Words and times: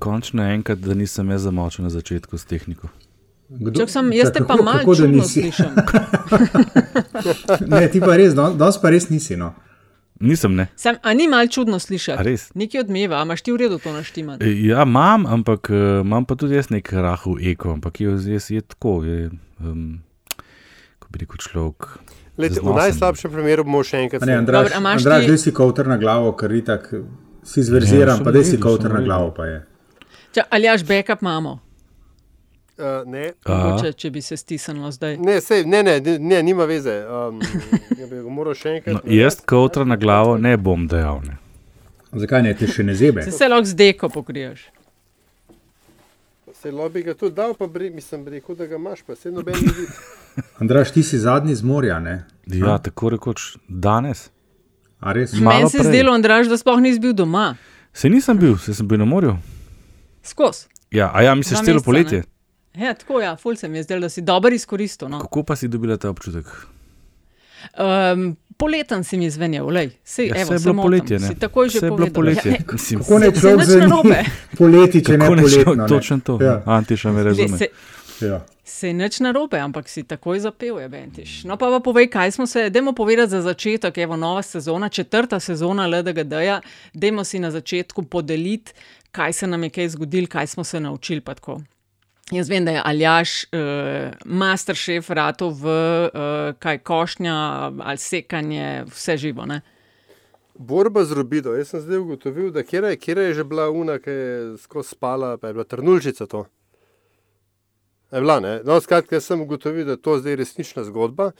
Končno 0.00 0.44
enkrat, 0.44 0.78
da 0.78 0.94
nisem 0.94 1.30
jaz 1.30 1.42
zamočil 1.42 1.82
na 1.82 1.90
začetku 1.90 2.36
s 2.36 2.44
tehniko. 2.44 2.88
Kdo, 3.48 3.74
Čak 3.74 3.88
sem, 3.88 4.12
jaz 4.12 4.28
te 4.28 4.44
pa 4.44 4.56
malo 4.58 4.84
čudno 4.86 5.16
nisi? 5.16 5.42
slišim. 5.42 5.72
Ne, 7.66 7.88
ti 7.88 8.00
pa 8.00 8.12
res, 8.12 8.34
no, 8.34 8.52
danes 8.52 8.76
pa 8.76 8.92
res 8.92 9.08
nisi. 9.08 9.36
No. 9.36 9.54
Nisem, 10.20 10.52
ne. 10.52 10.68
Sem, 10.76 10.96
a 11.00 11.14
ni 11.14 11.26
malo 11.26 11.48
čudno 11.48 11.74
A 11.74 11.78
slišati? 11.78 12.22
res? 12.22 12.50
Nekaj 12.54 12.82
odmeva, 12.82 13.24
imaš 13.24 13.40
ti 13.40 13.52
v 13.52 13.56
redu 13.56 13.78
to 13.78 13.88
naštiman? 13.88 14.36
E, 14.38 14.66
Ja, 14.66 14.82
imam, 14.82 15.26
ampak 15.26 15.70
eh, 15.70 16.00
imam 16.02 16.24
pa 16.24 16.34
tudi 16.34 16.54
jaz 16.54 16.68
nek 16.68 16.92
rahel 16.92 17.34
eko, 17.42 17.72
ampak 17.72 17.96
je, 17.96 18.06
jaz 18.28 18.50
je 18.50 18.62
tako, 18.62 19.02
je, 19.02 19.30
um, 19.60 20.02
ko 20.98 21.06
bi 21.08 21.18
rekel 21.18 21.38
človek. 21.38 21.98
Lejte, 22.36 22.60
v 22.60 22.74
najslabšem 22.74 23.30
primeru 23.30 23.64
bomo 23.64 23.80
še 23.80 23.98
enkrat 23.98 24.20
A 24.20 24.22
Ne, 24.22 24.28
snimali. 24.28 24.42
Andraž, 24.42 24.62
Dobro, 24.62 24.76
a 24.76 24.78
imaš 24.78 25.00
Andraž, 25.00 25.22
ti- 25.22 25.30
ti... 25.30 25.40
si 25.40 25.54
kavter 25.54 25.88
na 25.88 25.96
glavo, 25.96 26.34
ker 26.34 26.52
itak 26.52 26.92
si 27.42 27.56
Ja, 27.56 27.64
zverziran, 27.64 28.16
sem 28.16 28.22
pa 28.22 28.30
da 28.30 28.44
si 28.44 28.58
kavter 28.58 28.86
sem 28.86 28.92
na 28.92 29.02
glavo. 29.02 29.32
Pa 29.32 29.46
je. 29.46 29.66
Če, 30.36 30.44
ali 30.50 30.68
jaš 30.68 30.84
backup 30.84 31.22
imamo, 31.22 31.58
Uh, 32.76 32.84
ne, 33.06 33.30
mogoče, 33.46 33.92
če 33.92 34.10
bi 34.10 34.20
se 34.20 34.36
stisnilo 34.36 34.90
zdaj. 34.92 35.14
ne, 35.16 35.38
sej, 35.40 35.62
ne, 35.64 35.78
ne, 35.82 35.94
ne, 36.20 36.42
nima 36.42 36.64
veze. 36.64 36.92
Um, 37.08 37.38
ja 38.00 38.04
bi 38.04 38.18
ga 38.18 38.28
moral 38.30 38.52
še 38.54 38.74
enkrat. 38.74 38.98
No, 38.98 39.00
jaz 39.08 39.38
kautra 39.42 39.84
na 39.84 39.96
glavo 39.96 40.34
ne 40.36 40.52
bom 40.58 40.84
dejal. 40.84 41.22
Ne. 41.24 41.38
Zakaj 42.12 42.42
ne 42.42 42.52
te 42.52 42.68
še 42.68 42.84
ne 42.84 42.92
zebe? 42.94 43.24
Se, 43.24 43.32
se 43.32 43.48
lahko 43.48 43.64
z 43.64 43.78
deko 43.80 44.10
pokriješ. 44.12 44.66
Se 46.52 46.68
lobby 46.68 47.00
ga 47.02 47.14
tudi 47.14 47.32
dal, 47.34 47.54
pa 47.54 47.64
bri, 47.66 47.88
mislim, 47.90 48.24
bi 48.24 48.36
rekel, 48.36 48.60
da 48.60 48.66
ga 48.66 48.76
imaš, 48.76 49.00
pa 49.08 49.16
se 49.16 49.32
noben 49.32 49.56
ne 49.56 49.72
vidi. 49.72 49.88
Andraž, 50.60 50.92
ti 50.92 51.02
si 51.02 51.16
zadnji 51.18 51.56
z 51.56 51.64
morja, 51.64 51.96
ne? 51.98 52.26
Ja, 52.44 52.76
tako 52.78 53.14
rekoč 53.16 53.54
danes. 53.68 54.28
A 55.00 55.16
res? 55.16 55.32
Ma- 55.32 55.48
Malo 55.48 55.58
Meni 55.58 55.70
se 55.70 55.80
je 55.80 55.84
zdelo, 55.86 56.12
Andraž, 56.12 56.52
da 56.52 56.60
sploh 56.60 56.76
nisi 56.80 57.00
bil 57.00 57.16
doma. 57.16 57.54
Se 57.96 58.12
nisem 58.12 58.36
bil, 58.36 58.58
se 58.58 58.76
sem 58.76 58.84
bil 58.84 59.00
na 59.00 59.08
morju. 59.08 59.38
Skos. 60.26 60.66
Ja, 60.90 61.10
a 61.10 61.22
ja, 61.22 61.34
misliš 61.34 61.60
celo 61.60 61.80
poletje. 61.80 62.22
Ja, 62.74 62.94
tako 62.94 63.20
ja, 63.20 63.36
ful 63.36 63.56
se 63.56 63.68
mi 63.68 63.78
je 63.78 63.82
zdelo, 63.82 64.00
da 64.00 64.08
si 64.08 64.20
dober 64.22 64.52
izkoristil. 64.52 65.08
No. 65.08 65.20
Kako 65.20 65.42
pa 65.42 65.56
si 65.56 65.68
dobila 65.68 65.96
ta 65.96 66.10
občutek? 66.10 66.44
Um, 67.74 68.36
poleten 68.56 69.04
si 69.04 69.16
mi 69.16 69.30
zvenel, 69.30 69.66
lej. 69.66 69.90
Sej, 70.04 70.26
Ja, 70.26 70.42
evo, 70.42 70.52
je 70.52 70.58
bilo 70.60 70.82
poletje, 70.82 71.18
ne? 71.18 71.28
Si 71.28 71.34
takoj 71.36 71.68
že 71.68 71.80
bilo 71.82 72.06
poletje. 72.08 72.52
Ja, 72.52 72.72
Mislim, 72.72 73.00
Kako 73.00 73.18
ne 73.18 73.30
zanima 73.32 73.86
narobe. 73.86 74.24
poleti, 74.58 75.04
če 75.04 75.12
ne 75.12 75.18
kako 75.18 75.34
ne 75.34 75.42
poletno? 75.42 75.62
šlo, 75.64 75.74
ne? 75.74 75.86
točno 75.88 76.20
to. 76.20 76.38
Ja. 76.40 76.62
Antiša 76.66 77.12
me 77.12 77.22
razume. 77.22 77.58
se, 77.58 77.66
Ja. 78.20 78.44
se 78.64 78.92
nič 78.92 79.20
narobe, 79.20 79.58
ampak 79.58 79.88
si 79.88 80.02
takoj 80.02 80.40
zapel, 80.40 80.78
je 80.78 80.88
Bentiš. 80.88 81.44
No 81.44 81.56
pa 81.56 81.66
pa 81.68 81.80
povej, 81.80 82.08
kaj 82.08 82.30
smo 82.30 82.46
se, 82.46 82.70
dajmo 82.70 82.92
povedati 82.92 83.30
za 83.30 83.42
začetek, 83.42 83.98
evo 83.98 84.16
nova 84.16 84.42
sezona, 84.42 84.88
četrta 84.88 85.40
sezona 85.40 85.86
LDGD-ja, 85.88 86.60
dajmo 86.94 87.24
si 87.24 87.38
na 87.38 87.50
začetku 87.50 88.02
podeliti, 88.04 88.72
kaj 89.16 89.32
se 89.32 89.46
nam 89.46 89.64
je 89.64 89.70
kaj 89.70 89.88
zgodilo, 89.88 90.28
kaj 90.30 90.46
smo 90.46 90.64
se 90.64 90.80
naučili. 90.80 91.22
Jaz 92.30 92.48
vem, 92.50 92.64
da 92.64 92.72
je 92.74 92.82
Aljaš, 92.84 93.44
uh, 93.44 94.14
masterchef, 94.24 95.10
ratov 95.10 95.54
v 95.62 95.66
uh, 95.70 96.54
kaj 96.58 96.78
košnja 96.78 97.36
ali 97.78 97.98
sekanje, 97.98 98.84
vse 98.90 99.16
živo. 99.16 99.46
Ne? 99.46 99.60
Borba 100.58 101.04
z 101.04 101.14
robido. 101.14 101.54
Jaz 101.54 101.70
sem 101.70 101.80
zdaj 101.80 102.02
ugotovil, 102.02 102.50
da 102.50 102.64
kje 102.66 102.82
je, 102.90 102.96
kje 102.96 103.14
je 103.28 103.34
že 103.34 103.44
bila 103.44 103.70
una, 103.70 103.98
ki 104.02 104.10
je 104.10 104.56
skozi 104.58 104.96
spala, 104.96 105.36
pa 105.38 105.48
je 105.48 105.54
bila 105.54 105.64
trnulčica 105.64 106.26
to. 106.26 106.46
Je 108.12 108.20
bila? 108.20 108.40
No, 108.64 108.80
skratka, 108.80 109.20
sem 109.20 109.40
ugotovil, 109.40 109.84
da 109.86 109.94
je 109.94 110.02
to 110.02 110.18
zdaj 110.18 110.36
resnična 110.36 110.84
zgodba, 110.84 111.30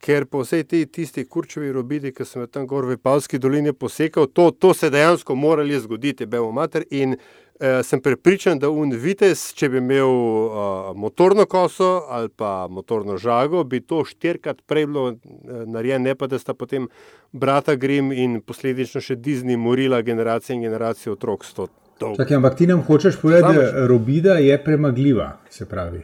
ker 0.00 0.26
po 0.26 0.42
vsej 0.44 0.64
tej 0.64 0.86
tisti 0.86 1.24
kurčevi 1.24 1.72
robidi, 1.72 2.12
ki 2.12 2.24
sem 2.24 2.44
jo 2.44 2.50
tam 2.50 2.66
gor 2.66 2.86
v 2.86 2.98
Pavski 2.98 3.38
dolini 3.38 3.72
posekal, 3.72 4.26
to, 4.26 4.50
to 4.50 4.74
se 4.74 4.90
dejansko 4.90 5.34
morali 5.34 5.78
zgoditi, 5.80 6.26
bemo 6.26 6.52
mater. 6.52 6.84
In 6.90 7.16
eh, 7.16 7.82
sem 7.82 8.00
prepričan, 8.00 8.58
da 8.58 8.70
un 8.70 8.92
vitez, 8.92 9.52
če 9.56 9.68
bi 9.72 9.80
imel 9.80 10.10
uh, 10.10 10.90
motorno 10.96 11.46
koso 11.46 12.06
ali 12.08 12.28
pa 12.28 12.66
motorno 12.70 13.16
žago, 13.16 13.64
bi 13.64 13.80
to 13.80 14.04
štirikrat 14.04 14.62
prej 14.66 14.86
bilo 14.86 15.08
eh, 15.10 15.64
narejeno, 15.66 16.04
ne 16.04 16.14
pa 16.14 16.26
da 16.26 16.38
sta 16.38 16.54
potem 16.54 16.88
brata 17.32 17.74
Grim 17.74 18.12
in 18.12 18.40
posledično 18.40 19.00
še 19.00 19.16
Disney 19.16 19.56
morila 19.56 20.02
generacije 20.02 20.56
in 20.56 20.68
generacije 20.68 21.12
otrok 21.12 21.44
s 21.44 21.54
to. 21.54 21.68
Čakaj, 21.96 22.36
ampak 22.36 22.58
ti 22.58 22.66
nam 22.68 22.82
hočeš 22.84 23.16
povedati, 23.22 23.56
da 23.56 23.86
robida 23.88 24.36
je 24.36 24.58
premagljiva, 24.64 25.38
se 25.50 25.64
pravi. 25.68 26.02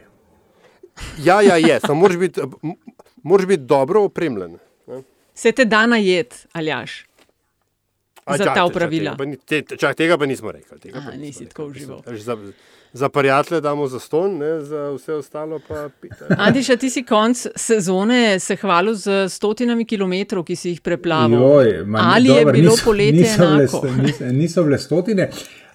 Ja, 1.21 1.41
ja, 1.41 1.57
je, 1.57 1.79
samo 1.79 1.99
moraš 2.01 2.17
biti, 2.17 2.41
moraš 3.23 3.47
biti 3.47 3.63
dobro 3.63 4.03
opremljen. 4.03 4.57
ne. 4.87 5.01
Se 5.35 5.51
te 5.51 5.65
da 5.65 5.85
najet, 5.85 6.47
Aljaš. 6.53 7.05
A, 8.25 8.31
Za 8.31 8.37
čakaj, 8.37 8.45
ta 8.45 8.53
čakaj, 8.55 8.61
opravila. 8.65 9.11
Tega 9.11 9.17
pa, 9.17 9.25
ni, 9.25 9.37
te, 9.37 9.77
čak, 9.77 9.95
tega 9.95 10.17
pa 10.17 10.25
nismo 10.25 10.51
rekli. 10.51 10.79
Tega 10.79 10.97
Aha, 10.97 11.05
pa 11.05 11.11
nismo 11.11 11.25
nisi 11.25 11.39
rekli. 11.39 11.49
tako 11.49 11.65
užival. 11.65 12.01
Za, 12.07 12.37
za 12.93 13.09
prijatelje 13.09 13.61
damo 13.61 13.87
za 13.87 13.99
ston, 13.99 14.37
ne, 14.37 14.61
za 14.61 14.89
vse 14.91 15.13
ostalo 15.13 15.59
pa 15.59 15.89
pita. 16.01 16.25
Antiša, 16.29 16.75
ti 16.77 16.89
si 16.89 17.03
konc 17.03 17.47
sezone 17.57 18.39
se 18.39 18.55
hvalil 18.55 18.93
z 18.95 19.09
stotinami 19.29 19.85
kilometrov, 19.85 20.43
ki 20.43 20.55
si 20.55 20.69
jih 20.69 20.81
preplavil. 20.81 21.39
Joj, 21.39 21.83
ma 21.85 21.99
ni- 21.99 22.07
Ali 22.09 22.29
je 22.29 22.35
dobro, 22.37 22.53
bilo 22.53 22.71
niso- 22.71 22.85
poletje 22.85 23.11
niso 23.13 23.37
bile 23.39 23.53
enako? 23.55 23.77
sto- 23.77 23.95
niso- 23.99 24.31
Niso 24.33 24.63
bile 24.63 24.79
stotine. 24.79 25.29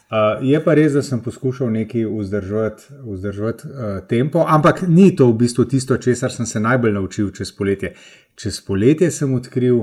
Uh, 0.09 0.41
je 0.41 0.57
pa 0.65 0.73
res, 0.73 0.95
da 0.97 1.03
sem 1.05 1.21
poskušal 1.21 1.69
nekaj 1.69 2.07
vzdrževati, 2.09 2.95
vzdrževati 3.05 3.67
uh, 3.69 3.81
tempo, 4.09 4.41
ampak 4.49 4.87
ni 4.89 5.11
to 5.17 5.27
v 5.29 5.35
bistvu 5.43 5.67
tisto, 5.69 5.99
česar 6.01 6.33
sem 6.33 6.47
se 6.49 6.61
najbolj 6.61 6.95
naučil 6.97 7.29
čez 7.37 7.51
poletje. 7.53 7.91
Čez 8.35 8.61
poletje 8.65 9.11
sem 9.13 9.35
odkril 9.37 9.83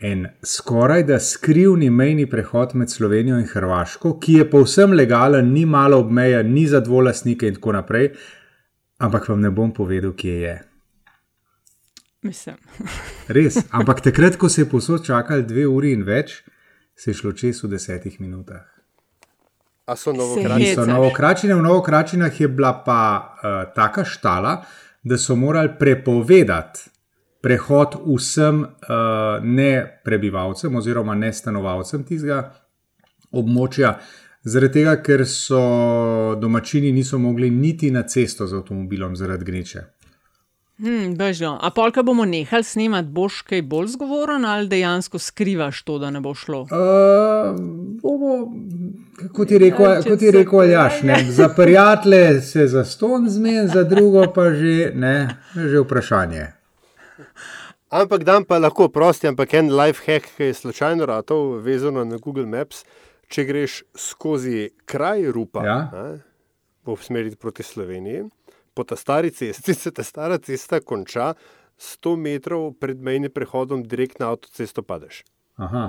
en 0.00 0.24
skoraj 0.44 1.04
da 1.04 1.18
skrivni 1.20 1.90
mejni 1.90 2.24
prehod 2.30 2.72
med 2.74 2.90
Slovenijo 2.90 3.36
in 3.38 3.44
Hrvaško, 3.50 4.14
ki 4.20 4.32
je 4.32 4.46
povsem 4.50 4.92
legalen, 4.96 5.52
ni 5.52 5.66
malo 5.66 5.98
obmeja, 6.00 6.42
ni 6.42 6.64
za 6.66 6.80
dvolasnike 6.80 7.48
in 7.48 7.58
tako 7.60 7.72
naprej, 7.76 8.08
ampak 8.98 9.28
vam 9.28 9.40
ne 9.40 9.50
bom 9.50 9.74
povedal, 9.74 10.14
kje 10.16 10.38
je. 10.40 10.54
Mislim. 12.22 12.56
Res, 13.36 13.60
ampak 13.70 14.00
takrat, 14.00 14.40
ko 14.40 14.48
se 14.48 14.64
je 14.64 14.70
posod 14.70 15.04
čakali 15.04 15.44
dve 15.44 15.66
uri 15.68 15.92
in 15.92 16.08
več, 16.08 16.40
se 16.96 17.10
je 17.10 17.20
šlo 17.20 17.32
čez 17.36 17.60
v 17.64 17.74
desetih 17.76 18.16
minutah. 18.24 18.75
A 19.86 19.96
so 19.96 20.12
hecaš. 20.12 20.74
So 20.74 20.86
novokračine, 20.86 21.54
v 21.54 21.62
novokračinah 21.62 22.40
je 22.40 22.48
bila 22.48 22.72
pa 22.82 23.00
uh, 23.22 23.72
taka 23.74 24.04
štala, 24.04 24.64
da 25.02 25.18
so 25.18 25.36
morali 25.36 25.70
prepovedati 25.78 26.90
prehod 27.42 27.94
vsem 28.06 28.62
uh, 28.62 28.68
ne 29.42 30.00
prebivalcem 30.04 30.74
oziroma 30.74 31.14
ne 31.14 31.30
stanovalcem 31.32 32.02
tistega 32.04 32.40
območja, 33.30 33.92
zaradi 34.42 34.80
tega, 34.80 34.96
ker 35.02 35.22
so 35.26 35.60
domačini 36.40 36.90
niso 36.92 37.18
mogli 37.22 37.50
niti 37.50 37.90
na 37.90 38.02
cesto 38.02 38.46
z 38.46 38.58
avtomobilom 38.58 39.14
zaradi 39.16 39.44
gneče. 39.44 39.84
Hmm, 40.78 41.14
bežno. 41.16 41.54
A 41.56 41.70
polka 41.70 42.02
bomo 42.02 42.24
nehali 42.24 42.64
snemati, 42.64 43.08
boš 43.08 43.40
kaj 43.42 43.62
bolj 43.62 43.86
zgovoren 43.88 44.44
ali 44.44 44.68
dejansko 44.68 45.18
skrivaš 45.18 45.82
to, 45.82 45.98
da 45.98 46.10
ne 46.10 46.20
bo 46.20 46.34
šlo? 46.34 46.60
Uh, 46.62 47.56
bomo, 48.02 48.52
kot 49.32 49.50
je 49.50 49.58
rekel, 49.58 49.86
Ja, 49.86 50.02
kot 50.02 50.22
je 50.22 50.30
rekel 50.32 50.60
Aljaš, 50.60 51.02
ne, 51.02 51.16
za 51.30 51.48
prijatelje 51.48 52.40
se 52.40 52.66
za 52.66 52.84
ston 52.84 53.28
zmen, 53.28 53.68
za 53.68 53.84
drugo 53.84 54.26
pa 54.34 54.50
že, 54.52 54.92
ne, 54.94 55.28
že 55.54 55.80
vprašanje. 55.80 56.46
Ampak 57.88 58.24
dan 58.24 58.44
pa 58.44 58.58
lahko 58.58 58.88
prosti, 58.88 59.28
ampak 59.28 59.54
en 59.54 59.72
life 59.72 60.02
hack, 60.06 60.28
ki 60.36 60.42
je 60.44 60.54
slučajno 60.54 61.06
ratov, 61.06 61.60
vezano 61.62 62.04
na 62.04 62.16
Google 62.16 62.46
Maps. 62.46 62.84
Če 63.28 63.44
greš 63.44 63.80
skozi 63.94 64.68
kraj 64.84 65.24
Rupa, 65.32 65.64
Ja. 65.66 65.78
ne, 65.92 66.18
po 66.84 66.96
smeri 66.96 67.32
proti 67.36 67.62
Sloveniji, 67.62 68.22
po 68.76 68.84
ta 68.84 68.96
stari 68.96 69.32
cesti 69.32 69.74
se 69.74 69.90
ta 69.90 70.04
stara 70.04 70.38
cesta 70.38 70.80
konča 70.80 71.32
100 71.78 72.16
metrov 72.16 72.74
pred 72.80 73.00
mejnim 73.00 73.32
prehodom, 73.32 73.84
direkt 73.84 74.20
na 74.20 74.30
avtocesto 74.32 74.82
padeš. 74.82 75.24
Aha. 75.56 75.86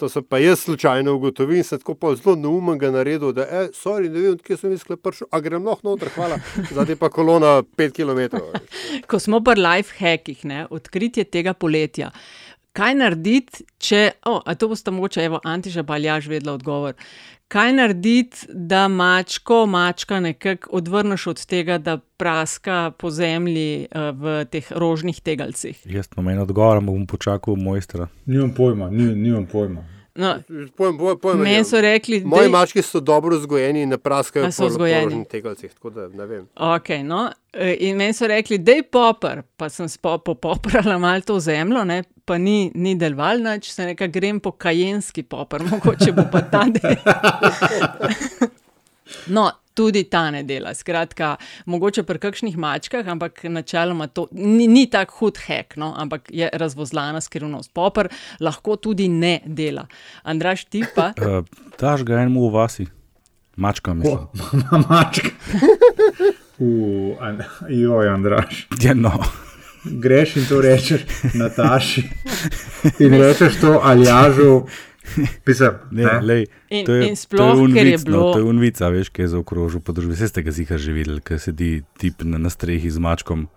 To 0.00 0.08
sem 0.08 0.24
pa 0.24 0.38
jaz 0.38 0.62
slučajno 0.64 1.14
ugotovil 1.14 1.60
in 1.60 1.66
sem 1.66 1.78
tako 1.78 1.94
pa 1.94 2.14
zelo 2.18 2.34
neumen 2.36 2.78
ga 2.78 2.90
naredil, 2.90 3.32
da 3.36 3.44
je, 3.46 3.66
sorry, 3.76 4.08
ne 4.10 4.22
vem, 4.24 4.38
kje 4.38 4.56
sem 4.58 4.72
mislil, 4.72 4.96
prišel, 4.98 5.28
a 5.30 5.40
grem 5.44 5.66
lahko 5.68 5.90
noter, 5.90 6.10
hvala, 6.14 6.38
zdaj 6.70 6.96
pa 6.98 7.10
kolona 7.12 7.60
5 7.78 7.98
km. 7.98 8.40
Ko 9.10 9.20
smo 9.22 9.42
pri 9.44 9.60
life 9.60 9.94
hackih, 9.98 10.46
ne, 10.48 10.64
odkritje 10.70 11.28
tega 11.30 11.54
poletja. 11.54 12.10
Kaj 12.72 12.94
narediti, 12.96 13.66
če, 13.84 13.98
oh, 14.24 14.38
a 14.48 14.54
to 14.56 14.70
boste 14.70 14.92
mogoče, 14.94 15.20
evo, 15.28 15.40
Antiša 15.44 15.82
pa 15.84 15.98
Aljaš 15.98 16.30
vedela 16.30 16.54
odgovor. 16.56 16.94
Kaj 17.52 17.72
narediti, 17.76 18.46
da 18.48 18.86
mačko, 18.88 19.66
mačka 19.68 20.20
nekako 20.24 20.70
odvrneš 20.80 21.26
od 21.34 21.42
tega, 21.46 21.76
da 21.78 21.98
praska 21.98 22.92
po 22.98 23.10
zemlji 23.12 23.88
uh, 23.90 24.08
v 24.16 24.38
teh 24.48 24.72
rožnih 24.72 25.20
tegalcih? 25.20 25.82
Jaz 25.84 26.08
imam 26.16 26.32
en 26.32 26.40
odgovor, 26.46 26.80
ampak 26.80 26.96
bom 26.96 27.04
počakal 27.06 27.60
mojstra. 27.60 28.08
Nimam 28.24 28.54
pojma, 28.56 28.88
ni, 28.90 29.10
nimam 29.20 29.44
pojma. 29.46 29.84
No, 30.14 30.42
Pojem, 30.76 30.98
pojem, 30.98 31.18
pojem, 31.18 31.38
Meni 31.38 31.64
so 31.64 31.80
rekli, 31.80 32.20
Moji 32.20 32.42
dej- 32.42 32.50
mački 32.50 32.82
so 32.82 33.00
dobro 33.00 33.36
vzgojeni 33.36 33.82
in 33.82 33.88
ne 33.88 33.98
praskajo 33.98 34.44
po 34.48 34.66
vzgojeni? 34.66 35.00
porožnih 35.00 35.26
tegalcih, 35.26 35.72
tako 35.72 35.90
da 35.90 36.08
ne 36.08 36.26
vem. 36.26 36.48
Okay, 36.54 37.02
no. 37.02 37.22
e, 37.50 37.76
In 37.80 37.96
meni 37.96 38.12
so 38.12 38.26
rekli, 38.26 38.58
da 38.58 38.72
je 38.72 38.82
popr, 38.84 39.40
pa 39.56 39.68
sem 39.68 39.86
popoprala 40.02 40.98
malo 40.98 41.20
to 41.22 41.40
zemljo, 41.40 41.84
ne, 41.84 42.02
pa 42.24 42.38
ni, 42.38 42.70
ni 42.74 42.94
deloval 42.94 43.40
nič, 43.40 43.70
se 43.70 43.84
nekaj 43.84 44.08
grem 44.10 44.40
po 44.40 44.52
kajenski 44.52 45.22
popr, 45.22 45.62
mogoče 45.70 46.12
bo 46.12 46.22
pa 46.30 46.40
ta 46.42 46.64
del. 46.66 46.96
No, 49.26 49.50
tudi 49.74 50.04
ta 50.04 50.30
ne 50.30 50.42
dela. 50.42 50.74
Skratka, 50.74 51.36
mogoče 51.66 52.02
pri 52.02 52.18
kakšnih 52.22 52.56
mačkah, 52.56 53.06
ampak 53.08 53.44
načeloma 53.44 54.06
to 54.06 54.26
ni, 54.32 54.66
ni 54.66 54.86
tako 54.90 55.18
hud 55.18 55.38
hek, 55.46 55.76
no, 55.76 55.92
ampak 55.96 56.30
je 56.30 56.50
razvozlana 56.52 57.20
skrivnost. 57.20 57.72
Popr 57.74 58.08
lahko 58.40 58.76
tudi 58.76 59.08
ne 59.08 59.40
dela. 59.46 59.86
Andraš, 60.22 60.64
ti 60.64 60.84
pa. 60.94 61.12
Uh, 61.18 61.44
daš 61.80 62.04
ga 62.04 62.22
enemu 62.22 62.48
v 62.48 62.52
vasi, 62.54 62.86
mačka, 63.56 63.94
mislim. 63.94 64.26
O, 64.72 64.82
mačka. 64.88 65.28
Uh, 66.58 67.16
an, 67.20 67.42
joj, 67.68 68.08
Andraš. 68.08 68.66
Ja, 68.82 68.94
no. 68.94 69.22
Greš 69.84 70.36
in 70.36 70.44
to 70.46 70.60
rečeš 70.60 71.00
Nataši. 71.34 72.02
In 72.98 73.14
rečeš 73.18 73.60
to 73.60 73.80
Aljažu. 73.82 74.66
Pisam, 75.44 75.74
Ne, 75.90 76.04
ne? 76.04 76.20
lej, 76.20 76.42
In- 76.70 76.86
to 76.86 76.92
je, 76.94 77.08
in 77.08 77.16
sploh, 77.16 77.54
to 77.54 77.60
je 77.60 77.72
ker 77.72 77.86
je 77.86 77.92
unvic, 77.92 78.04
bilo- 78.04 78.18
No, 78.20 78.32
to 78.32 78.38
je 78.38 78.44
unvica, 78.44 78.88
veš, 78.88 79.08
kaj 79.08 79.22
je 79.22 79.28
zaokrožil 79.30 79.80
po 79.80 79.92
družbi. 79.92 80.12
Vse 80.12 80.28
ste 80.28 80.42
ga 80.42 80.50
zika 80.50 80.76
že 80.76 80.92
videli, 80.92 81.20
ker 81.20 81.38
sedi 81.38 81.70
tip 81.94 82.22
na, 82.22 82.36
na 82.36 82.48
strehi 82.48 82.86
z 82.86 82.98
mačkom. 82.98 83.48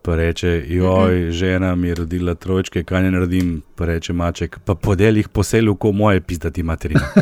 Pa 0.00 0.14
reče, 0.14 0.64
joj, 0.64 1.30
žena 1.30 1.74
mi 1.74 1.88
je 1.88 1.94
rodila 1.96 2.34
trojčke, 2.34 2.80
kaj 2.82 3.02
ne 3.02 3.10
naredim, 3.10 3.62
pa 3.74 3.84
reče 3.86 4.12
maček, 4.12 4.58
pa 4.60 4.74
podel 4.74 5.16
jih 5.16 5.28
poselu, 5.28 5.74
ko 5.74 5.92
moje 5.92 6.20
pizdati 6.20 6.62
materina. 6.62 7.02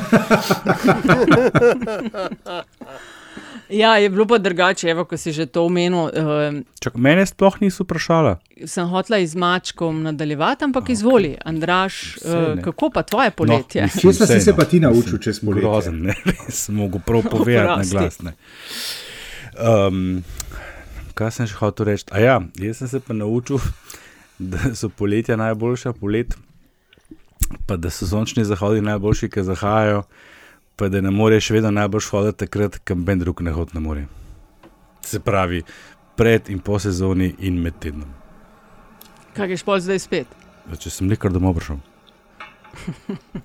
Ja, 3.69 3.97
je 3.97 4.11
bilo 4.11 4.27
pa 4.27 4.39
drugače, 4.39 4.89
evo, 4.91 5.05
ko 5.05 5.17
si 5.17 5.33
že 5.33 5.47
to 5.47 5.65
omenil. 5.67 6.11
Uh, 6.15 6.61
Čak, 6.81 6.95
mene 6.95 7.27
sploh 7.27 7.61
niso 7.61 7.85
vprašala. 7.85 8.39
sem 8.67 8.87
hotla 8.89 9.19
z 9.27 9.35
mačkom 9.35 10.03
nadaljevati, 10.03 10.65
ampak 10.65 10.85
okay. 10.85 10.93
izvoli, 10.93 11.37
Andraš, 11.45 12.17
uh, 12.17 12.63
kako 12.63 12.91
pa 12.91 13.03
tvoje 13.03 13.31
poletje? 13.31 13.83
mislim, 13.83 14.13
Česa 14.13 14.27
si 14.27 14.41
se 14.41 14.51
no. 14.51 14.57
pa 14.57 14.65
ti 14.65 14.81
naučil 14.81 15.03
Mislim, 15.03 15.23
čez 15.23 15.41
poletje? 15.41 15.63
Grozen, 15.63 16.03
ne, 16.03 16.15
res 16.25 16.69
mogo 16.69 16.99
prav 16.99 17.23
povedati 17.31 17.79
na 17.79 17.85
glas. 17.91 18.23
ne. 18.23 18.33
Um, 19.57 20.25
kaj 21.15 21.31
sem 21.33 21.49
še 21.49 21.59
hotel 21.59 21.91
reči? 21.91 22.05
A 22.13 22.21
ja, 22.21 22.41
jaz 22.61 22.83
sem 22.83 22.89
se 22.89 23.01
pa 23.01 23.17
naučil, 23.17 23.59
da 24.39 24.75
so 24.77 24.89
poletja 24.89 25.37
najboljša 25.37 25.93
polet, 25.97 26.37
pa 27.67 27.77
da 27.77 27.91
so 27.91 28.07
sončni 28.07 28.45
zahodi 28.45 28.85
najboljši, 28.85 29.31
ki 29.33 29.47
zahajajo, 29.47 30.03
pa 30.77 30.89
da 30.89 31.01
ne 31.01 31.11
moreš 31.11 31.51
vedno 31.51 31.71
najbolj 31.71 32.09
hoditi 32.11 32.39
takrat, 32.45 32.79
kam 32.85 33.05
ben 33.05 33.19
drug 33.19 33.41
ne 33.41 33.53
hod 33.53 33.75
ne 33.75 33.81
more. 33.81 34.07
Se 35.05 35.21
pravi, 35.21 35.63
pred 36.17 36.51
in 36.51 36.59
po 36.59 36.79
sezoni 36.79 37.35
in 37.39 37.61
med 37.63 37.79
tednom. 37.81 38.09
Kaj 39.37 39.51
je 39.51 39.57
šport 39.57 39.85
zdaj 39.85 39.99
spet? 39.99 40.27
Če 40.79 40.91
sem 40.91 41.09
nekaj 41.09 41.33
domov 41.33 41.59
prišel. 41.59 41.81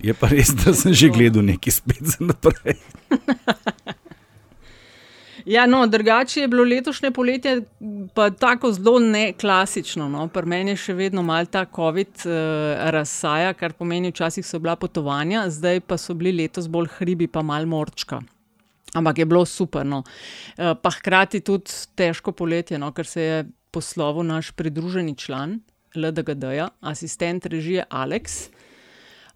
Je 0.03 0.13
pa 0.17 0.27
res, 0.31 0.51
da 0.59 0.73
sem 0.75 0.93
že 0.93 1.11
gledal 1.13 1.45
nekaj 1.45 1.79
spet 1.79 2.03
za 2.03 2.25
naprej. 2.25 2.79
Ja, 5.45 5.65
no, 5.65 5.88
drugače 5.88 6.41
je 6.41 6.47
bilo 6.47 6.63
letošnje 6.63 7.11
poletje 7.11 7.61
pa 8.13 8.29
tako 8.29 8.71
zelo 8.71 8.99
neklasično. 8.99 10.09
No. 10.09 10.27
Pri 10.27 10.45
meni 10.45 10.75
je 10.75 10.81
še 10.85 10.95
vedno 10.97 11.23
mal 11.23 11.47
ta 11.49 11.63
COVID 11.65 12.25
uh, 12.25 12.33
razsaja, 12.93 13.53
kar 13.57 13.73
pomeni, 13.73 14.11
včasih 14.11 14.45
so 14.45 14.59
bila 14.59 14.75
potovanja, 14.75 15.47
zdaj 15.49 15.81
pa 15.88 15.97
so 15.97 16.13
bili 16.13 16.43
letos 16.43 16.69
bolj 16.69 16.91
hribi, 16.99 17.27
pa 17.27 17.41
mal 17.41 17.65
morčka. 17.65 18.21
Ampak 18.93 19.23
je 19.23 19.25
bilo 19.25 19.45
super. 19.45 19.85
No. 19.88 20.03
Uh, 20.57 20.75
pa 20.75 20.93
hkrati 20.97 21.41
tudi 21.41 21.73
težko 21.95 22.35
poletje, 22.35 22.79
no, 22.81 22.91
ker 22.93 23.07
se 23.07 23.21
je 23.21 23.43
poslovil 23.71 24.27
naš 24.27 24.51
pridruženi 24.51 25.15
član 25.15 25.61
LDGD-ja, 25.95 26.69
asistent 26.81 27.45
režije 27.45 27.85
Alex. 27.89 28.49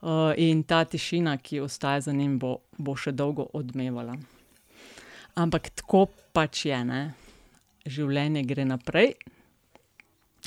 Uh, 0.05 0.35
in 0.37 0.61
ta 0.63 0.83
tišina, 0.85 1.37
ki 1.41 1.63
ostaja 1.65 2.01
za 2.01 2.13
njim, 2.13 2.37
bo, 2.39 2.59
bo 2.77 2.93
še 2.99 3.15
dolgo 3.15 3.47
odmevala. 3.57 4.13
Ampak 5.35 5.69
tako 5.75 6.07
pač 6.31 6.65
je, 6.65 6.77
ne? 6.87 7.01
življenje 7.85 8.45
gre 8.47 8.63
naprej. 8.65 9.13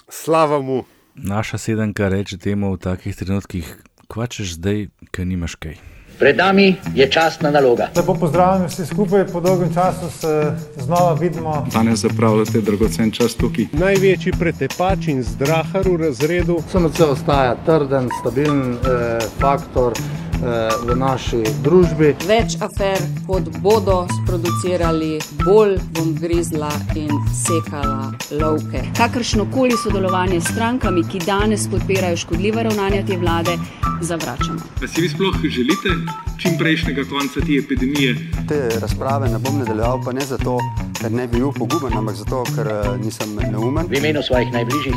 Slava 0.08 0.62
mu. 0.64 0.82
Naša 1.14 1.58
sedemka 1.58 2.08
reče 2.08 2.38
temu 2.40 2.73
v 2.73 2.81
takih 2.82 3.14
trenutkih, 3.14 3.69
kvačeš 4.08 4.56
zdaj, 4.56 4.88
ker 5.12 5.26
nimaš 5.29 5.58
kaj. 5.61 5.76
Pred 6.19 6.38
nami 6.40 6.73
je 6.96 7.06
častna 7.12 7.50
naloga. 7.55 7.90
Lepo 7.94 8.14
pozdravljeni 8.19 8.70
vsi 8.73 8.87
skupaj, 8.88 9.26
po 9.32 9.43
dolgem 9.44 9.75
času 9.75 10.11
se 10.11 10.32
znova 10.81 11.12
vidimo. 11.20 11.67
Danes 11.73 12.00
zapravljate 12.02 12.64
dragocen 12.64 13.12
čas 13.12 13.37
tukaj. 13.38 13.69
Največji 13.79 14.32
pretepač 14.41 15.12
in 15.12 15.23
zdrahar 15.23 15.87
v 15.87 15.99
razredu. 16.08 16.58
SMC 16.73 17.12
ostaja 17.12 17.55
trden, 17.67 18.08
stabilen 18.23 18.73
eh, 18.73 19.29
faktor 19.38 19.94
v 20.43 20.94
naši 20.96 21.43
družbi. 21.64 22.12
Več 22.29 22.56
afer, 22.62 23.00
kot 23.26 23.49
bodo 23.62 24.05
sproducirali, 24.20 25.19
bolj 25.44 25.76
bom 25.96 26.14
grizla 26.19 26.70
in 26.94 27.11
sekala 27.35 28.12
lovke. 28.31 28.82
Kakršno 28.99 29.49
koli 29.55 29.76
sodelovanje 29.76 30.40
s 30.40 30.52
strankami, 30.52 31.05
ki 31.11 31.25
danes 31.26 31.69
podpirajo 31.70 32.17
škodljive 32.17 32.62
ravnanja 32.69 33.02
te 33.06 33.19
vlade, 33.19 33.58
zavračamo. 34.00 34.61
Da 34.81 34.88
si 34.88 35.02
vi 35.02 35.08
sploh 35.08 35.35
želite 35.43 35.96
čim 36.38 36.58
prejšnjega 36.58 37.05
konca 37.11 37.41
te 37.41 37.58
epidemije? 37.58 38.14
Te 38.49 38.69
razprave 38.81 39.29
ne 39.29 39.38
bom 39.38 39.58
nadaljeval, 39.58 40.02
pa 40.05 40.12
ne 40.12 40.26
zato, 40.26 40.58
ker 41.00 41.12
ne 41.12 41.26
bi 41.26 41.38
bil 41.38 41.52
poguben, 41.52 41.99
ampak 41.99 42.14
zato, 42.14 42.44
ker 42.55 42.67
eh, 42.67 42.96
nisem 43.02 43.34
neumen. 43.50 43.87
V 43.91 43.99
imenu 43.99 44.23
svojih 44.23 44.52
najbližjih 44.52 44.94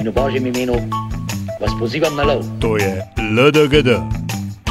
in 0.00 0.08
v 0.08 0.12
božjem 0.12 0.46
imenu 0.46 0.80
vas 1.60 1.72
pozivam 1.78 2.16
na 2.16 2.22
lov. 2.22 2.44
To 2.60 2.76
je 2.76 3.04
LDGD, 3.18 4.21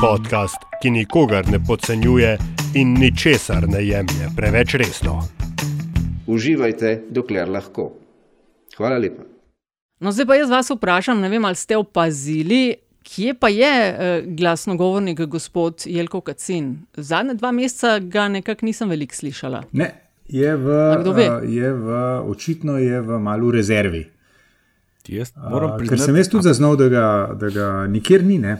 podcast, 0.02 0.58
ki 0.82 0.90
nikogar 0.90 1.46
ne 1.52 1.60
podcenjuje 1.68 2.38
in 2.76 2.94
ničesar 2.98 3.68
ne 3.70 3.84
jemlje 3.86 4.30
preveč 4.36 4.74
resno. 4.82 5.20
Uživajte, 6.28 7.04
dokler 7.10 7.50
lahko. 7.50 7.92
Hvala 8.78 8.98
lepa. 8.98 9.28
No, 10.02 10.12
zdaj 10.12 10.26
pa 10.26 10.40
jaz 10.40 10.50
vas 10.50 10.72
vprašam, 10.74 11.22
ne 11.22 11.30
vem, 11.30 11.46
ali 11.46 11.56
ste 11.56 11.78
opazili, 11.78 12.62
kje 13.04 13.36
pa 13.38 13.52
je 13.54 13.70
eh, 13.70 14.24
glasnogovornik 14.26 15.22
gospod 15.22 15.86
Jelko 15.86 16.24
Kacin. 16.26 16.74
Zadnja 16.98 17.38
dva 17.38 17.52
meseca 17.52 18.00
ga 18.00 18.26
nekako 18.28 18.66
nisem 18.66 18.90
veliko 18.90 19.16
slišala. 19.16 19.64
Ne, 19.72 19.92
je 20.26 20.58
v, 20.58 20.82
uh, 20.98 21.46
je 21.46 21.74
v, 21.74 22.02
očitno 22.26 22.82
je 22.82 23.02
v 23.02 23.22
malu 23.22 23.54
rezervi. 23.54 24.08
Jaz 25.08 25.36
moram 25.38 25.78
ker 25.78 25.86
priznati, 25.86 26.06
sem 26.10 26.22
jaz 26.24 26.30
tudi 26.30 26.50
zaznal, 26.50 26.78
da 26.80 26.90
ga, 26.90 27.08
da 27.38 27.50
ga 27.54 27.72
nikjer 27.88 28.26
ni. 28.26 28.42
Ne? 28.42 28.58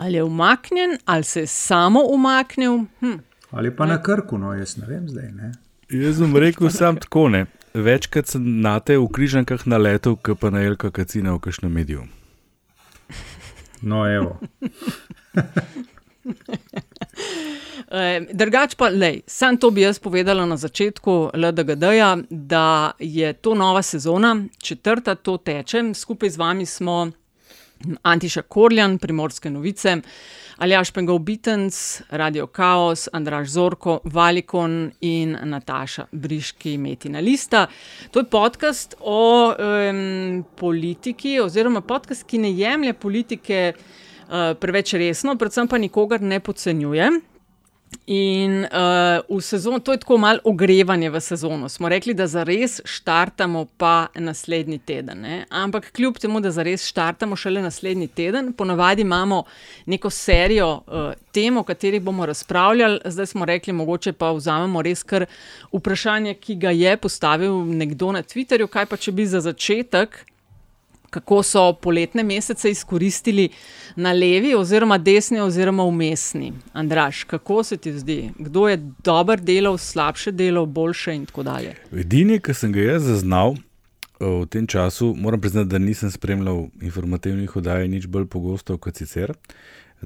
Ali 0.00 0.14
je 0.14 0.24
umaknjen, 0.24 0.98
ali 1.04 1.24
se 1.24 1.40
je 1.40 1.46
samo 1.46 2.00
umaknil. 2.08 2.78
Hm. 3.00 3.18
Ali 3.50 3.76
pa 3.76 3.86
na 3.86 4.02
krku, 4.02 4.38
no 4.38 4.54
jaz 4.54 4.76
ne 4.76 4.86
vem 4.86 5.08
zdaj. 5.08 5.32
Ne? 5.32 5.52
Jaz 5.90 6.16
sem 6.16 6.36
rekel 6.36 6.70
sam 6.70 6.96
tako 6.96 7.28
ne. 7.28 7.46
Večkrat 7.74 8.26
sem 8.32 8.46
na 8.60 8.78
te 8.80 8.96
v 8.96 9.04
križankah 9.12 9.66
naletel, 9.68 10.16
kot 10.16 10.40
pa 10.40 10.50
na 10.50 10.64
Jelka 10.64 10.90
Kacina 10.90 11.34
v 11.36 11.42
kažem 11.44 11.72
mediju. 11.72 12.06
No, 13.82 14.06
evo. 14.08 14.40
E, 17.90 18.20
drugač 18.30 18.76
pa, 18.78 18.86
lej, 18.94 19.24
sam 19.26 19.56
to 19.58 19.72
bi 19.74 19.82
jaz 19.82 19.98
povedala 19.98 20.44
na 20.46 20.54
začetku 20.54 21.34
LDGD-ja, 21.34 22.12
da 22.30 22.92
je 22.98 23.32
to 23.32 23.54
nova 23.58 23.82
sezona, 23.82 24.36
četrta 24.62 25.14
to 25.14 25.36
teče, 25.42 25.82
skupaj 25.94 26.30
z 26.30 26.38
vami 26.38 26.66
smo 26.66 27.10
Antiša 28.02 28.42
Korjan, 28.42 28.98
Primorske 28.98 29.50
novice, 29.50 29.96
Aljaš 30.60 30.90
Pengov 30.92 31.18
Bitens, 31.24 32.02
Radio 32.10 32.46
Chaos, 32.46 33.08
Andraš 33.12 33.48
Zorko, 33.48 34.00
Valikon 34.04 34.90
in 35.00 35.36
Nataša 35.42 36.06
Briški 36.12 36.76
Metina 36.78 37.20
Lista. 37.20 37.66
To 38.10 38.20
je 38.20 38.24
podcast 38.24 38.94
o 39.00 39.54
um, 39.54 40.44
politiki, 40.56 41.40
oziroma 41.40 41.80
podcast, 41.80 42.26
ki 42.26 42.38
ne 42.38 42.52
jemlje 42.52 42.92
politike 42.92 43.72
uh, 43.72 44.52
preveč 44.60 44.94
resno, 44.94 45.36
predvsem 45.36 45.68
pa 45.68 45.78
nikogar 45.78 46.20
ne 46.20 46.40
podcenjuje. 46.40 47.10
In 48.06 48.64
uh, 48.64 49.38
v 49.38 49.40
sezonu, 49.40 49.78
to 49.78 49.92
je 49.92 49.98
tako 49.98 50.16
malo 50.18 50.38
ogrevanje 50.44 51.10
v 51.10 51.20
sezono. 51.20 51.68
Smo 51.68 51.88
rekli, 51.88 52.14
da 52.14 52.26
zares 52.26 52.80
štartamo 52.84 53.66
pa 53.76 54.06
naslednji 54.14 54.78
teden. 54.78 55.20
Ne? 55.20 55.44
Ampak 55.50 55.92
kljub 55.92 56.18
temu, 56.18 56.40
da 56.40 56.50
zares 56.50 56.86
štartamo 56.86 57.36
šele 57.36 57.62
naslednji 57.62 58.08
teden, 58.08 58.52
ponavadi 58.52 59.02
imamo 59.02 59.42
neko 59.86 60.10
serijo 60.10 60.70
uh, 60.86 61.12
tem, 61.32 61.56
o 61.56 61.62
katerih 61.62 62.02
bomo 62.02 62.26
razpravljali. 62.26 63.00
Zdaj 63.04 63.26
smo 63.26 63.44
rekli, 63.44 63.72
mogoče 63.72 64.12
pa 64.12 64.32
vzamemo 64.32 64.82
res 64.82 65.02
kar 65.02 65.26
vprašanje, 65.72 66.34
ki 66.34 66.54
ga 66.54 66.70
je 66.70 66.96
postavil 66.96 67.62
nekdo 67.64 68.12
na 68.12 68.22
Twitterju. 68.22 68.66
Kaj 68.66 68.86
pa 68.86 68.96
če 68.96 69.12
bi 69.12 69.26
za 69.26 69.40
začetek 69.40 70.24
kako 71.10 71.42
so 71.42 71.72
poletne 71.82 72.22
mesece 72.22 72.70
izkoristili 72.70 73.48
na 73.96 74.12
levi, 74.12 74.54
oziroma 74.54 74.98
desni, 74.98 75.40
oziroma 75.40 75.84
umestni. 75.84 76.52
Andraš, 76.72 77.24
kako 77.24 77.62
se 77.64 77.76
ti 77.76 77.92
zdi, 77.98 78.30
kdo 78.38 78.68
je 78.68 78.76
dober 79.04 79.40
delal, 79.40 79.78
slabše 79.78 80.30
delal, 80.32 80.66
boljše 80.66 81.14
in 81.14 81.26
tako 81.26 81.42
dalje? 81.42 81.74
Edini, 81.92 82.40
ki 82.40 82.54
sem 82.54 82.72
ga 82.72 82.80
jaz 82.80 83.02
zaznal 83.02 83.54
eh, 83.56 84.24
v 84.24 84.46
tem 84.46 84.66
času, 84.66 85.14
moram 85.18 85.40
priznati, 85.40 85.68
da 85.68 85.78
nisem 85.78 86.10
spremljal 86.10 86.66
informativnih 86.82 87.56
oddaj 87.56 87.88
nič 87.88 88.06
bolj 88.06 88.26
pogosto 88.26 88.78
kot 88.78 88.96
sicer. 88.96 89.34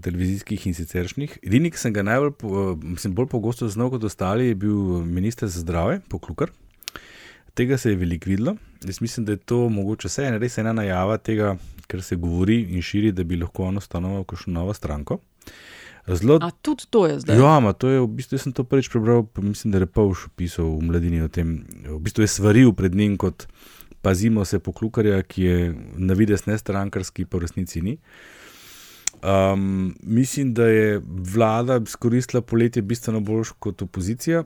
televizijskih 0.03 0.67
in 0.67 0.75
siceršnjih. 0.75 1.39
Edini, 1.47 1.71
ki 1.71 1.79
sem 1.79 1.93
ga 1.95 2.03
najbolj, 2.03 2.33
po- 2.39 2.75
mislim, 2.83 3.13
bolj 3.15 3.29
pogosto 3.31 3.69
znal 3.69 3.91
kot 3.91 4.05
ostali, 4.05 4.49
je 4.49 4.55
bil 4.55 4.75
minister 5.07 5.49
za 5.49 5.61
zdravje, 5.61 6.01
poklukar. 6.09 6.51
Tega 7.55 7.79
se 7.79 7.91
je 7.91 7.97
veliko 7.97 8.31
videlo. 8.31 8.57
Jaz 8.85 9.01
mislim, 9.01 9.27
da 9.27 9.33
je 9.33 9.37
to 9.37 9.69
mogoče 9.69 10.09
vse 10.09 10.27
en 10.29 10.39
res 10.43 10.59
ena 10.59 10.73
najava 10.73 11.19
tega, 11.19 11.57
kar 11.87 12.03
se 12.03 12.17
govori 12.17 12.61
in 12.75 12.83
širi, 12.83 13.13
da 13.13 13.25
bi 13.25 13.39
lahko 13.41 13.69
on 13.71 13.79
ustanovil 13.79 14.25
kakšno 14.25 14.53
novo 14.53 14.75
stranko. 14.75 15.19
Zelo, 16.07 16.39
A 16.43 16.51
tudi 16.51 16.85
to 16.91 17.07
je 17.07 17.21
zdaj. 17.21 17.39
Ja, 17.39 17.61
ma, 17.65 17.73
to 17.73 17.89
je 17.89 18.01
v 18.01 18.09
bistvu, 18.19 18.37
jaz 18.37 18.43
sem 18.45 18.53
to 18.53 18.65
prvič 18.69 18.91
prebral, 18.93 19.25
mislim, 19.41 19.73
da 19.73 19.79
je 19.79 19.87
Repovš 19.87 20.27
pisal 20.37 20.67
v 20.77 20.91
mladini 20.91 21.23
o 21.25 21.29
tem. 21.33 21.63
V 21.87 21.97
bistvu 22.05 22.27
je 22.27 22.29
svaril 22.29 22.75
pred 22.77 22.95
njim 22.95 23.17
kot 23.17 23.47
pazimo 24.05 24.45
se 24.45 24.59
poklukarja, 24.59 25.23
ki 25.23 25.43
je 25.43 25.75
na 25.97 26.15
vides 26.15 26.45
ne 26.47 26.59
strankarski, 26.59 27.25
pa 27.25 27.39
v 27.39 27.47
resnici 27.47 27.81
ni. 27.81 27.97
Um, 29.25 29.95
mislim, 30.03 30.55
da 30.55 30.67
je 30.67 31.01
vlada 31.35 31.81
izkoristila 31.87 32.43
poletje 32.43 32.83
bistveno 32.83 33.21
bolj 33.21 33.45
kot 33.59 33.83
opozicija. 33.83 34.45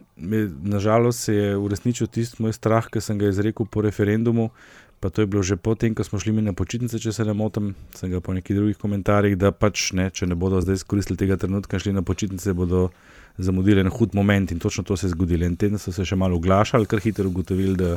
Nažalost 0.63 1.25
se 1.25 1.35
je 1.35 1.57
uresničil 1.57 2.07
tisti 2.07 2.43
moj 2.43 2.53
strah, 2.53 2.87
ki 2.87 3.01
sem 3.01 3.19
ga 3.19 3.29
izrekel 3.29 3.67
po 3.67 3.83
referendumu. 3.83 4.51
Pa 5.01 5.11
to 5.11 5.23
je 5.23 5.27
bilo 5.27 5.43
že 5.43 5.57
potem, 5.57 5.95
ko 5.95 6.05
smo 6.05 6.19
šli 6.19 6.33
mi 6.33 6.43
na 6.43 6.53
počitnice, 6.53 6.99
če 6.99 7.13
se 7.13 7.25
ne 7.25 7.35
motim, 7.35 7.75
sem 7.95 8.11
ga 8.11 8.21
po 8.21 8.35
nekih 8.35 8.57
drugih 8.57 8.79
komentarjih, 8.79 9.37
da 9.39 9.51
pač 9.51 9.93
ne, 9.93 10.11
če 10.11 10.27
ne 10.27 10.35
bodo 10.35 10.61
zdaj 10.61 10.75
izkoristili 10.75 11.19
tega 11.19 11.37
trenutka 11.37 11.79
šli 11.79 11.93
na 11.93 12.03
počitnice, 12.03 12.55
bodo 12.55 12.89
zamudili 13.39 13.81
en 13.81 13.91
hud 13.91 14.15
moment 14.15 14.53
in 14.53 14.59
točno 14.59 14.85
to 14.85 14.97
se 14.97 15.07
je 15.07 15.15
zgodilo. 15.15 15.47
En 15.47 15.57
teden 15.57 15.79
so 15.79 15.95
se 15.95 16.05
še 16.05 16.17
malo 16.17 16.37
oglašali, 16.37 16.87
kar 16.87 17.03
hitro 17.03 17.27
ugotovili, 17.27 17.75
da 17.79 17.97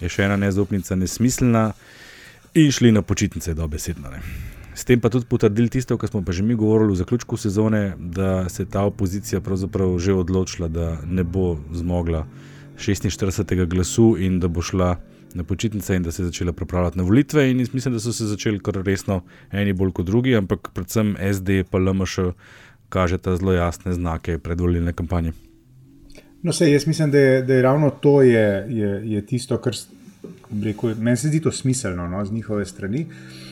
je 0.00 0.10
še 0.10 0.26
ena 0.26 0.36
nezaupnica 0.36 0.94
nesmiselna 0.94 1.72
in 2.54 2.70
šli 2.70 2.92
na 2.92 3.02
počitnice 3.02 3.54
dobesedno. 3.54 4.10
Ne. 4.10 4.57
S 4.78 4.84
tem 4.86 5.00
pa 5.02 5.10
tudi 5.10 5.26
potrdili 5.26 5.66
tisto, 5.66 5.96
kar 5.98 6.06
smo 6.06 6.22
pa 6.22 6.30
že 6.32 6.44
mi 6.46 6.54
govorili 6.54 6.92
v 6.92 7.00
zaključku 7.02 7.36
sezone, 7.36 7.96
da 7.98 8.48
se 8.48 8.62
je 8.62 8.66
ta 8.70 8.84
opozicija 8.86 9.40
pravzaprav 9.40 9.98
že 9.98 10.14
odločila, 10.14 10.68
da 10.68 11.00
ne 11.02 11.24
bo 11.24 11.58
zmogla 11.74 12.26
46. 12.78 13.66
glasu 13.66 14.14
in 14.18 14.38
da 14.40 14.48
bo 14.48 14.62
šla 14.62 14.96
na 15.34 15.44
počitnice 15.44 15.96
in 15.96 16.02
da 16.02 16.12
se 16.12 16.22
je 16.22 16.26
začela 16.26 16.52
pripravljati 16.52 16.98
na 16.98 17.04
volitve. 17.04 17.50
In 17.50 17.56
mislim, 17.72 17.94
da 17.94 18.00
so 18.00 18.12
se 18.12 18.26
začeli 18.26 18.62
kar 18.62 18.78
resno, 18.84 19.24
eni 19.50 19.72
bolj 19.72 19.90
kot 19.92 20.06
drugi, 20.06 20.36
ampak 20.36 20.70
predvsem 20.74 21.16
SD 21.32 21.64
pa 21.70 21.78
LMŠ 21.78 22.30
kažeta 22.88 23.36
zelo 23.36 23.52
jasne 23.52 23.92
znake 23.92 24.38
predvolilne 24.38 24.92
kampanje. 24.92 25.32
No, 26.42 26.52
sej, 26.52 26.72
jaz 26.72 26.86
mislim, 26.86 27.10
da 27.10 27.18
je, 27.18 27.42
da 27.42 27.54
je 27.54 27.62
ravno 27.62 27.90
to 27.90 28.22
je, 28.22 28.46
je, 28.70 28.94
je 29.10 29.26
tisto, 29.26 29.58
kar 29.58 29.74
rekel, 30.64 30.94
meni 30.94 31.16
se 31.16 31.28
zdi 31.28 31.42
to 31.42 31.52
smiselno 31.52 32.08
no, 32.08 32.24
z 32.24 32.32
njihove 32.32 32.66
strani. 32.66 33.02
Uh, 33.02 33.47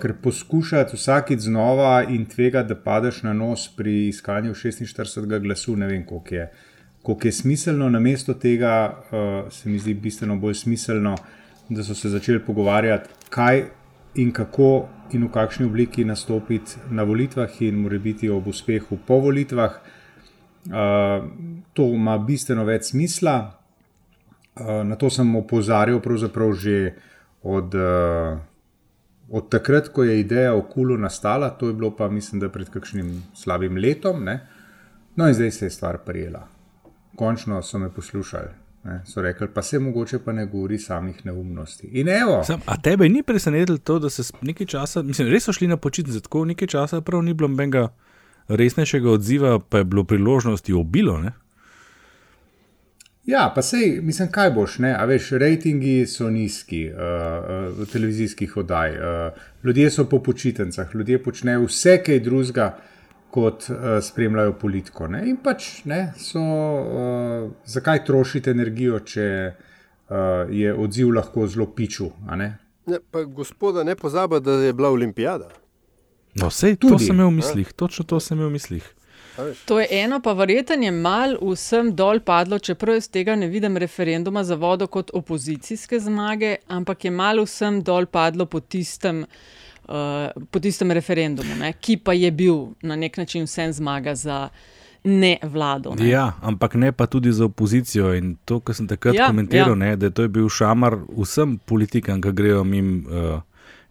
ker 0.00 0.12
poskušati 0.22 0.96
vsakeč 0.96 1.40
znova 1.40 2.04
in 2.08 2.26
tvega, 2.28 2.62
da 2.62 2.76
padeš 2.76 3.22
na 3.22 3.32
nos 3.32 3.68
pri 3.76 4.08
iskanju 4.08 4.54
46. 4.54 5.38
glasu, 5.40 5.76
ne 5.76 5.86
vem, 5.86 6.04
koliko 6.06 6.34
je, 6.34 6.50
koliko 7.02 7.28
je 7.28 7.32
smiselno. 7.32 7.88
Namesto 7.88 8.34
tega 8.34 8.74
uh, 8.92 9.52
se 9.52 9.68
mi 9.68 9.78
zdi 9.78 9.94
bistveno 9.94 10.36
bolj 10.36 10.54
smiselno, 10.54 11.16
da 11.68 11.84
so 11.84 11.94
se 11.94 12.08
začeli 12.08 12.44
pogovarjati, 12.44 13.08
kaj 13.30 13.64
in 14.14 14.32
kako 14.32 14.88
in 15.12 15.24
v 15.24 15.32
kakšni 15.32 15.66
obliki 15.66 16.04
nastopiti 16.04 16.76
na 16.90 17.02
volitvah, 17.02 17.62
in 17.62 17.80
mora 17.80 17.98
biti 17.98 18.28
ob 18.28 18.46
uspehu 18.46 18.98
po 19.06 19.20
volitvah. 19.20 19.80
Uh, 20.64 21.24
to 21.72 21.88
ima 21.88 22.18
bistveno 22.18 22.64
več 22.64 22.92
smisla. 22.92 23.60
Uh, 24.60 24.84
na 24.84 24.96
to 24.96 25.10
sem 25.10 25.36
opozarjal 25.36 26.00
že 26.52 26.94
od, 27.42 27.74
uh, 27.74 28.38
od 29.30 29.48
takrat, 29.50 29.88
ko 29.88 30.04
je 30.04 30.20
ideja 30.20 30.54
o 30.54 30.62
kulu 30.62 30.96
nastala, 30.98 31.50
to 31.50 31.68
je 31.68 31.74
bilo 31.74 31.96
pa 31.96 32.08
mislim, 32.08 32.40
da 32.40 32.48
pred 32.48 32.70
kakšnim 32.70 33.22
slabim 33.34 33.76
letom. 33.76 34.24
Ne? 34.24 34.40
No 35.16 35.28
in 35.28 35.34
zdaj 35.34 35.50
se 35.50 35.66
je 35.66 35.70
stvar 35.70 35.98
prijela. 35.98 36.48
Končno 37.16 37.62
so 37.62 37.78
me 37.78 37.90
poslušali. 37.90 38.48
Ne? 38.84 39.02
So 39.06 39.22
rekli, 39.22 39.48
pa 39.54 39.62
se 39.62 39.78
mogoče 39.78 40.18
pa 40.18 40.32
ne 40.32 40.46
govori 40.46 40.78
samih 40.78 41.26
neumnosti. 41.26 41.86
In 41.86 42.08
evo, 42.08 42.42
Sam, 42.44 42.60
a 42.66 42.76
tebe 42.82 43.08
ni 43.08 43.22
presenetilo 43.22 43.78
to, 43.78 43.98
da 43.98 44.10
se 44.10 44.22
nekaj 44.40 44.66
časa, 44.66 45.02
mislim, 45.02 45.28
res 45.28 45.44
so 45.44 45.52
šli 45.52 45.68
na 45.68 45.76
počitnice, 45.76 46.20
tako 46.20 46.44
nekaj 46.44 46.68
časa 46.68 47.00
prav 47.00 47.22
ni 47.22 47.34
bilo 47.34 47.48
nobenega 47.48 47.88
resnejšega 48.48 49.10
odziva, 49.10 49.58
pa 49.58 49.78
je 49.78 49.84
bilo 49.84 50.04
priložnosti 50.04 50.72
obilo. 50.72 51.18
Ne? 51.18 51.32
Ja, 53.26 53.52
pa 53.54 53.62
sej, 53.62 54.00
mislim, 54.04 54.28
kaj 54.32 54.50
boš, 54.52 54.78
ne? 54.84 54.90
A 54.92 55.04
veš, 55.08 55.30
rejtingi 55.40 56.02
so 56.06 56.28
nizki 56.30 56.90
uh, 56.92 56.98
uh, 57.80 57.86
televizijskih 57.88 58.56
oddaj, 58.60 58.96
uh, 58.98 59.46
ljudje 59.64 59.90
so 59.90 60.04
po 60.08 60.18
počitnicah, 60.22 60.94
ljudje 60.94 61.22
počnejo 61.22 61.64
vse 61.64 62.02
kaj 62.04 62.20
drugega, 62.20 62.74
kot 63.34 63.64
uh, 63.70 63.76
spremljajo 64.02 64.52
politiko. 64.60 65.08
Ne? 65.08 65.22
In 65.26 65.38
pač, 65.42 65.84
ne, 65.88 66.12
so, 66.20 66.40
uh, 66.40 67.48
zakaj 67.66 68.04
trošiti 68.04 68.52
energijo, 68.52 69.00
če 69.00 69.26
uh, 69.54 70.52
je 70.52 70.74
odziv 70.74 71.14
lahko 71.16 71.48
zelo 71.48 71.66
piču, 71.74 72.10
a 72.28 72.36
ne? 72.36 72.50
Ne, 72.86 73.00
pa 73.10 73.24
gospoda 73.24 73.82
ne 73.88 73.96
pozaba, 73.96 74.38
da 74.38 74.60
je 74.62 74.76
bila 74.76 74.92
olimpijada. 74.92 75.48
No, 76.36 76.50
sej, 76.50 76.76
to 76.76 76.98
sem 76.98 77.16
imel 77.16 77.32
v 77.32 77.38
mislih, 77.40 77.72
točno 77.72 78.04
to 78.04 78.20
sem 78.20 78.36
imel 78.36 78.52
v 78.52 78.58
mislih. 78.58 78.92
To 79.64 79.80
je 79.80 79.86
eno, 79.90 80.20
pa 80.20 80.32
verjetno 80.32 80.84
je 80.84 80.90
mal 80.90 81.36
vsem 81.42 81.90
dol 81.96 82.20
padlo, 82.20 82.58
čeprav 82.58 82.94
jaz 82.94 83.08
tega 83.10 83.34
ne 83.36 83.48
vidim 83.50 83.76
referenduma 83.76 84.44
za 84.44 84.54
vodo 84.54 84.86
kot 84.86 85.10
opozicijske 85.14 85.98
zmage, 86.00 86.56
ampak 86.68 87.04
je 87.04 87.10
mal 87.10 87.42
vsem 87.42 87.82
dol 87.82 88.06
padlo 88.06 88.46
po 88.46 88.60
tistem, 88.60 89.24
uh, 89.88 90.46
po 90.50 90.60
tistem 90.60 90.94
referendumu, 90.94 91.56
ne, 91.58 91.72
ki 91.80 91.96
pa 91.96 92.14
je 92.14 92.30
bil 92.30 92.68
na 92.82 92.96
nek 92.96 93.18
način 93.18 93.44
vsem 93.50 93.72
zmaga 93.72 94.14
za 94.14 94.48
ne 95.04 95.38
vlado. 95.42 95.94
Ne. 95.98 96.08
Ja, 96.08 96.32
ampak 96.42 96.74
ne 96.74 96.92
pa 96.92 97.06
tudi 97.06 97.32
za 97.32 97.44
opozicijo. 97.44 98.14
In 98.14 98.36
to, 98.44 98.60
kar 98.60 98.74
sem 98.74 98.88
takrat 98.88 99.14
Ja, 99.14 99.26
komentiral, 99.26 99.68
ja. 99.68 99.72
ja. 99.72 99.74
ne, 99.74 99.96
da 99.96 100.10
to 100.10 100.22
je 100.22 100.28
bil 100.28 100.48
šamar 100.48 100.96
vsem 101.16 101.58
politikam, 101.58 102.22
ki 102.22 102.32
grejo 102.32 102.64
mimo 102.64 103.02
uh, 103.10 103.42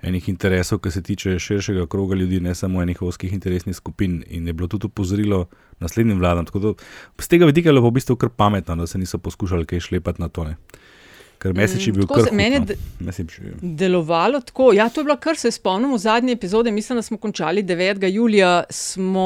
enih 0.04 0.30
interesov, 0.30 0.80
ki 0.84 0.92
se 0.92 1.02
tiče 1.02 1.40
širšega 1.40 1.88
kroga 1.88 2.16
ljudi, 2.16 2.40
ne 2.40 2.56
samo 2.56 2.82
enih 2.82 3.02
oskih 3.02 3.34
interesnih 3.34 3.76
skupin. 3.76 4.24
In 4.28 4.48
je 4.48 4.54
bilo 4.54 4.68
tudi 4.68 4.86
upozorilo 4.86 5.46
naslednjim 5.80 6.20
vladam. 6.20 6.46
Tako 6.46 6.60
da 6.60 6.74
z 7.20 7.28
tega 7.28 7.46
vidika 7.46 7.70
je 7.70 7.74
bilo 7.74 7.88
v 7.88 7.92
bistvu 7.92 8.16
kar 8.16 8.30
pametno, 8.30 8.76
da 8.76 8.88
se 8.88 8.98
niso 8.98 9.18
poskušali 9.18 9.66
kaj 9.66 9.80
šlepati 9.80 10.22
na 10.22 10.30
to. 10.30 10.44
Ne. 10.44 10.58
Ker 11.40 11.54
Mesič 11.54 11.82
je 11.82 11.92
Mm, 11.92 11.96
bil 11.96 12.04
tako 12.04 12.14
kar 12.16 12.24
se- 12.24 12.32
meni 12.34 12.56
je 12.56 12.60
hud, 12.60 12.68
d- 12.68 12.76
no. 13.00 13.06
Mesič 13.06 13.40
je- 13.40 13.54
Delovalo 13.62 14.40
tako. 14.42 14.74
Ja, 14.74 14.90
to 14.90 15.02
je 15.02 15.06
bilo, 15.06 15.18
kar 15.18 15.36
se 15.36 15.52
spomnim 15.52 15.92
v 15.92 15.98
zadnji 16.00 16.32
epizodi. 16.32 16.72
Mislim, 16.72 16.98
da 16.98 17.02
smo 17.02 17.18
končali 17.18 17.64
9. 17.64 17.80
julija, 18.08 18.64
smo 18.70 19.26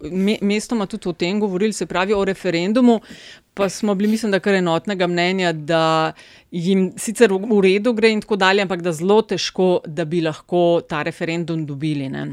uh, 0.00 0.10
me, 0.10 0.38
mestoma 0.42 0.86
tudi 0.86 1.08
o 1.08 1.12
tem 1.14 1.40
govorili, 1.40 1.72
se 1.72 1.86
pravi 1.86 2.14
o 2.14 2.24
referendumu. 2.24 3.00
Pa 3.54 3.68
smo 3.68 3.94
bili, 3.94 4.08
mislim, 4.08 4.30
da 4.30 4.40
kar 4.40 4.54
enotnega 4.54 5.06
mnenja, 5.06 5.52
da 5.52 6.12
jim 6.50 6.92
sicer 6.96 7.30
v 7.32 7.60
redu 7.60 7.92
gre 7.92 8.08
in 8.08 8.20
tako 8.20 8.36
dalje, 8.36 8.62
ampak 8.62 8.82
da 8.82 8.92
zelo 8.92 9.22
težko, 9.22 9.66
da 9.84 10.04
bi 10.04 10.20
lahko 10.20 10.60
ta 10.82 11.02
referendum 11.02 11.66
dobili. 11.66 12.08
Ne? 12.08 12.26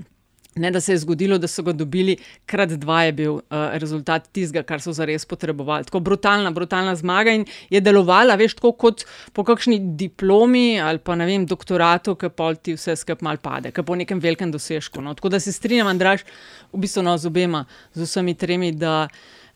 Ne, 0.56 0.72
da 0.72 0.80
se 0.80 0.94
je 0.94 0.98
zgodilo, 0.98 1.36
da 1.38 1.48
so 1.52 1.64
ga 1.68 1.74
dobili, 1.76 2.14
krat 2.48 2.78
dva 2.80 3.02
je 3.04 3.12
bil 3.12 3.34
uh, 3.34 3.42
rezultat 3.82 4.30
tistega, 4.32 4.64
kar 4.64 4.80
so 4.80 4.94
zares 4.96 5.26
potrebovali. 5.28 5.84
Tako 5.84 6.00
brutalna, 6.00 6.52
brutalna 6.56 6.94
zmaga 6.96 7.34
in 7.36 7.44
je 7.70 7.82
delovala, 7.84 8.38
veš, 8.40 8.56
tako 8.62 8.72
kot 8.86 9.04
po 9.36 9.44
kakšni 9.44 9.82
diplomi 10.00 10.80
ali 10.80 11.04
pa 11.04 11.20
ne 11.20 11.28
vem, 11.28 11.44
doktoratu, 11.44 12.16
ki 12.16 12.32
pol 12.32 12.56
ti 12.56 12.78
vse 12.80 12.96
skupaj 12.96 13.28
mal 13.28 13.42
pade, 13.44 13.74
ki 13.76 13.84
po 13.84 14.00
nekem 14.00 14.24
velikem 14.24 14.54
dosežku. 14.56 15.04
No. 15.04 15.12
Tako 15.14 15.36
da 15.36 15.44
se 15.44 15.52
strinjam, 15.52 15.92
Andraš, 15.92 16.24
v 16.72 16.86
bistvu 16.88 17.04
no, 17.04 17.18
z 17.20 17.28
obema, 17.28 17.66
z 17.92 18.08
vsemi 18.08 18.40
tremi, 18.40 18.72
da. 18.72 19.10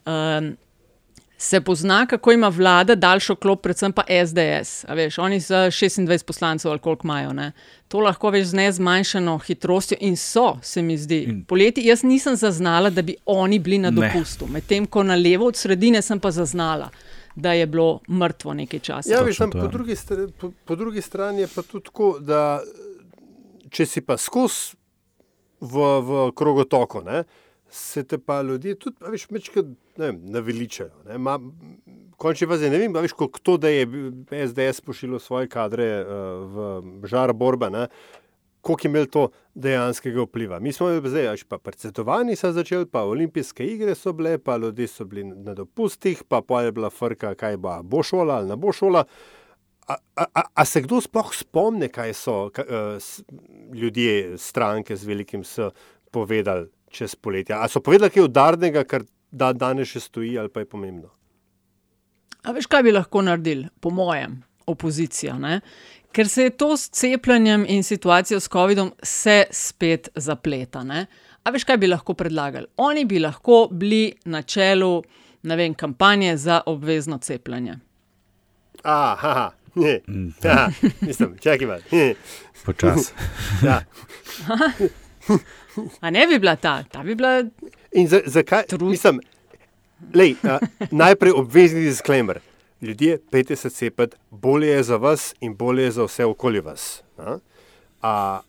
Um, 0.04 0.58
Se 1.42 1.62
pozna, 1.62 2.06
kako 2.06 2.32
ima 2.32 2.48
vlada 2.48 2.96
daljšo 2.96 3.36
klop, 3.36 3.62
predvsem 3.62 3.94
pa 3.96 4.04
SDS. 4.26 4.86
A 4.88 4.94
Veš, 4.94 5.18
oni 5.18 5.42
so 5.42 5.54
26 5.56 6.26
poslancev 6.26 6.72
ali 6.72 6.80
koliko 6.80 7.08
imajo. 7.08 7.34
Ne? 7.34 7.52
To 7.88 8.00
lahko 8.00 8.30
veš 8.30 8.48
z 8.48 8.54
nezmanjšano 8.54 9.38
hitrostjo 9.38 9.98
in 10.02 10.18
so, 10.18 10.58
se 10.62 10.82
mi 10.82 10.98
zdi. 10.98 11.44
Poleti 11.48 11.86
jaz 11.88 12.04
nisem 12.04 12.36
zaznala, 12.36 12.90
da 12.90 13.02
bi 13.02 13.16
oni 13.26 13.60
bili 13.60 13.78
na 13.78 13.92
dopustu, 13.92 14.48
medtem 14.48 14.86
ko 14.86 15.04
na 15.04 15.16
levo 15.16 15.48
od 15.48 15.56
sredine 15.56 16.02
sem 16.02 16.20
pa 16.20 16.32
zaznala, 16.32 16.90
da 17.36 17.54
je 17.54 17.68
bilo 17.68 18.00
mrtvo 18.10 18.54
nekaj 18.54 18.80
časa. 18.80 19.14
Ja, 19.14 19.22
veš, 19.22 19.38
tam, 19.38 19.52
po, 19.52 19.68
drugi 19.68 19.96
str 19.96 20.28
po, 20.40 20.52
po 20.66 20.76
drugi 20.76 21.02
strani 21.02 21.42
je 21.42 21.48
pa 21.56 21.62
tudi 21.62 21.86
tako, 21.86 22.18
da 22.20 22.60
če 23.70 23.86
si 23.86 24.02
pa 24.02 24.18
skozi 24.18 24.76
v, 25.62 25.88
v 26.04 26.32
krogotoku, 26.36 27.02
ne, 27.08 27.24
se 27.72 28.04
te 28.04 28.18
pa 28.18 28.42
ljudje 28.42 28.76
tudi, 28.76 28.98
veš, 29.12 29.28
mečkrat, 29.30 29.66
ne 29.98 30.06
vem, 30.06 30.22
naveličajo. 30.34 30.92
Končni 32.20 32.48
fazi, 32.48 32.70
ne 32.70 32.80
vem, 32.82 32.94
veš, 32.94 33.14
koliko 33.18 33.40
to, 33.44 33.58
da 33.58 33.70
je 33.70 33.86
SDS 34.48 34.82
pošiljal 34.86 35.20
svoje 35.20 35.48
kadre 35.52 35.90
uh, 36.02 36.58
v 37.02 37.08
žar 37.08 37.34
borbe, 37.34 37.70
ne, 37.70 37.88
koliko 38.62 38.88
je 38.88 38.90
imel 38.90 39.06
to 39.08 39.28
dejanskega 39.56 40.26
vpliva. 40.26 40.60
Mi 40.60 40.74
smo 40.74 40.90
zdaj, 41.00 41.28
a 41.28 41.36
veš, 41.38 41.46
pa 41.48 41.58
predsedovani 41.58 42.36
so 42.36 42.52
začeli, 42.56 42.90
pa 42.90 43.06
olimpijske 43.08 43.66
igre 43.66 43.96
so 43.96 44.14
bile, 44.14 44.38
pa 44.38 44.58
ljudje 44.58 44.88
so 44.88 45.06
bili 45.06 45.24
na 45.30 45.54
dopustih, 45.56 46.24
pa 46.28 46.42
pa 46.42 46.64
je 46.66 46.72
bila 46.72 46.90
frka, 46.90 47.36
kaj 47.36 47.58
bo, 47.58 47.78
bo 47.84 48.04
šola 48.04 48.42
ali 48.42 48.50
ne 48.50 48.58
bo 48.60 48.74
šola. 48.76 49.06
A, 49.90 49.96
a, 50.16 50.42
a, 50.54 50.66
se 50.66 50.84
kdo 50.86 51.00
sploh 51.02 51.32
spomni, 51.34 51.88
kaj 51.90 52.14
so 52.14 52.34
ka, 52.54 52.62
uh, 52.62 52.98
s, 53.02 53.24
ljudje, 53.74 54.38
stranke 54.38 54.96
z 54.96 55.08
velikim 55.08 55.44
S 55.44 55.72
povedali 56.12 56.68
čez 56.92 57.16
poletje? 57.16 57.56
Ali 57.56 57.70
so 57.70 57.82
povedali 57.82 58.14
kaj 58.14 58.24
udarnega, 58.24 58.84
kar 58.84 59.06
da 59.32 59.54
danes 59.54 59.92
še 59.92 60.04
stoji, 60.08 60.38
ali 60.40 60.50
pa 60.50 60.64
je 60.64 60.70
pomembno? 60.70 61.10
A 62.44 62.54
veš, 62.56 62.70
kaj 62.72 62.84
bi 62.88 62.96
lahko 62.96 63.22
naredili, 63.22 63.68
po 63.80 63.92
mojem, 63.92 64.40
opozicija? 64.68 65.36
Ne? 65.40 65.60
Ker 66.16 66.28
se 66.28 66.48
je 66.48 66.56
to 66.58 66.74
s 66.78 66.90
cepljenjem 66.90 67.66
in 67.70 67.84
situacijo 67.84 68.40
s 68.40 68.50
COVID-om 68.50 68.94
se 69.04 69.44
spet 69.52 70.10
zapleta. 70.16 70.84
Ne? 70.84 71.06
A 71.44 71.52
veš, 71.54 71.68
kaj 71.68 71.78
bi 71.78 71.90
lahko 71.92 72.16
predlagali? 72.18 72.72
Oni 72.78 73.06
bi 73.06 73.20
lahko 73.20 73.68
bili 73.72 74.08
na 74.26 74.42
čelu 74.42 75.02
ne 75.42 75.56
vem, 75.56 75.74
kampanje 75.74 76.38
za 76.38 76.62
obvezno 76.66 77.18
cepljenje. 77.18 77.76
Aha, 78.84 79.52
ne. 79.76 80.00
Ja, 80.44 80.70
mislim, 81.02 81.38
čakaj 81.38 81.68
malo. 81.68 81.82
Počasi. 82.66 83.14
Ja. 83.66 83.82
A 86.02 86.10
ne 86.10 86.28
bi 86.28 86.40
bila 86.40 86.56
ta, 86.56 86.84
ta 86.84 87.04
bi 87.04 87.16
bila. 87.16 87.44
In 87.92 88.08
za, 88.08 88.22
zakaj? 88.26 88.64
Mislim, 88.82 89.20
lej, 90.14 90.36
a, 90.44 90.60
najprej 90.92 91.34
obvezni 91.36 91.82
disclaimer. 91.82 92.40
Ljudje, 92.82 93.18
pejte 93.32 93.56
se 93.56 93.70
cepiti, 93.70 94.18
bolje 94.30 94.68
je 94.68 94.84
za 94.84 94.98
vas 94.98 95.34
in 95.40 95.56
bolje 95.56 95.84
je 95.84 95.92
za 95.92 96.04
vse 96.04 96.26
okoli 96.26 96.60
vas. 96.60 97.04
A? 97.18 97.38
A, 98.02 98.42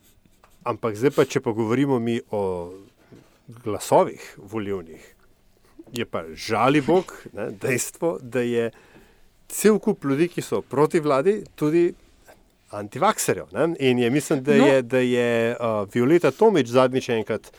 ampak 0.63 0.95
zdaj 0.95 1.11
pa, 1.15 1.25
če 1.25 1.41
pa 1.43 1.51
govorimo 1.51 1.99
mi 1.99 2.21
o 2.31 2.71
glasovih 3.63 4.35
volivnih, 4.37 5.15
je 5.91 6.05
pa 6.05 6.23
žali 6.33 6.81
Bog 6.81 7.11
ne, 7.33 7.49
dejstvo, 7.51 8.19
da 8.21 8.41
je 8.41 8.71
cel 9.51 9.79
kup 9.79 10.05
ljudi, 10.05 10.29
ki 10.31 10.41
so 10.41 10.61
proti 10.61 10.99
vladi, 10.99 11.41
tudi 11.55 11.91
antivakserjev. 12.71 13.45
ne. 13.51 13.75
In 13.79 13.99
je, 13.99 14.09
mislim, 14.09 14.43
da 14.43 14.53
No. 14.53 14.67
je, 14.67 14.81
da 14.81 14.97
je 14.97 15.51
uh, 15.51 15.65
Violeta 15.93 16.31
Tomič 16.31 16.67
zadnjič 16.67 17.09
enkrat, 17.09 17.51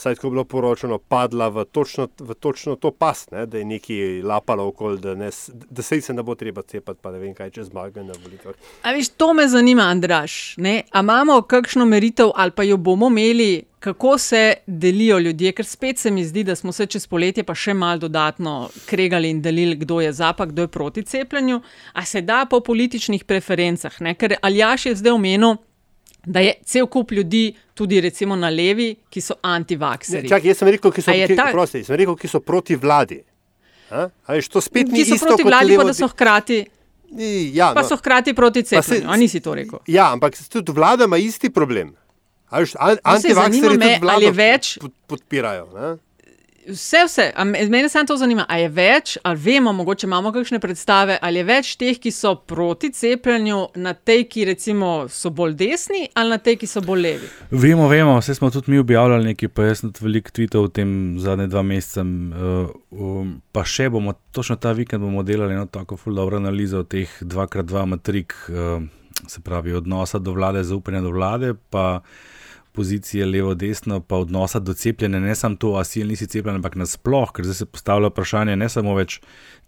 saj 0.00 0.14
tako 0.14 0.26
je 0.26 0.30
bilo 0.30 0.44
poročano, 0.44 0.98
padla 0.98 1.48
v 1.48 1.64
točno, 1.64 2.08
v 2.18 2.34
točno 2.34 2.76
to 2.76 2.90
past, 2.90 3.30
ne, 3.30 3.46
da 3.46 3.58
je 3.58 3.64
neki 3.64 4.22
lapalo 4.24 4.66
okoli, 4.66 4.98
da, 5.00 5.14
ne, 5.14 5.30
da 5.70 5.82
se 5.82 6.00
se 6.00 6.14
ne 6.14 6.22
bo 6.22 6.34
treba 6.34 6.62
cepiti, 6.62 6.98
pa 7.02 7.12
ne 7.12 7.18
vem 7.18 7.34
kaj, 7.34 7.50
če 7.50 7.64
zmaga 7.68 8.02
na 8.02 8.16
volitvah. 8.24 8.54
A 8.82 8.94
veš, 8.96 9.12
to 9.20 9.32
me 9.36 9.48
zanima, 9.48 9.90
Andraš. 9.92 10.54
Ne? 10.56 10.82
A 10.90 11.04
imamo 11.04 11.42
kakšno 11.42 11.84
meritev 11.84 12.32
ali 12.34 12.50
pa 12.56 12.62
jo 12.62 12.76
bomo 12.76 13.08
imeli, 13.12 13.64
kako 13.80 14.18
se 14.18 14.54
delijo 14.66 15.18
ljudje, 15.18 15.52
ker 15.52 15.66
spet 15.66 15.98
se 15.98 16.10
mi 16.10 16.24
zdi, 16.24 16.44
da 16.44 16.56
smo 16.56 16.72
se 16.72 16.86
čez 16.86 17.06
poletje 17.06 17.44
pa 17.44 17.54
še 17.54 17.74
mal 17.74 17.98
dodatno 17.98 18.68
kregali 18.86 19.30
in 19.30 19.40
delili, 19.42 19.76
kdo 19.76 20.00
je 20.00 20.12
za, 20.12 20.32
pa 20.32 20.46
kdo 20.46 20.62
je 20.62 20.68
proti 20.68 21.02
cepljenju. 21.02 21.60
A 21.92 22.04
se 22.04 22.20
da 22.20 22.46
po 22.50 22.60
političnih 22.60 23.24
preferencah, 23.24 24.00
ne? 24.00 24.14
ker 24.14 24.36
Aljaš 24.42 24.86
je 24.86 24.94
zdaj 24.96 25.12
omenil. 25.16 25.56
Da 26.22 26.40
je 26.40 26.54
cel 26.62 26.86
kup 26.86 27.10
ljudi, 27.10 27.42
tudi 27.74 28.00
recimo 28.00 28.36
na 28.36 28.48
levi, 28.48 28.96
ki 29.08 29.20
so 29.20 29.34
antivakseri. 29.42 30.28
čakaj, 30.28 30.46
jaz 30.46 30.58
sem 30.58 30.68
rekel, 30.68 30.90
ki 30.90 31.00
so, 31.00 31.12
ki, 31.12 31.36
ta- 31.36 31.48
prosti, 31.50 31.80
sem 31.82 31.96
rekel, 31.96 32.14
ki 32.14 32.28
so 32.28 32.40
proti 32.40 32.76
vladi. 32.76 33.22
A? 33.90 34.08
A 34.22 34.32
veš, 34.32 34.48
to 34.48 34.60
spet 34.60 34.86
ni 34.86 34.98
Ki 34.98 35.04
so 35.06 35.14
isto 35.14 35.26
proti 35.28 35.42
vladi, 35.42 35.66
levo, 35.66 35.80
pa 35.80 35.86
da 35.86 35.94
so 35.94 36.06
hkrati, 36.06 36.58
ja, 37.52 37.72
pa 37.72 37.80
no. 37.80 37.86
so 37.86 37.96
hkrati 37.96 38.34
proti 38.34 38.62
Pa 38.62 38.68
se- 38.76 38.82
cepljenju. 38.84 39.08
A 39.08 39.16
nisi 39.16 39.40
to 39.40 39.54
rekel? 39.54 39.78
Ja, 39.86 40.12
ampak 40.12 40.36
tudi 40.48 40.72
vlada 40.72 41.04
ima 41.04 41.16
isti 41.18 41.50
problem. 41.50 41.96
A 42.48 42.58
Veš, 42.58 42.74
an, 42.76 42.90
No, 42.94 42.98
antivakseri 43.04 43.62
me, 43.70 43.70
tudi 43.70 43.86
ali 43.86 44.00
vlado 44.00 44.20
je 44.22 44.32
več- 44.32 44.78
pod, 44.78 44.92
podpirajo. 45.06 45.66
Ne? 45.72 45.96
Vse, 46.68 46.96
vse. 47.06 47.32
Mene 47.68 47.88
samo 47.88 48.06
to 48.06 48.16
zanima, 48.16 48.44
ali 48.48 48.62
je 48.62 48.68
več, 48.68 49.16
ali 49.22 49.38
vemo, 49.38 49.72
mogoče 49.72 50.06
imamo 50.06 50.32
kakšne 50.32 50.58
predstave, 50.60 51.18
ali 51.22 51.40
je 51.40 51.44
več 51.48 51.70
teh, 51.80 51.96
ki 51.98 52.12
so 52.12 52.34
proti 52.36 52.90
cepljenju, 52.92 53.60
na 53.80 53.94
tej, 53.94 54.26
ki 54.28 54.44
recimo 54.44 54.90
so 55.08 55.32
bolj 55.32 55.54
desni, 55.56 56.04
ali 56.14 56.34
na 56.34 56.38
tej, 56.38 56.58
ki 56.60 56.68
so 56.68 56.82
bolj 56.84 57.02
levi. 57.02 57.30
Vemo, 57.50 57.88
vemo, 57.88 58.18
vse 58.20 58.36
smo 58.36 58.50
tudi 58.52 58.74
mi 58.74 58.78
objavljali 58.78 59.32
nekaj, 59.32 59.52
pa 59.56 59.70
jaz 59.70 59.80
sem 59.80 59.92
veliko 60.00 60.34
tweetov 60.36 60.68
v 60.68 60.74
tem 60.80 60.92
zadnje 61.20 61.48
dva 61.48 61.64
meseca. 61.64 62.04
Uh, 62.04 62.74
um, 62.90 63.34
pa 63.52 63.64
še 63.64 63.88
bomo, 63.90 64.14
točno 64.36 64.58
ta 64.60 64.74
vikend 64.76 65.04
bomo 65.04 65.24
delali 65.24 65.56
eno 65.56 65.64
tako 65.66 65.96
ful 65.96 66.18
dobro 66.18 66.38
analizo 66.42 66.84
teh 66.84 67.08
2x2 67.24 67.86
matrik, 67.94 68.36
uh, 68.52 68.84
se 69.26 69.40
pravi 69.40 69.72
odnosa 69.80 70.20
do 70.20 70.36
vlade, 70.36 70.64
zaupanja 70.64 71.00
do 71.00 71.14
vlade, 71.16 71.54
pa 71.70 72.02
pozicije 72.72 73.26
levo-desno, 73.26 74.00
pa 74.00 74.16
odnosa 74.16 74.58
do 74.58 74.74
cepljenja, 74.74 75.20
ne 75.20 75.34
samo 75.34 75.56
to, 75.56 75.74
a 75.76 75.84
si 75.84 76.02
ali 76.02 76.14
nisi 76.14 76.26
cepljen, 76.26 76.60
ampak 76.60 76.76
nasploh, 76.78 77.32
ker 77.34 77.44
zdaj 77.44 77.58
se 77.58 77.66
postavlja 77.66 78.10
vprašanje 78.12 78.56
ne 78.56 78.68
samo 78.68 78.94
več 78.94 79.18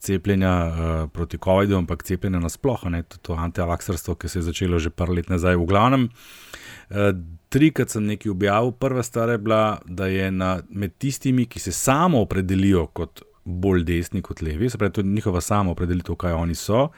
cepljenja 0.03 0.53
uh, 0.53 0.93
proti 1.13 1.39
COVID-u, 1.45 1.77
ampak 1.83 2.03
cepljenja 2.07 2.41
nasploh, 2.43 2.85
ne 2.95 3.03
to, 3.03 3.19
to 3.23 3.39
antivakserstvo, 3.39 4.15
ki 4.15 4.29
se 4.29 4.39
je 4.39 4.47
začelo 4.51 4.79
že 4.79 4.91
par 4.91 5.11
let 5.11 5.31
nazaj. 5.31 5.59
V 5.59 5.67
glavnem, 5.71 6.09
uh, 6.09 7.11
trikrat 7.53 7.91
sem 7.91 8.07
nekaj 8.07 8.33
objavil. 8.33 8.73
Prva 8.73 9.03
stvar 9.03 9.35
je 9.35 9.39
bila, 9.39 9.65
da 9.87 10.07
je 10.07 10.31
na, 10.31 10.55
med 10.71 10.97
tistimi, 10.99 11.47
ki 11.47 11.61
se 11.61 11.73
samo 11.73 12.23
opredelijo 12.23 12.87
kot 12.87 13.25
bolj 13.45 13.85
desni 13.85 14.23
kot 14.23 14.43
levi, 14.43 14.71
se 14.71 14.79
pravi, 14.79 14.93
to 14.93 15.01
je 15.01 15.11
njihova 15.11 15.41
samo 15.41 15.73
opredelitev, 15.75 16.15
kaj 16.17 16.33
oni 16.33 16.55
so, 16.55 16.89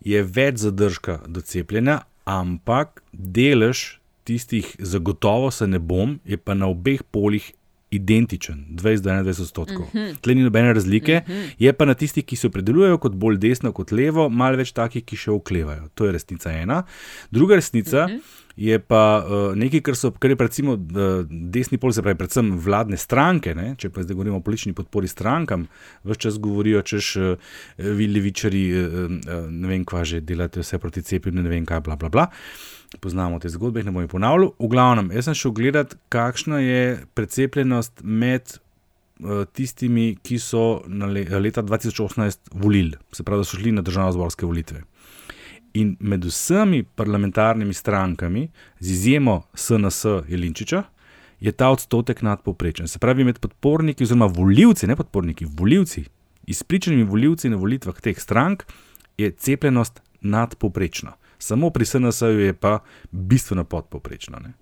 je 0.00 0.22
več 0.22 0.62
zadržka 0.64 1.20
do 1.26 1.40
cepljenja, 1.40 2.00
ampak 2.24 3.02
delež 3.12 4.00
tistih, 4.24 4.76
zagotovo 4.78 5.50
se 5.50 5.66
ne 5.66 5.78
bom, 5.78 6.18
je 6.24 6.36
pa 6.36 6.54
na 6.54 6.66
obeh 6.66 7.02
polih 7.10 7.52
identičen, 7.94 8.64
20-21 8.74 9.42
odstotkov. 9.42 9.86
Mhm. 9.94 10.16
Tle 10.20 10.34
ni 10.34 10.42
nobene 10.42 10.72
razlike, 10.74 11.20
Mhm. 11.28 11.42
je 11.58 11.72
pa 11.72 11.84
na 11.84 11.94
tistih, 11.94 12.24
ki 12.24 12.36
se 12.36 12.46
opredeljujejo 12.46 12.98
kot 12.98 13.12
bolj 13.14 13.36
desno 13.38 13.72
kot 13.72 13.92
levo, 13.92 14.28
malo 14.28 14.56
več 14.56 14.72
takih, 14.72 15.04
ki 15.04 15.16
še 15.16 15.30
oklevajo. 15.30 15.88
To 15.94 16.06
je 16.08 16.12
resnica 16.12 16.50
ena. 16.50 16.82
Druga 17.30 17.54
resnica. 17.54 18.08
Je 18.56 18.78
pa 18.78 19.18
uh, 19.26 19.56
nekaj, 19.58 19.80
kar 19.82 19.96
so, 19.98 20.12
kar 20.14 20.30
je 20.30 20.36
recimo 20.38 20.72
uh, 20.74 21.26
desni 21.26 21.74
pol, 21.78 21.90
se 21.90 22.02
pravi, 22.02 22.14
predvsem 22.14 22.52
vladne 22.62 22.94
stranke, 22.96 23.50
ne? 23.54 23.74
če 23.74 23.90
pa 23.90 24.04
zdaj 24.06 24.14
govorimo 24.14 24.36
o 24.38 24.44
politični 24.46 24.72
podpori 24.72 25.08
strankam, 25.10 25.66
vse 26.04 26.20
čas 26.22 26.38
govorijo, 26.38 26.82
češ 26.86 27.16
uh, 27.16 27.34
vi 27.78 28.06
levičari, 28.06 28.62
uh, 28.70 29.10
uh, 29.10 29.50
ne 29.50 29.68
vem, 29.68 29.82
kva 29.84 30.04
že 30.06 30.20
delate 30.20 30.62
vse 30.62 30.78
proti 30.78 31.02
cepljenju, 31.02 31.42
ne 31.42 31.50
vem 31.50 31.66
kaj, 31.66 31.80
bla, 31.82 31.96
bla, 31.96 32.08
bla. 32.08 32.28
Poznamo 33.00 33.38
te 33.38 33.48
zgodbe, 33.48 33.80
jih 33.80 33.88
ne 33.88 33.94
bom 33.94 34.06
ponavljal. 34.08 34.52
V 34.58 34.68
glavnem, 34.70 35.10
jaz 35.14 35.28
sem 35.28 35.36
šel 35.38 35.54
gledat, 35.56 35.96
kakšna 36.12 36.60
je 36.62 36.82
precepljenost 37.14 38.02
med 38.02 38.56
uh, 38.56 39.44
tistimi, 39.52 40.14
ki 40.22 40.38
so 40.42 40.82
le, 40.86 41.24
leta 41.40 41.62
2018 41.62 42.52
volili, 42.52 42.98
se 43.12 43.26
pravi, 43.26 43.42
da 43.42 43.48
so 43.48 43.60
šli 43.60 43.74
na 43.74 43.84
državno-zborske 43.84 44.46
volitve. 44.46 44.84
In 45.74 45.96
med 46.00 46.24
vsemi 46.24 46.84
parlamentarnimi 46.84 47.74
strankami, 47.74 48.48
z 48.80 48.90
izjemo 48.90 49.42
SNS 49.54 50.04
Jelinčiča, 50.28 50.84
je 51.40 51.52
ta 51.52 51.68
odstotek 51.74 52.22
nadpoprečen. 52.22 52.88
Se 52.88 52.98
pravi, 52.98 53.24
med 53.24 53.38
podporniki, 53.42 54.04
oziroma 54.04 54.30
voljivci, 54.30 54.86
ne 54.86 54.96
podporniki, 54.96 55.44
voljivci, 55.50 56.04
izpričanimi 56.46 57.04
voljivci 57.04 57.50
na 57.50 57.56
volitvah 57.56 58.00
teh 58.00 58.20
strank, 58.20 58.64
je 59.18 59.30
cepljenost 59.30 60.00
nadpoprečna. 60.20 61.12
Samo 61.44 61.70
pri 61.70 61.84
SNS-ju 61.84 62.40
je 62.40 62.54
pa 62.56 62.78
bistveno 63.10 63.64
podpoprečna. 63.64 64.38
Ne. 64.40 64.52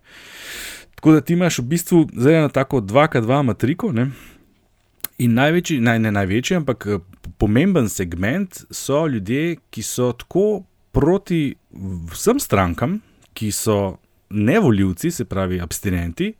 Tako 0.94 1.12
da 1.12 1.20
ti 1.20 1.32
imaš 1.32 1.58
v 1.58 1.62
bistvu 1.62 2.08
zdaj 2.12 2.38
eno 2.38 2.48
tako 2.48 2.80
2K2 2.80 3.42
matriko. 3.42 3.92
Ne. 3.92 4.10
In 5.18 5.34
največji, 5.38 5.78
naj, 5.80 5.98
ne 6.02 6.10
največji, 6.10 6.56
ampak 6.56 6.86
eh, 6.86 6.98
pomemben 7.38 7.88
segment 7.88 8.64
so 8.70 9.06
ljudje, 9.06 9.56
ki 9.70 9.82
so 9.82 10.12
tako 10.18 10.62
proti 10.92 11.54
vsem 12.12 12.40
strankam, 12.40 12.98
ki 13.34 13.52
so 13.52 13.96
nevoljivci, 14.30 15.10
se 15.10 15.24
pravi 15.24 15.60
abstinenti, 15.60 16.32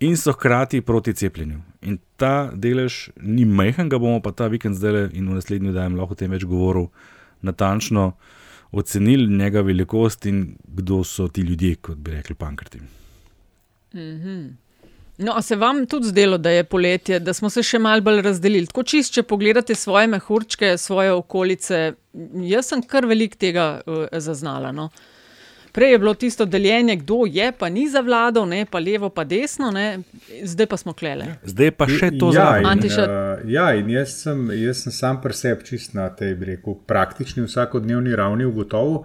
in 0.00 0.16
so 0.16 0.32
hkrati 0.32 0.80
proti 0.80 1.14
cepljenju. 1.14 1.60
In 1.82 1.98
ta 2.16 2.50
delež 2.54 3.08
ni 3.22 3.44
majhen, 3.44 3.88
ga 3.88 3.98
bomo 3.98 4.20
pa 4.22 4.32
ta 4.32 4.46
vikend 4.46 4.76
zdaj 4.76 5.10
in 5.12 5.28
v 5.28 5.38
naslednji 5.38 5.72
dajem 5.72 5.96
lahko 5.96 6.14
o 6.14 6.18
tem 6.18 6.30
več 6.30 6.44
govoril, 6.44 6.90
natančno 7.42 8.12
ocenili 8.72 9.38
njega 9.38 9.60
velikost 9.60 10.26
in 10.26 10.56
kdo 10.64 11.04
so 11.04 11.28
ti 11.28 11.40
ljudje, 11.40 11.74
kot 11.74 11.96
bi 11.96 12.10
rekli 12.10 12.34
pankrti. 12.34 12.80
Mhm. 13.94 14.46
No, 15.18 15.32
a 15.34 15.42
se 15.42 15.56
vam 15.56 15.86
tudi 15.86 16.06
zdelo, 16.06 16.38
da 16.38 16.50
je 16.50 16.64
poletje, 16.64 17.18
da 17.18 17.32
smo 17.34 17.50
se 17.50 17.62
še 17.62 17.78
malo 17.82 18.04
bolj 18.06 18.20
razdelili? 18.22 18.68
Tako 18.70 18.84
čist, 18.86 19.14
če 19.16 19.24
pogledate 19.26 19.74
svoje 19.74 20.06
mehurčke, 20.06 20.76
svoje 20.78 21.10
okolice, 21.12 21.80
jaz 22.46 22.68
sem 22.70 22.84
kar 22.86 23.06
velik 23.06 23.34
tega 23.36 23.80
uh, 23.82 24.04
zaznala. 24.22 24.70
No. 24.72 24.90
Prej 25.72 25.90
je 25.90 25.98
bilo 25.98 26.14
tisto 26.14 26.44
deljenje, 26.44 26.96
kdo 26.96 27.22
je, 27.26 27.52
pa 27.52 27.68
ni 27.68 27.88
za 27.88 28.00
vlado, 28.00 28.46
ne, 28.46 28.66
pa 28.66 28.78
levo, 28.78 29.08
pa 29.08 29.24
desno, 29.24 29.70
ne. 29.70 29.98
zdaj 30.44 30.66
pa 30.66 30.76
smo 30.76 30.92
klele. 30.92 31.26
Zdaj 31.44 31.70
pa 31.70 31.86
še 31.86 32.10
to 32.10 32.26
ja, 32.26 32.32
zraven. 32.32 32.62
in, 32.62 32.68
Antiša- 32.68 33.06
uh, 33.06 33.50
ja, 33.50 33.74
in 33.74 33.90
jaz 33.90 34.14
sem, 34.22 34.50
jaz 34.52 34.82
sem 34.82 34.92
sam 34.92 35.20
pri 35.20 35.32
sebi 35.32 35.64
čist 35.64 35.94
na 35.94 36.08
tej, 36.10 36.34
bi 36.34 36.44
rekel, 36.46 36.74
praktični 36.86 37.42
vsakodnevni 37.42 38.16
ravni 38.16 38.44
ugotovil, 38.44 39.02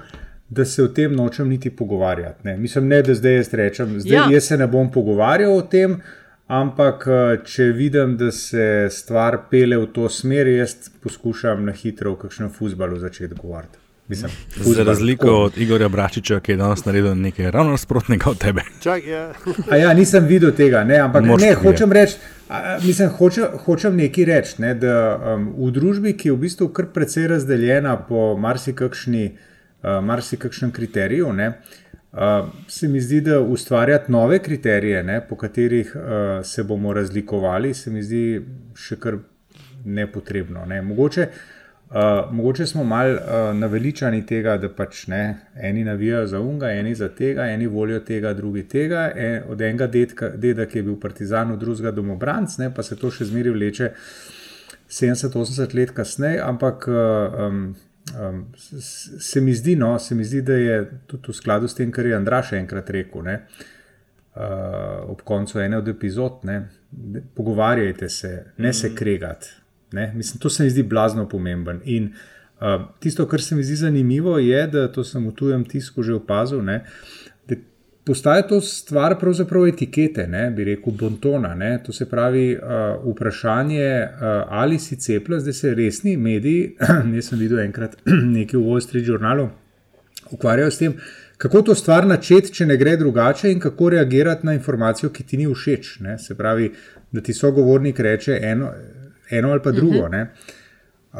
da 0.49 0.65
se 0.65 0.83
o 0.83 0.87
tem 0.87 1.13
nočem 1.13 1.49
niti 1.49 1.69
pogovarjati. 1.69 2.43
Ne. 2.43 2.57
Mislim, 2.57 2.87
ne, 2.87 3.01
da 3.01 3.13
zdaj 3.13 3.35
jaz 3.35 3.53
rečem, 3.53 3.99
zdaj 3.99 4.13
Ja. 4.13 4.23
ja. 4.23 4.33
jaz 4.33 4.43
se 4.43 4.57
ne 4.57 4.67
bom 4.67 4.91
pogovarjal 4.91 5.57
o 5.57 5.61
tem, 5.63 5.99
ampak 6.47 7.07
uh, 7.07 7.13
če 7.45 7.63
vidim, 7.73 8.17
da 8.17 8.31
se 8.31 8.87
stvar 8.91 9.37
pele 9.49 9.77
v 9.77 9.87
to 9.87 10.09
smer, 10.09 10.47
jaz 10.47 10.75
poskušam 11.01 11.65
na 11.65 11.71
hitro 11.73 12.13
v 12.13 12.17
kakšnem 12.17 12.49
futbalu 12.49 12.99
začeti 12.99 13.33
govoriti. 13.35 13.79
Mislim, 14.07 14.31
Za 14.55 14.63
fuzbal, 14.63 14.85
razliko 14.85 15.25
tako. 15.25 15.37
od 15.37 15.57
Igorja 15.57 15.89
Bračiča, 15.89 16.39
ki 16.39 16.51
je 16.51 16.57
danes 16.57 16.85
naredil 16.85 17.15
nekaj 17.15 17.51
ravno 17.51 17.71
nasprotnega 17.71 18.29
od 18.29 18.37
tebe. 18.37 18.61
Čak, 18.81 19.07
ja. 19.07 19.33
A 19.69 19.77
ja, 19.77 19.93
nisem 19.93 20.25
videl 20.27 20.51
tega, 20.51 20.83
ne, 20.83 20.97
ampak 20.99 21.25
Moraš 21.25 21.41
ne, 21.41 21.53
hočem 21.53 21.91
reči, 21.91 22.17
mislim, 22.83 23.09
hoče, 23.09 23.47
hočem 23.65 23.95
nekaj 23.95 24.25
reči, 24.25 24.55
ne, 24.61 24.73
da 24.75 24.97
um, 25.15 25.47
v 25.57 25.71
družbi, 25.71 26.13
ki 26.19 26.29
je 26.29 26.35
v 26.35 26.41
bistvu 26.43 26.67
kar 26.75 26.91
precej 26.91 27.29
razdeljena 27.31 27.95
po 28.09 28.35
marsikakšni, 28.37 29.23
uh, 29.31 30.03
marsikakšnem 30.03 30.75
kriteriju, 30.75 31.31
ne, 31.33 31.49
uh, 32.11 32.51
se 32.67 32.91
mi 32.91 33.01
zdi, 33.01 33.21
da 33.21 33.39
ustvarjati 33.39 34.11
nove 34.11 34.43
kriterije, 34.43 35.03
ne, 35.03 35.21
po 35.29 35.39
katerih 35.39 35.95
uh, 35.95 36.03
se 36.43 36.63
bomo 36.63 36.93
razlikovali, 36.93 37.73
se 37.73 37.91
mi 37.91 38.03
zdi 38.03 38.41
še 38.75 38.99
kar 38.99 39.23
nepotrebno. 39.85 40.65
Ne. 40.67 40.81
Mogoče, 40.81 41.27
Uh, 41.31 41.52
mogoče 42.31 42.65
smo 42.65 42.83
malo 42.83 43.13
uh, 43.13 43.57
naveličani 43.57 44.25
tega, 44.25 44.57
da 44.57 44.69
pač 44.69 45.07
ne, 45.07 45.37
eni 45.55 45.83
navijajo 45.83 46.27
za 46.27 46.39
unga, 46.39 46.71
eni 46.71 46.95
za 46.95 47.09
tega, 47.09 47.45
eni 47.45 47.67
volijo 47.67 47.99
tega, 47.99 48.33
drugi 48.33 48.63
tega. 48.67 49.11
En, 49.15 49.43
od 49.49 49.61
enega 49.61 49.87
dedka, 49.87 50.29
deda, 50.29 50.65
ki 50.65 50.79
je 50.79 50.83
bil 50.83 50.99
partizan, 50.99 51.51
od 51.51 51.59
drugega 51.59 51.91
domobranc, 51.91 52.57
ne, 52.57 52.71
pa 52.73 52.83
se 52.83 52.97
to 52.97 53.11
še 53.13 53.29
zmeraj 53.29 53.53
vleče 53.53 53.91
70-80 54.89 55.75
let 55.77 55.93
kasneje, 55.93 56.41
ampak 56.41 56.87
uh, 56.89 57.39
um, 57.47 57.63
um, 58.17 58.43
se, 58.57 59.41
mi 59.41 59.53
zdi, 59.53 59.75
no, 59.75 59.93
se 59.99 60.15
mi 60.15 60.25
zdi, 60.25 60.41
da 60.41 60.57
je 60.57 60.83
tudi 61.07 61.29
v 61.29 61.37
skladu 61.37 61.69
s 61.69 61.77
tem, 61.77 61.91
kar 61.93 62.09
je 62.09 62.17
Andraš 62.17 62.55
enkrat 62.57 62.89
rekel. 62.89 63.21
Ne, 63.29 63.39
uh, 64.33 65.11
ob 65.13 65.21
koncu 65.21 65.61
ene 65.61 65.77
od 65.77 65.93
epizod, 65.93 66.41
ne, 66.49 66.63
pogovarjajte 67.35 68.09
se, 68.09 68.39
ne 68.57 68.73
se 68.73 68.95
kregati. 68.95 69.62
Ne? 69.93 70.11
Mislim, 70.15 70.39
to 70.39 70.49
se 70.49 70.63
mi 70.63 70.69
zdi 70.69 70.83
blazno 70.83 71.27
pomemben. 71.29 71.81
In 71.85 72.13
uh, 72.61 72.85
tisto, 72.99 73.27
kar 73.27 73.41
se 73.41 73.55
mi 73.55 73.63
zdi 73.63 73.75
zanimivo, 73.75 74.37
je, 74.39 74.67
da 74.67 74.87
to 74.91 75.03
sem 75.03 75.27
v 75.27 75.35
tujem 75.35 75.65
tisku 75.65 76.03
že 76.03 76.13
opazil, 76.13 76.63
ne? 76.65 76.81
da 77.47 77.55
postaja 78.05 78.47
to 78.47 78.61
stvar 78.61 79.19
pravzaprav 79.19 79.67
etikete, 79.67 80.27
ne? 80.27 80.49
bi 80.51 80.65
rekel, 80.71 80.93
bontona. 80.99 81.53
Ne? 81.55 81.75
To 81.85 81.93
se 81.93 82.09
pravi 82.09 82.55
uh, 82.55 83.13
vprašanje, 83.13 83.89
uh, 84.03 84.29
ali 84.49 84.79
si 84.79 84.97
cepljen, 84.99 85.39
zdaj 85.39 85.53
se 85.53 85.75
resni 85.75 86.17
mediji, 86.17 86.75
jaz 87.15 87.29
sem 87.29 87.39
videl 87.39 87.61
enkrat 87.67 87.99
nekaj 88.37 88.59
v 88.59 88.63
Wall 88.63 88.81
Street 88.81 89.07
Journalu, 89.07 89.49
ukvarjajo 90.31 90.71
s 90.71 90.81
tem. 90.81 90.97
Kako 91.37 91.61
to 91.61 91.75
stvar 91.75 92.05
načeti, 92.07 92.53
če 92.55 92.65
ne 92.65 92.77
gre 92.79 92.93
drugače, 92.97 93.51
in 93.51 93.59
kako 93.59 93.89
reagirati 93.91 94.45
na 94.47 94.53
informacijo, 94.55 95.09
ki 95.11 95.23
ti 95.27 95.37
ni 95.37 95.47
všeč. 95.49 95.97
Ne? 95.99 96.17
Se 96.17 96.37
pravi, 96.39 96.69
da 97.11 97.21
ti 97.21 97.33
sogovornik 97.33 97.99
reče 97.99 98.39
eno, 98.41 98.69
eno 99.29 99.51
ali 99.51 99.61
pa 99.63 99.71
drugo. 99.71 100.07
Mhm. 100.07 100.27
Uh, 101.13 101.19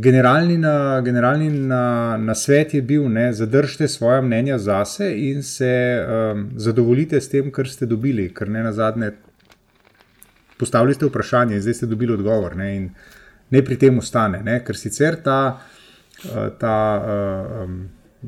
generalni, 0.00 0.56
na, 0.58 1.00
generalni 1.04 1.50
na, 1.50 2.16
na 2.16 2.34
svet 2.34 2.74
je 2.74 2.82
bil, 2.82 3.08
da 3.12 3.32
zadržite 3.32 3.88
svoje 3.88 4.22
mnenja 4.22 4.58
zase 4.58 5.12
in 5.16 5.42
se 5.42 6.00
um, 6.00 6.50
zadovoljite 6.56 7.20
s 7.20 7.28
tem, 7.28 7.50
kar 7.52 7.68
ste 7.68 7.86
dobili, 7.86 8.30
ker 8.34 8.48
ne 8.48 8.62
na 8.62 8.72
zadnje 8.72 9.10
postavili 10.58 10.94
ste 10.94 11.06
vprašanje 11.06 11.54
in 11.54 11.60
zdaj 11.60 11.74
ste 11.74 11.86
dobili 11.86 12.12
odgovor. 12.12 12.56
Ne, 12.56 12.76
in 12.76 12.88
ne 13.50 13.62
pri 13.64 13.76
tem 13.76 13.98
ostane, 13.98 14.40
ne, 14.42 14.62
ker 14.64 14.76
sicer 14.76 15.20
ta, 15.24 15.60
uh, 16.24 16.48
ta 16.58 16.78
uh, 16.96 17.68
um, 17.68 17.78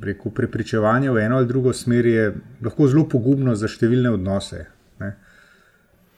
rekel, 0.02 0.32
prepričevanje 0.36 1.10
v 1.10 1.24
eno 1.24 1.36
ali 1.36 1.46
drugo 1.46 1.72
smer 1.72 2.06
je 2.06 2.34
lahko 2.62 2.86
zelo 2.86 3.08
pogubno 3.08 3.54
za 3.54 3.68
številne 3.68 4.12
odnose. 4.12 4.66
Ne. 5.00 5.14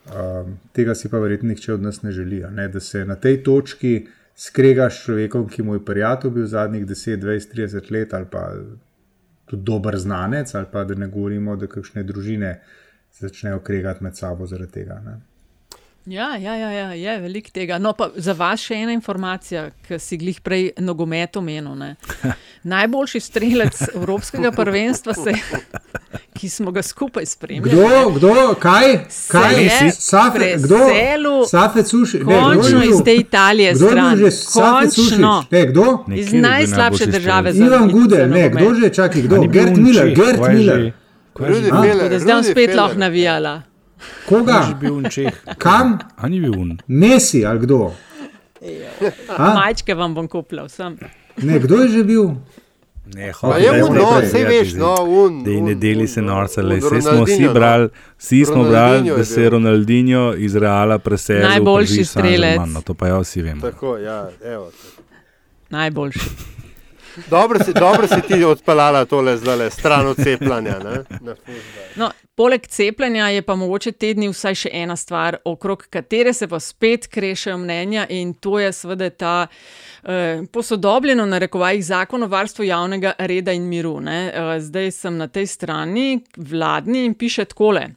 Um, 0.03 0.57
tega 0.75 0.95
si 0.95 1.09
pa 1.09 1.19
verjetno 1.23 1.49
nihče 1.49 1.73
od 1.73 1.81
nas 1.81 2.01
ne 2.03 2.11
želi. 2.11 2.43
Ne? 2.51 2.67
Da 2.67 2.79
se 2.79 3.05
na 3.05 3.15
tej 3.15 3.43
točki 3.43 4.07
skregaš 4.35 4.99
s 4.99 5.05
človekom, 5.05 5.47
ki 5.47 5.63
mu 5.63 5.77
je 5.77 5.85
prijatelj 5.85 6.31
bil 6.31 6.47
zadnjih 6.47 6.85
10, 6.85 7.21
20, 7.23 7.53
30 7.55 7.91
let, 7.91 8.13
ali 8.13 8.25
pa 8.31 8.49
tudi 9.45 9.63
dober 9.63 9.97
znanec, 9.97 10.55
ali 10.55 10.65
pa 10.71 10.83
da 10.83 10.95
ne 10.95 11.07
govorimo, 11.07 11.55
da 11.55 11.67
kakšne 11.67 12.03
družine 12.03 12.59
začnejo 13.19 13.59
kregati 13.59 14.03
med 14.03 14.17
sabo 14.17 14.45
zaradi 14.45 14.71
tega. 14.71 14.99
Ne? 15.05 15.19
Ja, 16.05 16.37
ja, 16.37 16.55
ja, 16.55 16.93
ja 16.93 17.11
je 17.13 17.19
veliko 17.19 17.49
tega. 17.53 17.77
No, 17.79 17.93
pa 17.93 18.09
za 18.15 18.33
vas 18.35 18.59
še 18.59 18.75
ena 18.75 18.91
informacija, 18.91 19.69
ki 19.87 19.99
si 20.03 20.17
glih 20.19 20.41
prej 20.43 20.73
nogomet 20.83 21.37
omenil. 21.39 21.75
ne. 21.79 21.95
Najboljši 22.73 23.19
strelec 23.19 23.79
Evropskega 23.95 24.51
prvenstva, 24.59 25.13
se, 25.13 25.31
ki 26.37 26.49
smo 26.49 26.75
ga 26.75 26.83
skupaj 26.83 27.25
spremljali. 27.25 27.71
Kdo, 27.71 28.11
kdo, 28.17 28.33
kaj, 28.59 28.97
kaj, 29.31 29.63
je 29.63 29.91
Safe, 29.95 30.53
kdo, 30.59 30.83
Safe 31.47 31.83
Suši, 31.83 32.19
ne, 32.19 32.35
končno 32.35 32.79
bil? 32.79 32.89
iz 32.91 33.03
te 33.05 33.15
Italije 33.15 33.73
Kdo 33.73 33.89
stran. 33.89 34.17
že 34.17 34.31
Safe? 34.31 34.91
Končno. 34.95 35.35
Ne, 35.51 35.65
kdo? 35.71 36.05
Iz 36.15 36.33
najslabše 36.33 37.05
države 37.05 37.53
za 37.53 37.65
Ivan 37.65 37.87
za 37.87 37.91
Gudel, 37.91 38.29
ne, 38.29 38.49
kdo 38.49 38.73
že, 38.75 38.89
čakaj, 38.89 39.21
kdo? 39.21 39.47
Gert 39.47 39.77
Miller, 39.77 40.15
Gert 40.15 40.41
Miller. 40.51 40.91
zdaj 42.19 42.35
bom 42.35 42.43
spet 42.43 42.75
lahko 42.75 42.99
navijala. 42.99 43.61
Koga? 44.25 44.63
Že 44.69 44.75
bil 44.79 45.03
Čeh. 45.09 45.33
Kam? 45.57 45.99
A 46.17 46.29
ni 46.29 46.39
bil 46.39 46.55
un. 46.59 46.77
Messi 46.87 47.45
ali 47.45 47.59
kdo? 47.59 47.93
Majčke 49.37 49.95
vam 49.95 50.13
bom 50.15 50.27
kupila, 50.27 50.67
vsem. 50.67 50.97
Ne, 51.43 51.59
kdo 51.59 51.81
je 51.83 51.87
že 51.89 52.03
bil? 52.03 52.35
Ne, 53.15 53.31
hotel 53.31 53.59
je 53.61 53.83
sem 53.83 53.91
un, 53.91 53.97
no, 53.97 54.21
je 54.21 54.45
veš, 54.47 54.73
no, 54.79 54.95
un, 55.03 55.41
Da 55.43 55.51
ne 55.51 55.75
deli 55.75 56.07
se 56.07 56.21
norca, 56.21 56.61
le 56.63 56.77
vse 56.79 57.01
smo 57.01 57.25
vsi 57.27 57.41
no. 57.43 57.53
brali, 57.53 57.89
vsi 58.17 58.45
smo 58.45 58.63
brali, 58.63 59.09
da 59.09 59.25
se 59.25 59.43
je. 59.43 59.49
Ronaldinho 59.49 60.33
iz 60.37 60.55
Reala 60.55 60.97
preselil. 60.99 61.49
Najboljši 61.49 62.05
strelec. 62.05 62.61
No, 62.67 62.81
to 62.81 62.93
pa 62.93 63.07
ja 63.07 63.19
vsi 63.19 63.41
vemo. 63.41 63.61
Tako, 63.61 63.97
ja, 63.97 64.29
evo. 64.45 64.71
Najboljši. 65.69 66.52
Dobro 67.29 67.59
si, 67.63 67.73
dobro 67.73 68.07
si 68.07 68.21
ti 68.27 68.43
odpeljala 68.43 69.05
tole 69.05 69.37
zdaj 69.37 69.69
stran 69.69 70.07
od 70.07 70.17
cepljanja. 70.17 70.79
ne, 70.79 71.03
na 71.21 71.35
fuzbal. 71.35 71.83
No, 71.95 72.11
poleg 72.35 72.67
cepljenja 72.67 73.27
je 73.27 73.41
pa 73.41 73.55
mogoče 73.55 73.91
te 73.91 74.13
dni 74.13 74.29
vsaj 74.29 74.55
še 74.55 74.69
ena 74.73 74.95
stvar, 74.95 75.37
okrog 75.45 75.85
katere 75.89 76.33
se 76.33 76.47
pa 76.47 76.59
spet 76.59 77.07
krešejo 77.07 77.57
mnenja, 77.57 78.05
in 78.09 78.33
to 78.33 78.59
je 78.59 78.71
seveda 78.73 79.09
ta 79.09 79.47
eh, 80.03 80.41
posodobljeno, 80.51 81.25
na 81.25 81.37
rekovajih, 81.37 81.85
zakon 81.85 82.23
o 82.23 82.27
varstvu 82.27 82.65
javnega 82.65 83.13
reda 83.19 83.51
in 83.51 83.69
miru. 83.69 83.99
Ne. 83.99 84.31
Eh, 84.33 84.59
zdaj 84.59 84.91
sem 84.91 85.17
na 85.17 85.27
tej 85.27 85.47
strani 85.47 86.23
vladni 86.37 87.05
in 87.05 87.13
piše 87.13 87.45
takole. 87.45 87.89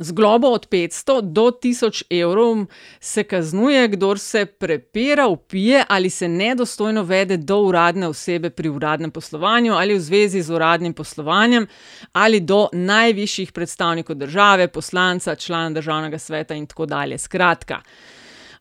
Z 0.00 0.12
globo 0.12 0.46
od 0.48 0.68
500 0.68 1.20
do 1.22 1.42
1000 1.52 2.02
evrov 2.12 2.66
se 3.00 3.24
kaznuje, 3.24 3.88
kdor 3.88 4.18
se 4.18 4.46
prepira, 4.46 5.26
upije 5.26 5.84
ali 5.88 6.10
se 6.10 6.28
nedostojno 6.28 7.02
vede 7.02 7.36
do 7.36 7.58
uradne 7.58 8.08
osebe 8.08 8.50
pri 8.50 8.68
uradnem 8.68 9.10
poslovanju 9.10 9.72
ali 9.72 9.94
v 9.94 10.00
zvezi 10.00 10.42
z 10.42 10.50
uradnim 10.50 10.92
poslovanjem 10.92 11.66
ali 12.12 12.40
do 12.40 12.68
najvišjih 12.72 13.52
predstavnikov 13.52 14.16
države, 14.16 14.68
poslanca, 14.68 15.34
člana 15.34 15.70
državnega 15.70 16.18
sveta 16.18 16.54
in 16.54 16.66
tako 16.66 16.86
dalje. 16.86 17.18
Skratka, 17.18 17.80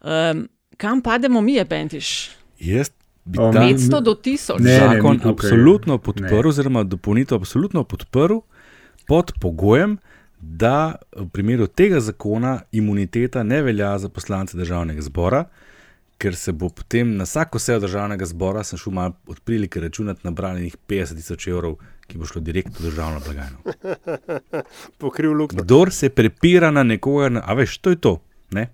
um, 0.02 0.48
kam 0.78 1.02
pademo 1.02 1.42
mi, 1.42 1.54
je 1.54 1.66
Bentiš? 1.66 2.30
Jaz 2.60 2.90
bi 3.26 3.40
O, 3.40 3.52
ta 3.54 3.60
mi- 3.60 3.74
500 3.74 4.02
do 4.02 4.14
1000. 4.14 4.60
Ne, 4.60 4.72
ne, 4.72 4.80
zakon 4.80 5.12
mi 5.12 5.20
tukaj- 5.20 5.30
absolutno 5.32 5.98
podprl, 5.98 6.36
ne. 6.36 6.48
oziroma 6.48 6.84
dopolnitev 6.84 7.36
absolutno 7.36 7.84
podprl, 7.84 8.38
pod 9.08 9.32
pogojem, 9.42 9.98
da 10.40 10.96
v 11.16 11.28
primeru 11.30 11.68
tega 11.68 12.00
zakona 12.00 12.62
imuniteta 12.72 13.44
ne 13.44 13.62
velja 13.62 13.98
za 14.00 14.10
poslance 14.10 14.58
državnega 14.58 15.02
zbora, 15.02 15.46
ker 16.18 16.36
se 16.36 16.52
bo 16.52 16.70
potem 16.70 17.16
na 17.18 17.24
vsako 17.24 17.60
sejo 17.60 17.80
državnega 17.80 18.26
zbora, 18.26 18.64
sem 18.64 18.80
šel 18.80 18.94
malo 18.94 19.14
od 19.28 19.40
prilike 19.40 19.80
računati, 19.80 20.22
nabranih 20.24 20.78
50 20.88 21.16
tisoč 21.16 21.48
evrov, 21.48 21.78
ki 22.08 22.18
bo 22.18 22.26
šlo 22.26 22.42
direktno 22.42 22.76
v 22.80 22.90
državno 22.90 23.22
blagajno. 23.26 23.58
Pokril 25.04 25.34
luknjo. 25.34 25.62
Kdor 25.62 25.92
se 25.94 26.10
prepira 26.10 26.72
na 26.72 26.84
nekoga, 26.84 27.42
a 27.46 27.54
veš, 27.54 27.78
to 27.78 27.90
je 27.90 28.02
to. 28.02 28.18
Ne? 28.52 28.70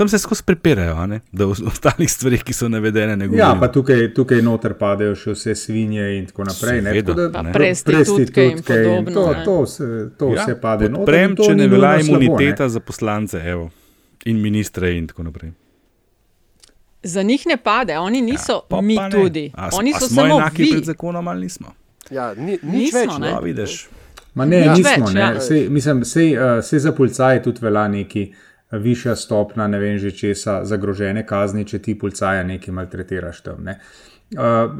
Tam 0.00 0.08
se 0.08 0.18
skozi 0.18 0.42
prepirajo, 0.42 0.94
a 0.94 1.06
ne? 1.06 1.18
da 1.32 1.44
o 1.44 1.50
ostalih 1.50 2.08
stvarih, 2.08 2.40
ki 2.40 2.52
so 2.54 2.68
navedene, 2.68 3.16
ne 3.16 3.26
govorijo. 3.26 3.44
Ja, 3.44 3.52
pa 3.54 3.68
tukaj, 3.68 4.14
tukaj 4.14 4.40
noter 4.40 4.72
padejo 4.74 5.12
še 5.14 5.30
vse 5.32 5.52
svinje 5.56 6.06
in 6.14 6.26
tako 6.26 6.44
naprej. 6.44 6.78
Ne, 6.78 6.90
Seveda, 6.90 7.06
tako 7.08 7.20
da, 7.22 7.28
Pa 7.34 7.42
pr- 7.50 7.82
prostitutke 7.84 8.46
in 8.46 8.62
podobno, 8.62 9.12
To, 9.12 9.26
ne. 9.30 9.44
to, 9.44 9.56
vse, 9.62 9.84
to 10.16 10.30
Ja, 10.30 10.40
vse 10.40 10.54
pade 10.56 10.88
noter. 10.88 11.18
In 11.20 11.36
to 11.36 11.44
če 11.44 11.54
ne 11.54 11.68
velja 11.68 11.92
slabo, 11.98 12.16
ne. 12.16 12.24
imuniteta 12.24 12.68
za 12.70 12.80
poslance 12.82 13.42
evo, 13.46 13.68
in 14.24 14.40
ministre 14.40 14.94
in 14.94 15.06
tako 15.06 15.22
naprej. 15.24 15.52
Za 17.04 17.22
njih 17.22 17.46
ne 17.46 17.56
pade, 17.58 17.98
oni 17.98 18.20
niso 18.22 18.62
Ja, 18.66 18.80
mi 18.80 18.96
ne. 18.96 19.10
tudi. 19.10 19.52
A, 19.54 19.68
Oni 19.74 19.92
a 19.92 19.98
so 19.98 20.08
samo 20.08 20.36
enaki 20.36 20.62
vi. 20.62 20.70
pred 20.72 20.84
zakonom 20.86 21.28
ali 21.28 21.40
nismo? 21.42 21.74
Ja, 22.10 22.34
ni, 22.34 22.52
nič 22.54 22.62
Nismo, 22.62 22.98
več. 23.00 23.18
ne. 23.18 23.30
No, 23.30 23.40
vidiš. 23.42 23.88
Ma 24.34 24.44
ne, 24.46 24.60
Nič 24.62 24.78
nismo. 24.78 25.06
več, 25.06 25.14
ne. 25.14 25.20
ja. 25.20 25.40
Sej, 25.40 25.68
mislim, 25.70 26.04
sej, 26.04 26.28
uh, 26.34 26.42
sej 26.62 26.78
za 26.80 26.92
policaje 26.92 27.42
tudi 27.42 27.58
velja 27.60 27.88
neki 27.90 28.22
eh, 28.24 28.36
višja 28.70 29.16
stopna, 29.16 29.66
ne 29.66 29.78
vem 29.78 29.98
že 29.98 30.10
česa, 30.10 30.60
zagrožene 30.64 31.26
kazni, 31.26 31.64
če 31.66 31.78
ti 31.78 31.98
policaja 31.98 32.44
nekaj 32.46 32.74
maltretiraš 32.74 33.40
tam. 33.42 33.64
Ne. 33.64 33.78
Uh, 34.30 34.70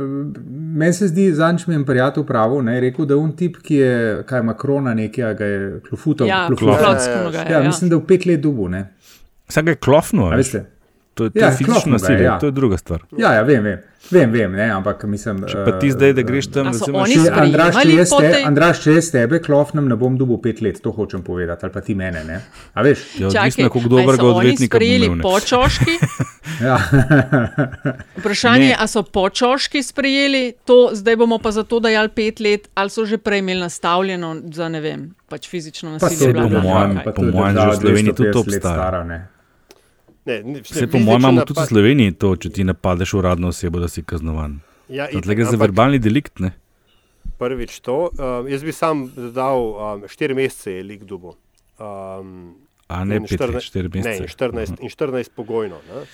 meni 0.79 0.93
se 0.95 1.09
zdi, 1.11 1.33
zadnjič 1.35 1.67
mi 1.67 1.75
je 1.75 1.81
en 1.81 1.85
prijatelj 1.85 2.25
pravil, 2.27 2.63
ne, 2.63 2.77
je 2.77 2.81
rekel, 2.81 3.07
da 3.11 3.17
un 3.19 3.33
tip, 3.37 3.57
ki 3.67 3.75
je, 3.81 3.95
kaj 4.27 4.45
ima 4.45 4.55
krona 4.55 4.95
nekaj, 4.95 5.35
ga 5.35 5.45
je 5.45 5.81
klofutal. 5.89 6.29
Ja, 6.31 6.45
klofutal. 6.47 6.77
klofutsko 6.79 7.31
ga 7.33 7.39
je, 7.39 7.53
Ja, 7.53 7.59
ja. 7.59 7.67
mislim, 7.67 7.91
da 7.91 7.99
v 7.99 8.05
pet 8.07 8.27
let 8.31 8.41
dubu, 8.41 8.69
ne. 8.71 8.85
Vsak 9.51 9.67
je 9.67 9.75
klofno, 9.75 10.29
veste? 10.31 10.65
To 11.15 11.25
je, 11.27 11.31
to 11.31 11.39
Ja, 11.39 11.47
je 11.51 11.57
fizično 11.57 11.83
je, 11.91 11.93
nasilje, 11.93 12.23
ja. 12.23 12.39
to 12.39 12.47
je 12.47 12.53
druga 12.55 12.77
stvar. 12.79 13.03
Ja, 13.19 13.33
ja, 13.35 13.43
vem, 13.43 13.63
vem. 13.65 13.83
Vem, 14.03 14.33
vem, 14.33 14.51
ne, 14.51 14.65
ampak 14.71 15.05
mislim. 15.05 15.45
Če 15.45 15.61
pa 15.61 15.73
ti 15.75 15.91
zdaj, 15.91 16.13
da 16.13 16.23
greš 16.23 16.47
tam, 16.49 16.67
recimo, 16.69 17.05
Če, 17.05 17.31
Andraš, 17.33 17.77
če 17.77 17.91
jaz, 17.93 18.11
te, 18.11 18.27
tej- 18.27 18.45
Andraš, 18.45 18.81
če 18.81 18.91
jaz 18.93 19.11
tebe 19.11 19.39
klofnem, 19.39 19.87
ne 19.87 19.95
bom 19.95 20.17
dobil 20.17 20.39
pet 20.39 20.61
let, 20.61 20.79
to 20.79 20.91
hočem 20.91 21.21
povedati, 21.21 21.61
ali 21.61 21.71
pa 21.71 21.81
ti 21.81 21.95
mene. 21.95 22.25
Ne? 22.25 22.41
A 22.73 22.81
veš? 22.81 23.05
Ja, 23.19 23.29
odvisno, 23.29 23.67
a 23.67 23.83
dobrega 23.87 24.17
so 24.17 24.25
oni 24.25 24.35
odvetnika 24.35 24.73
bo 24.73 24.79
sprejeli 24.79 25.07
imel, 25.07 25.23
počoški? 25.23 25.95
Ja. 26.61 26.77
Vprašanje 28.17 28.67
je, 28.67 28.77
ali 28.77 28.89
so 28.89 29.03
počoški 29.05 29.83
sprejeli 29.83 30.43
to, 30.63 30.91
zdaj 30.93 31.17
bomo 31.17 31.39
pa 31.39 31.51
za 31.51 31.63
to 31.63 31.79
dajali 31.79 32.09
pet 32.11 32.41
let, 32.41 32.69
ali 32.75 32.91
so 32.91 33.05
že 33.05 33.17
prej 33.19 33.39
imeli 33.39 33.61
nastavljeno 33.61 34.33
za 34.51 34.69
ne 34.69 34.81
vem, 34.81 35.01
pač 35.27 35.47
fizično 35.47 35.95
Pa 35.95 36.07
nasilje. 36.07 36.19
se 36.19 36.33
bla, 36.33 36.43
po 36.45 36.61
mojem- 36.61 36.99
pa 36.99 37.13
po 37.13 37.23
mojem 37.25 37.55
že 37.55 37.67
v 37.67 37.77
Sloveniji 37.77 38.13
tudi 38.13 38.29
250 38.29 38.33
to 38.33 38.41
obstaja. 38.41 39.29
Ne. 40.27 40.43
Ne, 40.43 40.53
ni- 40.53 40.65
Se 40.65 40.87
po 40.87 40.99
mojem 40.99 41.21
imamo 41.21 41.33
napad- 41.35 41.47
tudi 41.47 41.61
v 41.61 41.67
Sloveniji 41.67 42.13
to, 42.15 42.37
če 42.37 42.51
ti 42.51 42.65
napadeš 42.65 43.15
uradno 43.15 43.49
osebo, 43.49 43.79
da 43.79 43.89
si 43.89 44.03
kaznovan. 44.03 44.61
Ja, 44.89 45.09
itak, 45.09 45.33
gre 45.33 45.45
za 45.45 45.57
verbalni 45.57 45.99
delikt, 45.99 46.41
ne? 46.41 46.53
Prvič 47.39 47.81
to. 47.81 48.11
Uh, 48.13 48.45
jaz 48.47 48.63
bi 48.63 48.73
sam 48.73 49.07
dodal 49.09 49.57
um, 49.57 50.05
štiri 50.07 50.35
mesece 50.35 50.73
je 50.73 50.83
lik 50.85 51.05
dubo. 51.05 51.37
Um, 51.79 52.55
A 52.87 53.05
ne 53.05 53.17
in 53.17 53.23
pet 53.23 53.41
let, 53.41 53.51
14 53.55 53.61
štiri 53.63 53.89
Ne, 53.89 53.97
mesece. 53.97 54.23
in 54.23 54.29
14, 54.29 54.81
in 54.81 54.89
14 54.89 55.31
pogojno. 55.31 55.79
Ne? 55.87 56.05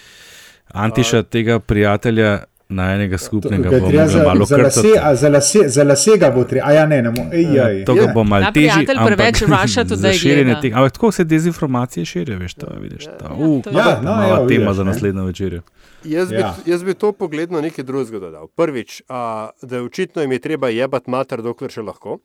Antiša 0.69 1.23
tega 1.25 1.59
prijatelja 1.59 2.45
najnega 2.68 3.18
skupnega 3.18 3.62
Ga 3.64 3.70
bo 3.70 3.88
treba 3.88 4.02
mogla 4.02 4.07
za, 4.09 4.22
malo 4.24 4.44
za, 4.44 4.57
lase, 4.57 4.81
krtati. 4.81 4.98
a 5.00 5.14
za, 5.14 5.29
lase, 5.29 5.59
za 5.66 5.85
lase 5.85 6.11
ga 6.16 6.31
bo 6.31 6.44
treba, 6.44 6.66
a 6.66 6.72
ja 6.72 6.87
ne, 6.87 6.98
ne, 7.00 7.11
mo- 7.11 7.29
ej, 7.33 7.46
ej, 7.61 7.85
To 7.85 7.94
ga 7.94 8.07
bo 8.09 8.24
malo 8.24 8.44
Ta 8.44 8.52
težje. 8.52 8.70
prijatelj 8.72 8.98
preveč 9.07 9.37
za 9.72 9.85
Today 9.87 10.12
širjenje 10.12 10.55
teh, 10.61 10.72
ampak 10.72 10.92
tako 10.92 11.12
se 11.12 11.24
dezinformacije 11.24 12.05
širijo, 12.05 12.38
veš, 12.38 12.55
to 12.55 12.66
vidiš. 12.76 13.05
To, 13.05 13.26
uh, 13.31 13.62
to 13.62 13.70
je- 13.70 13.76
Ja, 13.76 13.96
no, 13.96 14.11
mala 14.12 14.37
evo, 14.37 14.46
tema 14.46 14.61
vidiš, 14.62 14.76
za 14.76 14.85
naslednjo 14.85 15.24
večerjo. 15.24 15.62
Jaz, 16.05 16.29
bi, 16.29 16.35
Ja. 16.37 16.55
jaz 16.66 16.83
bi 16.83 16.94
to 16.94 17.12
pogledno 17.12 17.61
nekaj 17.61 17.85
drugega 17.85 18.18
dodal. 18.20 18.46
Prvič, 18.48 19.02
a, 19.09 19.20
da 19.62 19.76
je 19.76 19.83
očitno 19.83 20.22
jim 20.22 20.33
je 20.33 20.38
treba 20.40 20.68
jebati 20.68 21.11
mater, 21.11 21.42
dokler 21.42 21.70
še 21.70 21.83
lahko. 21.83 22.18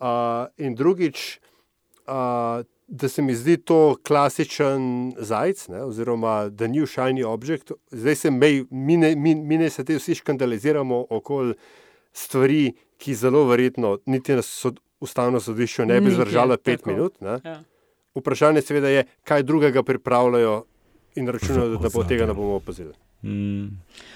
A, 0.00 0.10
in 0.56 0.74
drugič, 0.74 1.38
a, 2.06 2.62
da 2.88 3.08
se 3.08 3.22
mi 3.22 3.34
zdi 3.34 3.56
to 3.56 3.96
klasičen 4.02 5.12
zajec, 5.18 5.68
ne, 5.68 5.82
oziroma 5.84 6.50
the 6.56 6.68
new 6.68 6.86
shiny 6.86 7.24
object. 7.24 7.72
Zdaj 7.90 8.14
se 8.14 8.30
mej, 8.30 8.64
mi, 8.70 8.96
ne, 8.96 9.14
mi, 9.16 9.34
mi 9.34 9.58
ne 9.58 9.70
se 9.70 9.84
te 9.84 9.96
vsi 9.96 10.14
škandaliziramo 10.14 11.06
okoli 11.10 11.54
stvari, 12.12 12.72
ki 12.98 13.14
zelo 13.14 13.44
verjetno 13.46 13.98
niti 14.06 14.32
na 14.32 14.42
sod, 14.42 14.80
ustavno 15.00 15.40
sodišče 15.40 15.86
ne 15.86 16.00
bi 16.00 16.10
zdržala 16.10 16.56
pet 16.56 16.80
tako. 16.80 16.90
minut. 16.90 17.20
Ne. 17.20 17.38
Ja. 17.44 17.60
Vprašanje 18.14 18.62
seveda 18.62 18.88
je, 18.88 19.04
kaj 19.24 19.42
drugega 19.42 19.82
pripravljajo 19.82 20.64
in 21.14 21.28
računajo, 21.28 21.68
da, 21.68 21.76
da 21.76 21.88
bo 21.94 22.04
tega 22.04 22.26
ne 22.26 22.34
bomo 22.34 22.54
opazili. 22.54 22.92
Mm. 23.22 23.66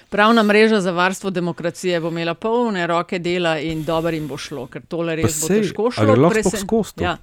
Pravna 0.09 0.43
mreža 0.43 0.81
za 0.81 0.91
varstvo 0.91 1.29
demokracije 1.29 1.99
bo 1.99 2.07
imela 2.07 2.33
polne 2.33 2.87
roke 2.87 3.19
dela 3.19 3.59
in 3.59 3.83
dobro 3.83 4.11
jim 4.11 4.27
bo 4.27 4.37
šlo, 4.37 4.67
ker 4.67 4.81
tole 4.87 5.15
res 5.15 5.41
bo 5.41 5.47
sej, 5.47 5.61
težko 5.61 5.87
a 5.87 5.91
šlo. 5.91 6.29
presen- 6.29 6.57
sploh 6.57 6.87
skozi 6.87 6.95
to? 6.95 7.03
Ja. 7.03 7.17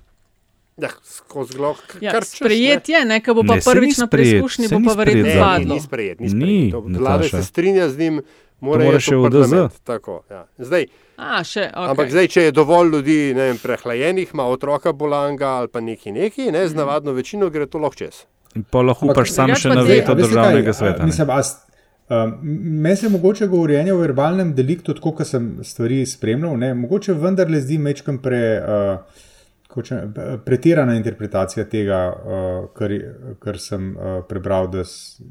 Ja, 0.76 0.88
skozi 1.04 1.54
gloh, 1.54 1.76
Ja, 2.00 2.12
kar 2.12 2.22
češ, 2.22 2.38
sprejet 2.38 2.88
je, 2.88 3.04
ne, 3.04 3.20
ko 3.20 3.35
bo 3.35 3.42
pa 3.42 3.54
Ne, 3.54 3.61
prvič 3.62 3.96
na 3.96 4.06
sprejet, 4.06 4.11
preizkušnji, 4.40 4.68
bo 4.70 4.78
pa 4.83 4.94
verjetno 4.94 5.20
sprejet 5.22 5.37
zakon. 5.37 5.50
ni, 5.52 5.59
padlo. 5.59 5.74
ni 5.74 5.80
sprejet, 5.80 6.16
ni 6.18 6.26
Ni, 6.26 6.30
sprejet. 6.30 6.72
To- 6.72 6.98
Vlada 6.98 7.24
se 7.26 7.42
strinja 7.42 7.88
z 7.88 7.98
njim, 7.98 8.14
mora 8.61 8.98
še 8.98 9.14
v 9.14 9.28
DZ. 9.30 9.54
Tako, 9.83 10.22
ja. 10.26 10.42
zdaj, 10.59 10.87
A, 11.18 11.44
še, 11.44 11.66
okay. 11.66 11.85
Ampak 11.87 12.09
zdaj, 12.09 12.26
če 12.28 12.40
je 12.42 12.52
dovolj 12.52 12.88
ljudi 12.90 13.35
ne 13.35 13.44
vem, 13.44 13.59
prehlajenih, 13.59 14.30
ima 14.30 14.44
otroka 14.46 14.92
bolanga 14.94 15.50
ali 15.54 15.68
pa 15.68 15.80
neki 15.80 16.12
neki, 16.12 16.48
ne, 16.48 16.64
z 16.64 16.74
navadno 16.74 17.12
večino 17.12 17.48
gre 17.48 17.66
to 17.66 17.76
lahko 17.78 17.98
čez. 17.98 18.24
In 18.50 18.64
pa 18.64 18.80
lahko 18.80 19.04
upaš 19.06 19.30
sam 19.30 19.52
še 19.54 19.68
na 19.70 19.83
veto 19.83 20.14
državnega 20.14 20.72
sveta. 20.72 20.94
a, 20.94 20.98
ne. 20.98 21.06
Mislim, 21.06 21.28
a, 21.28 21.38
s- 21.38 21.61
um, 22.09 22.33
meni 22.80 22.96
se 22.96 23.09
mogoče 23.11 23.46
govorjenje 23.46 23.92
o 23.92 23.98
verbalnem 23.98 24.54
deliktu, 24.54 24.94
tako 24.94 25.12
kot 25.12 25.28
sem 25.28 25.59
stvari 25.62 26.06
spremljal, 26.06 26.56
ne, 26.56 26.72
mogoče 26.74 27.12
vendarle 27.14 27.61
zdi 27.61 27.76
mečkam 27.78 28.16
pre, 28.18 28.40
uh, 28.56 29.28
koče, 29.70 30.00
pretirana 30.44 30.94
interpretacija 30.94 31.64
tega, 31.66 32.00
uh, 32.09 32.33
kar, 32.72 32.90
kar 33.38 33.59
sem 33.59 33.90
uh, 33.90 34.02
prebral, 34.24 34.68
da 34.68 34.83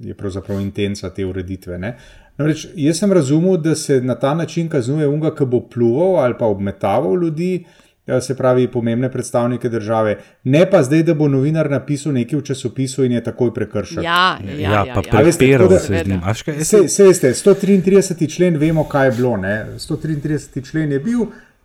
je 0.01 0.13
pravzaprav 0.15 0.59
intenca 0.59 1.09
te 1.09 1.25
ureditve. 1.25 1.77
Ne. 1.79 1.97
Namreč, 2.37 2.67
jaz 2.75 2.97
sem 2.97 3.11
razumel, 3.11 3.57
da 3.59 3.75
se 3.75 4.01
na 4.01 4.15
ta 4.15 4.33
način 4.33 4.69
kaznuje 4.69 5.07
unga, 5.07 5.33
ki 5.33 5.45
bo 5.45 5.59
pluval 5.67 6.15
ali 6.17 6.35
pa 6.39 6.45
obmetaval 6.47 7.17
ljudi. 7.17 7.65
eh, 8.07 8.21
Se 8.21 8.33
pravi, 8.33 8.67
pomembne 8.69 9.11
predstavnike 9.11 9.69
države, 9.69 10.15
ne 10.45 10.63
pa 10.65 10.83
zdaj, 10.83 11.03
da 11.03 11.13
bo 11.13 11.27
novinar 11.27 11.69
napisal 11.69 12.13
nekaj 12.13 12.39
v 12.39 12.43
časopisu 12.43 13.03
in 13.03 13.11
je 13.11 13.23
takoj 13.23 13.51
prekršil. 13.53 14.03
Ja, 14.03 14.39
ja, 14.39 14.51
ja, 14.51 14.59
Ja, 14.61 14.85
ja, 14.85 14.93
pa 14.95 15.01
ja. 15.01 15.23
Prepiral 15.23 15.67
tako 15.67 15.73
da- 15.73 15.79
se 15.79 15.99
z 15.99 16.07
njim. 16.07 16.21
Se, 16.63 16.87
se 16.87 17.03
veste, 17.03 17.27
133. 17.29 18.01
člen 18.29 18.57
vemo, 18.57 18.83
kaj 18.85 19.07
je 19.07 19.11
bilo. 19.11 19.37
Ne? 19.37 19.65
133. 19.77 20.39
člen 20.63 20.91
je 20.91 20.99
bil 21.01 21.19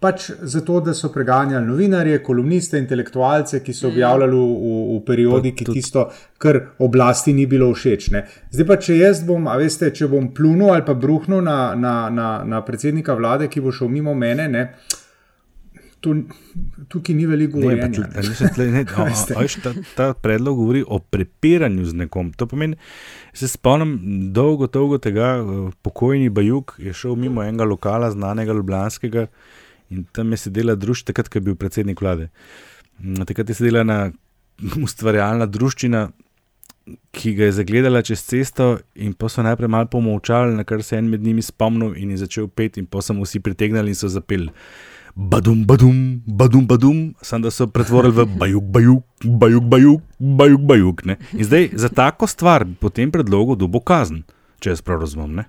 pač 0.04 0.26
zato, 0.52 0.80
da 0.84 0.92
so 0.94 1.08
preganjali 1.12 1.64
novinarje, 1.64 2.18
kolumniste, 2.22 2.76
intelektualce, 2.82 3.62
ki 3.64 3.72
so 3.72 3.88
objavljali 3.88 4.36
v, 4.36 4.48
v, 4.64 4.72
v 4.90 4.98
periodiki 5.06 5.64
Pa 5.64 5.76
tisto, 5.76 6.02
kar 6.38 6.60
oblasti 6.84 7.32
ni 7.32 7.46
bilo 7.48 7.70
všeč. 7.72 8.10
Ne? 8.12 8.26
Zdaj 8.52 8.68
pa, 8.68 8.76
če 8.76 8.98
jaz 8.98 9.22
bom, 9.24 9.48
a 9.48 9.56
veste, 9.60 9.88
če 9.96 10.10
bom 10.12 10.28
plunil 10.36 10.74
ali 10.74 10.84
pa 10.84 10.92
bruhnil 10.92 11.40
na, 11.46 11.56
na, 11.78 11.94
na, 12.12 12.28
na 12.44 12.60
predsednika 12.66 13.16
vlade, 13.16 13.48
ki 13.48 13.64
bo 13.64 13.72
šel 13.72 13.88
mimo 13.94 14.12
mene, 14.18 14.50
ne, 14.52 14.66
to, 16.04 16.14
tukaj 16.92 17.16
ni 17.16 17.26
veliko 17.26 17.56
pa 17.56 17.62
govorjenja. 17.62 18.04
ne. 18.04 18.12
a 18.12 18.24
nisem 18.28 18.52
tle, 18.54 18.68
ne, 18.76 18.84
a, 18.96 19.08
Veste. 19.08 19.34
a, 19.36 19.40
veš, 19.40 19.56
ta, 19.64 19.72
ta 19.96 20.12
predlog 20.12 20.60
govori 20.60 20.84
o 20.84 20.98
prepiranju 21.00 21.88
z 21.88 22.00
nekom. 22.04 22.32
To 22.36 22.48
pomeni, 22.50 22.76
se 23.32 23.48
spomnim 23.48 23.96
dolgo, 24.36 24.68
dolgo 24.68 25.00
tega, 25.00 25.34
eh, 25.40 25.66
pokojni 25.82 26.28
Bajuk 26.28 26.76
je 26.78 26.92
šel 26.92 27.16
mimo 27.16 27.44
enega 27.44 27.64
lokala, 27.68 28.10
znanega 28.12 28.52
Ljubljanskega, 28.52 29.26
in 29.94 30.04
tam 30.12 30.34
je 30.34 30.42
sedela 30.46 30.74
družba, 30.74 31.12
takrat, 31.12 31.30
ko 31.30 31.38
je 31.38 31.46
bil 31.48 31.56
predsednik 31.58 32.02
vlade. 32.02 32.30
Mm, 32.98 33.24
Takrat 33.28 33.48
je 33.48 33.58
sedela 33.58 33.84
ena 33.86 33.98
ustvarjalna 34.86 35.46
družščina, 35.50 36.08
ki 37.16 37.32
ga 37.38 37.48
je 37.48 37.58
zagledala 37.60 38.02
čez 38.04 38.20
cesto, 38.26 38.74
in 38.94 39.14
pa 39.16 39.30
so 39.32 39.44
najprej 39.44 39.70
malo 39.72 39.88
pomočali, 39.88 40.52
na 40.56 40.66
kar 40.68 40.82
se 40.84 40.96
je 40.96 41.00
en 41.00 41.08
med 41.08 41.22
njimi 41.24 41.42
spomnil 41.42 41.94
in 41.96 42.12
je 42.12 42.24
začel 42.26 42.48
peti, 42.48 42.82
in 42.82 42.86
pa 42.90 43.00
so 43.00 43.16
mu 43.16 43.24
vsi 43.24 43.40
pritegnili 43.40 43.94
in 43.94 43.98
so 43.98 44.10
zapeli. 44.12 44.50
Badum, 45.14 45.62
badum, 45.64 46.22
badum, 46.26 46.66
badum, 46.66 47.14
sam 47.22 47.42
da 47.42 47.50
so 47.54 47.68
pretvorili 47.70 48.12
v 48.18 48.26
bajuk, 48.34 48.64
bajuk, 48.74 49.04
bajuk, 49.22 49.64
bajuk, 49.70 50.02
bajuk, 50.18 50.62
bajuk. 50.66 51.04
Ne? 51.06 51.16
In 51.38 51.46
zdaj 51.46 51.70
za 51.78 51.88
tako 51.88 52.26
stvar 52.26 52.66
po 52.80 52.90
tem 52.90 53.14
predlogu 53.14 53.54
dobo 53.56 53.80
kazen, 53.80 54.24
če 54.58 54.74
jaz 54.74 54.82
prav 54.82 55.06
razumem. 55.06 55.38
Ne? 55.38 55.44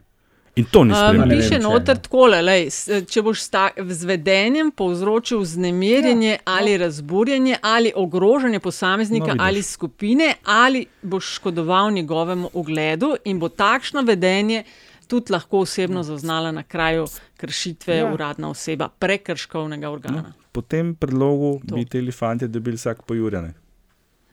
In 0.56 0.66
to 0.66 0.84
ni 0.84 0.94
sprejemljivo. 0.94 1.26
ne 1.26 1.38
piše 1.38 1.60
noter 1.60 1.96
no. 1.96 2.02
takole, 2.02 2.42
lej, 2.42 2.68
s- 2.68 2.86
če 3.06 3.22
boš 3.22 3.42
s 3.42 3.50
ta- 3.50 3.72
z 3.80 4.06
vedenjem 4.06 4.72
povzročil 4.72 5.40
vznemirjenje 5.40 6.30
ja, 6.30 6.38
ali 6.46 6.78
razburjenje 6.78 7.58
ali 7.62 7.92
ogrožanje 7.96 8.60
posameznika 8.62 9.26
No, 9.26 9.34
no, 9.34 9.34
vidiš. 9.36 9.48
ali 9.48 9.62
skupine, 9.64 10.34
ali 10.46 10.86
boš 11.02 11.36
škodoval 11.36 11.92
njegovemu 11.92 12.50
ugledu 12.54 13.16
in 13.26 13.40
bo 13.40 13.50
takšno 13.50 14.02
vedenje 14.04 14.64
tudi 15.08 15.32
lahko 15.32 15.60
osebno 15.60 16.04
zaznala 16.04 16.52
na 16.52 16.64
kraju 16.64 17.06
kršitve 17.38 17.96
ja. 17.96 18.14
Uradna 18.14 18.50
oseba 18.50 18.90
prekrškovnega 18.90 19.90
organa. 19.90 20.22
No, 20.22 20.34
po 20.52 20.62
tem 20.64 20.96
predlogu 20.96 21.62
To. 21.68 21.76
bi 21.76 21.86
ti 21.86 22.12
fanti 22.14 22.48
dobili 22.48 22.76
vsak 22.76 23.04
po 23.04 23.14
Jurjane. 23.14 23.54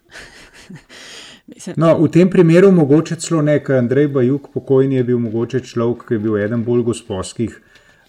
Mislim, 1.46 1.74
No, 1.76 1.98
v 1.98 2.09
tem 2.11 2.31
primeru 2.31 2.70
mogoče 2.72 3.16
celo 3.20 3.42
ne, 3.42 3.59
ker 3.64 3.81
Andrej 3.81 4.09
Bajuk, 4.09 4.48
pokojni 4.55 4.96
je 4.96 5.05
bil 5.05 5.18
mogoče 5.18 5.61
človek, 5.61 6.07
ki 6.09 6.14
je 6.14 6.18
bil 6.22 6.37
eden 6.38 6.62
bolj 6.64 6.85
gospodskih, 6.87 7.57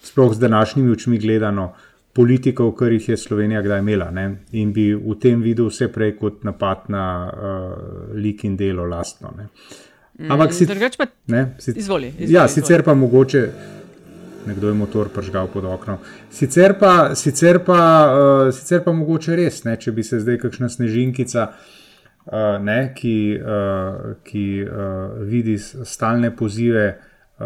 sploh 0.02 0.34
z 0.34 0.38
današnjimi 0.38 0.92
očmi 0.92 1.18
gledano, 1.18 1.72
politikov, 2.14 2.72
kar 2.78 2.92
jih 2.94 3.08
je 3.08 3.16
Slovenija 3.16 3.62
kdaj 3.62 3.78
imela. 3.82 4.10
Ne? 4.14 4.28
In 4.52 4.72
bi 4.72 4.92
v 4.94 5.16
tem 5.20 5.42
videl 5.42 5.66
vse 5.66 5.88
prej 5.92 6.14
kot 6.20 6.44
napad 6.46 6.86
na 6.88 7.04
uh, 7.26 8.14
lik 8.14 8.44
in 8.44 8.56
delo 8.56 8.86
lastno. 8.86 9.34
Ne? 9.36 9.48
Ampak 10.30 10.54
si, 10.54 10.66
drugače 10.66 10.98
pa 10.98 11.06
ne, 11.26 11.56
si, 11.58 11.72
izvoli, 11.74 12.12
izvoli, 12.14 12.32
Ja, 12.32 12.44
izvoli. 12.44 12.48
sicer 12.54 12.82
pa 12.86 12.94
mogoče. 12.94 13.48
Nekdo 14.46 14.68
je 14.68 14.74
motor 14.76 15.08
pržgal 15.08 15.46
pod 15.48 15.64
oknom. 15.64 15.98
Sicer 16.30 16.76
pa, 16.78 17.14
sicer 17.16 17.58
pa, 17.64 17.80
uh, 18.12 18.54
sicer 18.54 18.84
pa 18.84 18.92
mogoče 18.92 19.36
res, 19.36 19.64
ne, 19.64 19.74
če 19.80 19.92
bi 19.92 20.04
se 20.04 20.20
zdaj 20.20 20.38
kakšna 20.38 20.68
snežinkica, 20.68 21.48
uh, 21.48 21.83
ne, 22.60 22.78
ki, 22.96 23.40
uh, 23.40 24.14
ki 24.24 24.46
uh, 24.64 25.26
vidi 25.28 25.58
stalne 25.58 26.36
pozive 26.36 26.86
uh, 27.38 27.44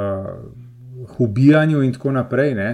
k 1.06 1.20
ubijanju 1.20 1.82
in 1.82 1.92
tako 1.92 2.12
naprej, 2.12 2.54
ne, 2.54 2.68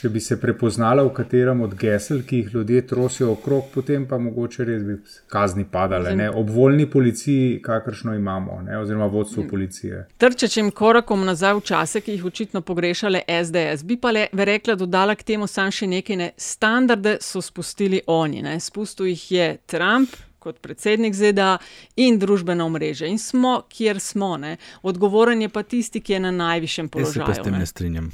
če 0.00 0.08
bi 0.08 0.20
se 0.20 0.38
prepoznala 0.40 1.02
v 1.04 1.12
katerem 1.12 1.60
od 1.60 1.74
gesel, 1.76 2.22
ki 2.24 2.38
jih 2.38 2.54
ljudje 2.54 2.86
trosijo 2.88 3.34
okrog, 3.34 3.66
potem 3.74 4.06
pa 4.08 4.18
mogoče 4.18 4.64
res 4.64 4.84
bi 4.84 4.96
kazni 5.28 5.66
padale. 5.68 6.14
Ne, 6.16 6.30
ob 6.30 6.48
voljni 6.50 6.86
policiji, 6.90 7.58
kakršno 7.64 8.14
imamo, 8.16 8.62
ne, 8.64 8.78
oziroma 8.80 9.10
vodstvo 9.12 9.44
policije. 9.50 10.06
Trčečim 10.20 10.70
korakom 10.76 11.26
nazaj 11.28 11.58
v 11.58 11.66
čase, 11.72 12.00
ki 12.04 12.16
jih 12.16 12.24
očitno 12.32 12.64
pogrešale 12.64 13.22
SDS, 13.28 13.84
bi 13.84 13.98
pa 14.00 14.14
le 14.16 14.26
rekla, 14.32 14.78
dodala 14.80 15.14
k 15.14 15.28
temu 15.34 15.48
sam 15.50 15.72
še 15.72 15.90
nekaj. 15.90 16.20
Ne. 16.20 16.32
Standarde 16.40 17.18
so 17.20 17.44
spustili 17.44 18.00
oni, 18.06 18.40
ne. 18.42 18.56
spustil 18.60 19.12
jih 19.12 19.30
je 19.32 19.52
Trump, 19.68 20.16
kot 20.40 20.58
predsednik 20.64 21.14
ZDA 21.14 21.58
in 21.96 22.18
družbena 22.18 22.64
omrežja. 22.66 23.08
In 23.08 23.18
smo, 23.18 23.60
kjer 23.68 24.00
smo. 24.00 24.34
Ne. 24.40 24.56
Odgovoren 24.82 25.42
je 25.44 25.48
pa 25.48 25.62
tisti, 25.62 26.00
ki 26.00 26.16
je 26.16 26.20
na 26.20 26.30
najvišjem 26.30 26.88
Jaz 26.94 27.12
se 27.12 27.20
pa 27.20 27.26
položaju. 27.26 27.42
s 27.42 27.44
tem 27.44 27.52
ne. 27.52 27.58
ne 27.58 27.66
strinjam. 27.66 28.10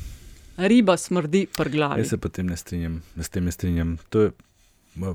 Riba 0.57 0.97
smrdi 0.97 1.47
pri 1.57 1.71
glavi. 1.71 2.01
Jaz 2.01 2.13
se 2.15 2.19
pa 2.19 2.29
tem 2.29 2.47
ne 2.47 2.57
strinjam. 2.57 3.01
S 3.17 3.29
tem 3.29 3.45
ne 3.45 3.53
strinjam. 3.53 3.97
To 4.11 4.27
je, 4.27 4.31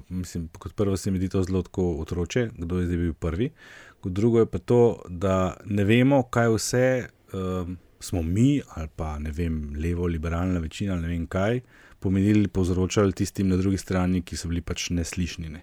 mislim, 0.09 0.49
kot 0.59 0.73
prvo 0.75 0.97
se 0.97 1.11
mi 1.11 1.17
zdi 1.17 1.29
to 1.29 1.43
zelo 1.43 1.61
tako 1.61 1.95
otroče, 2.01 2.49
kdo 2.57 2.79
je 2.79 2.85
zdaj 2.85 2.97
bil 2.97 3.13
prvi. 3.13 3.51
Kot 4.01 4.13
drugo 4.13 4.39
je 4.39 4.45
pa 4.45 4.57
to, 4.57 5.01
da 5.09 5.57
ne 5.65 5.83
vemo, 5.83 6.23
kaj 6.23 6.49
vse 6.55 6.85
um, 7.33 7.77
smo 7.99 8.21
mi 8.21 8.61
ali 8.75 8.87
pa 8.95 9.19
ne 9.19 9.31
vem, 9.31 9.73
levo, 9.77 10.07
liberalna 10.07 10.59
večina 10.59 10.93
ali 10.93 11.01
ne 11.01 11.07
vem 11.07 11.27
kaj, 11.27 11.61
pomenili, 11.99 12.47
povzročali 12.47 13.13
tistim 13.13 13.47
na 13.47 13.57
drugi 13.57 13.77
strani, 13.77 14.21
ki 14.21 14.37
so 14.37 14.49
bili 14.49 14.61
pač 14.61 14.89
neslišni. 14.89 15.49
Ne. 15.49 15.61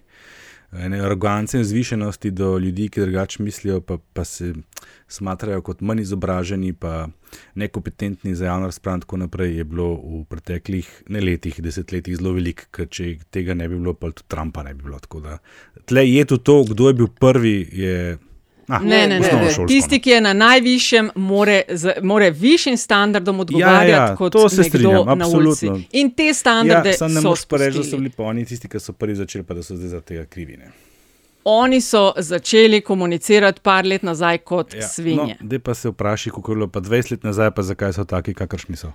Ene 0.71 0.99
arogance 1.01 1.57
in 1.57 1.63
zvišenosti 1.63 2.31
do 2.31 2.57
ljudi, 2.57 2.89
ki 2.89 3.01
drugače 3.01 3.43
mislijo, 3.43 3.81
pa, 3.81 3.97
pa 4.13 4.23
se 4.23 4.53
smatrajo 5.07 5.61
kot 5.65 5.81
manj 5.81 6.01
izobraženi, 6.01 6.73
pa 6.73 7.07
nekompetentni 7.55 8.35
za 8.35 8.45
javno 8.45 8.67
razpravo, 8.69 8.95
in 8.95 9.01
tako 9.01 9.17
naprej, 9.17 9.55
je 9.57 9.63
bilo 9.63 9.89
v 9.95 10.23
preteklih 10.29 10.91
ne 11.09 11.21
letih, 11.21 11.57
desetletjih 11.61 12.19
zelo 12.21 12.35
veliko, 12.37 12.69
ker 12.71 12.85
če 12.85 13.15
tega 13.33 13.57
ne 13.57 13.69
bi 13.69 13.79
bilo, 13.79 13.95
pa 13.97 14.11
tudi 14.13 14.29
Trumpa 14.29 14.63
ne 14.63 14.73
bi 14.73 14.85
bilo. 14.85 14.99
Tako 14.99 15.23
da 15.25 15.37
tle 15.85 16.05
je 16.05 16.25
tudi 16.25 16.43
to, 16.43 16.63
kdo 16.69 16.87
je 16.87 16.99
bil 17.01 17.09
prvi. 17.19 17.57
Je, 17.73 18.17
ah, 18.69 18.79
Ne, 18.79 19.07
ne, 19.07 19.19
ne, 19.19 19.31
ne. 19.33 19.67
Tisti, 19.67 19.95
no. 19.95 20.01
ki 20.01 20.09
je 20.09 20.21
na 20.21 20.33
najvišjem, 20.33 21.11
more, 21.15 21.61
z, 21.69 21.93
more 22.01 22.31
višjim 22.31 22.77
standardom 22.77 23.39
odgovarjati 23.39 23.89
Ja, 23.91 24.05
ja, 24.05 24.15
kot 24.15 24.31
to 24.31 24.49
se 24.49 24.63
strinjam, 24.63 25.05
na 25.17 25.27
ulici. 25.27 25.67
absolutno. 25.67 25.81
In 25.91 26.11
te 26.11 26.33
standarde 26.33 26.89
Ja, 26.89 26.97
samo 26.97 27.13
ne 27.13 27.21
moreš 27.21 27.45
pa 27.45 27.57
reči, 27.57 27.77
da 27.77 27.83
so 27.83 27.97
bili 27.97 28.09
pa 28.09 28.23
oni 28.23 28.45
tisti, 28.45 28.67
ki 28.67 28.79
so 28.79 28.93
prvi 28.93 29.15
začeli, 29.15 29.43
pa 29.43 29.53
da 29.53 29.63
so 29.63 29.75
zdaj 29.75 29.89
za 29.89 30.01
tega 30.01 30.25
krivi. 30.25 30.57
Ne. 30.57 30.71
Oni 31.43 31.81
so 31.81 32.13
začeli 32.17 32.81
komunicirati 32.81 33.61
par 33.61 33.85
let 33.85 34.03
nazaj 34.03 34.37
kot 34.37 34.73
ja, 34.73 34.79
Ja, 34.79 34.87
svinje. 34.87 35.37
No, 35.39 35.45
Zdaj 35.45 35.59
pa 35.59 35.73
se 35.73 35.89
vprašaj, 35.89 36.31
kako 36.31 36.51
je 36.51 36.55
bilo 36.55 36.67
pa 36.67 36.79
20 36.79 37.11
let 37.11 37.23
nazaj, 37.23 37.51
pa 37.51 37.61
zakaj 37.61 37.93
so 37.93 38.03
taki, 38.03 38.33
kakršni 38.33 38.75
so. 38.75 38.91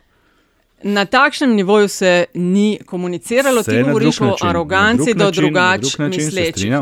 Na 0.83 1.05
takšnem 1.05 1.51
nivoju 1.51 1.89
se 1.89 2.25
ni 2.35 2.79
komuniciralo, 2.87 3.63
Se 3.63 3.71
ti 3.71 3.83
govoriš 3.83 4.21
o 4.21 4.37
aroganci 4.41 5.15
do 5.15 5.25
način, 5.25 5.43
na 5.43 5.49
drugač 5.49 5.81
drug 5.81 6.01
način 6.01 6.21
se 6.21 6.27
mislečih. 6.27 6.73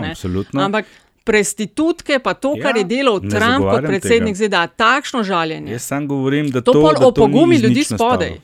Ampak 0.54 0.84
prostitutke, 1.24 2.18
pa 2.18 2.34
to, 2.34 2.54
Ja, 2.56 2.62
kar 2.62 2.76
je 2.76 2.84
delal 2.84 3.18
ne 3.18 3.30
Trump 3.30 3.64
kot 3.64 3.84
predsednik 3.84 4.34
tega. 4.34 4.46
ZDA, 4.46 4.66
takšno 4.68 5.22
žaljenje. 5.22 5.72
Jaz 5.72 5.82
sam 5.84 6.06
govorim, 6.06 6.50
da 6.50 6.60
To 6.60 6.72
to, 6.72 6.80
pol 6.80 6.92
da 6.92 7.00
to 7.00 7.06
opogumi 7.08 7.54
iz 7.54 7.62
ljudi 7.62 7.84
spodaj. 7.84 8.40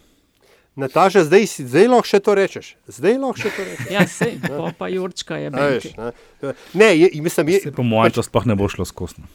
Nataša, 0.77 1.25
zdaj, 1.25 1.45
zdaj 1.59 1.89
lahko 1.89 2.07
še 2.07 2.19
to 2.21 2.35
rečeš. 2.35 2.67
Zdaj 2.87 3.17
lahko 3.19 3.35
še 3.37 3.51
to 3.51 3.65
rečeš. 3.65 3.89
Ja, 3.91 4.07
sej, 4.07 4.39
po 4.39 4.71
pa 4.73 4.87
Jurčka 4.89 5.37
je 5.37 5.51
Benti. 5.51 5.91
ne. 5.91 6.13
Ne, 6.73 6.89
je, 6.97 7.11
mislim, 7.19 7.49
je, 7.49 7.61
Se, 7.61 7.73
po 7.73 7.83
mojem, 7.83 8.13
to 8.13 8.23
sploh 8.23 8.47
ne 8.47 8.55
bo 8.55 8.69
šlo 8.69 8.85
skozi. 8.85 9.19
no. 9.19 9.27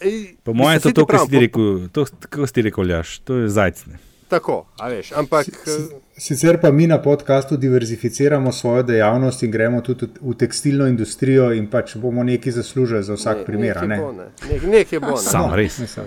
Ej, 0.00 0.34
Po 0.42 0.52
mojem 0.52 0.72
je 0.74 0.80
to 0.80 0.88
saj 0.88 0.94
to, 0.94 1.06
kar 1.06 1.20
si 1.20 1.38
rekel, 1.38 1.88
to, 1.88 2.04
kako 2.20 2.46
si 2.46 2.52
ti 2.52 2.62
rekel, 2.62 2.84
Ljaš, 2.84 3.18
to 3.20 3.34
je 3.36 3.48
zajcne. 3.48 4.02
Tako, 4.28 4.56
veš, 4.82 5.12
ampak 5.12 5.46
eh, 5.46 5.70
Sicer 6.18 6.60
pa 6.60 6.70
mi 6.70 6.86
na 6.86 6.98
podkastu 6.98 7.56
diverzificiramo 7.56 8.52
svojo 8.52 8.82
dejavnost 8.82 9.42
in 9.42 9.50
gremo 9.50 9.80
tudi 9.80 10.08
v 10.20 10.34
tekstilno 10.34 10.86
industrijo, 10.86 11.52
in 11.52 11.66
pač 11.66 11.96
bomo 11.96 12.22
nekaj 12.22 12.52
zaslužili 12.52 13.02
za 13.02 13.14
vsak 13.14 13.36
Ne, 13.36 13.44
primer. 13.44 13.78
a 13.78 13.80
nekaj 13.80 13.88
Ne? 13.88 13.98
bo, 13.98 14.12
ne. 14.12 14.26
Nek- 14.44 14.66
nekaj 14.68 14.98
bo, 15.00 15.06
ne. 15.08 15.16
Sam 15.18 15.54
res. 15.54 15.78
Mislim, 15.78 16.06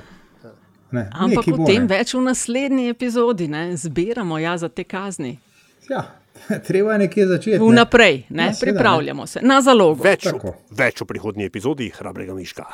Ne, 0.92 1.06
Ampak 1.14 1.46
o 1.50 1.66
tem 1.66 1.82
ne. 1.82 1.88
več 1.88 2.14
v 2.14 2.22
naslednji 2.22 2.90
epizodi, 2.90 3.48
ne? 3.48 3.78
zbiramo 3.78 4.40
ja 4.40 4.58
za 4.58 4.70
te 4.70 4.84
kazni. 4.84 5.38
Ja, 5.90 6.02
treba 6.68 6.94
je 6.94 7.00
nekje 7.00 7.28
začeti. 7.28 7.60
Vnaprej, 7.60 8.24
ne? 8.30 8.44
Ja, 8.44 8.50
ne. 8.50 8.56
pripravljamo 8.62 9.28
se 9.28 9.40
na 9.44 9.62
zalogo. 9.62 10.04
Več, 10.04 10.24
Tako. 10.24 10.56
več 10.72 11.02
v 11.02 11.06
prihodnji 11.06 11.46
epizodi 11.46 11.92
hrabrega 11.92 12.34
miška. 12.34 12.66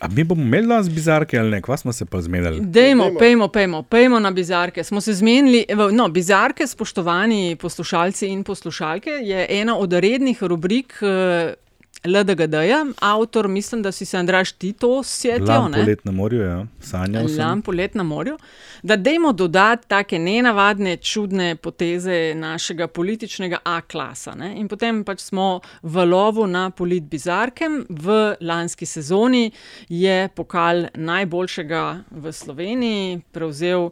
A 0.00 0.08
mi 0.08 0.24
bomo 0.24 0.42
imeli 0.42 0.66
danes 0.66 0.90
bizarke 0.90 1.38
ali 1.38 1.50
ne, 1.50 1.60
kva 1.62 1.76
smo 1.76 1.92
se 1.92 2.04
pa 2.04 2.20
zmedali? 2.20 2.60
Dajmo, 2.60 3.10
pejmo, 3.18 3.48
pejmo, 3.48 3.82
pejmo 3.82 4.20
na 4.20 4.30
bizarke. 4.30 4.84
Smo 4.84 5.00
se 5.00 5.12
zmenili, 5.12 5.64
evo, 5.68 5.90
no, 5.90 6.08
bizarke, 6.08 6.66
spoštovani 6.66 7.56
poslušalci 7.60 8.26
in 8.26 8.44
poslušalke, 8.44 9.10
je 9.10 9.46
ena 9.50 9.78
od 9.78 9.92
rednih 9.92 10.42
rubrik 10.42 10.98
eh, 11.02 11.54
LDGD-ja. 12.04 12.86
Avtor, 13.00 13.48
mislim, 13.48 13.82
da 13.82 13.92
si 13.92 14.04
se 14.04 14.18
Andraš 14.18 14.52
ti 14.52 14.72
to 14.72 15.02
sjetil. 15.02 15.46
Lam 15.46 15.72
polet 15.72 16.04
na 16.04 16.12
morju, 16.12 16.42
ja. 16.42 16.66
sanjal 16.80 17.28
sem. 17.28 17.38
Lam 17.38 17.62
polet 17.62 17.94
na 17.94 18.02
morju. 18.02 18.38
Da 18.82 18.96
dajmo 18.96 19.32
dodati 19.32 19.88
take 19.88 20.18
nenavadne, 20.18 20.96
čudne 20.96 21.56
poteze 21.56 22.34
našega 22.34 22.86
političnega 22.86 23.58
A-klasa. 23.64 24.34
Ne? 24.34 24.52
In 24.60 24.68
potem 24.68 25.04
pač 25.04 25.20
smo 25.20 25.60
v 25.82 26.04
lovu 26.04 26.46
na 26.46 26.70
polit 26.70 27.02
bizarkem. 27.02 27.86
V 27.88 28.36
lanski 28.40 28.86
sezoni 28.86 29.50
je 29.88 30.28
pokal 30.28 30.86
najboljšega 30.94 32.04
v 32.10 32.32
Sloveniji 32.32 33.20
prevzel 33.32 33.90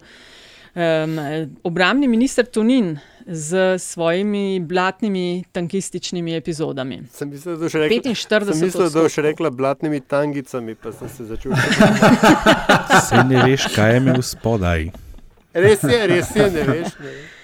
um, 0.75 1.19
obrambni 1.63 2.09
minister 2.09 2.47
Tonin 2.47 2.99
z 3.27 3.79
svojimi 3.79 4.61
blatnimi 4.61 5.45
tankističnimi 5.53 6.37
epizodami. 6.37 7.03
Sem 7.13 7.31
mislil, 7.31 7.57
da 7.57 7.65
boš 7.65 7.75
rekla, 7.75 8.13
45 8.13 8.53
sem 8.53 8.67
mislil, 8.67 8.91
da 8.91 9.03
boš 9.03 9.17
rekla 9.17 9.51
blatnimi 9.51 10.01
tangicami, 10.01 10.75
pa 10.75 10.93
sem 10.93 11.09
se 11.09 11.25
začel. 11.25 11.53
Se 13.09 13.23
ne 13.29 13.45
veš, 13.45 13.69
kaj 13.75 13.95
je 13.95 14.03
imel 14.03 14.23
spodaj. 14.23 14.91
res 15.55 15.83
je, 15.83 16.07
res 16.07 16.37
je, 16.37 16.51
ne 16.51 16.67
veš. 16.67 16.99
Ne. 16.99 17.07
veš. 17.07 17.42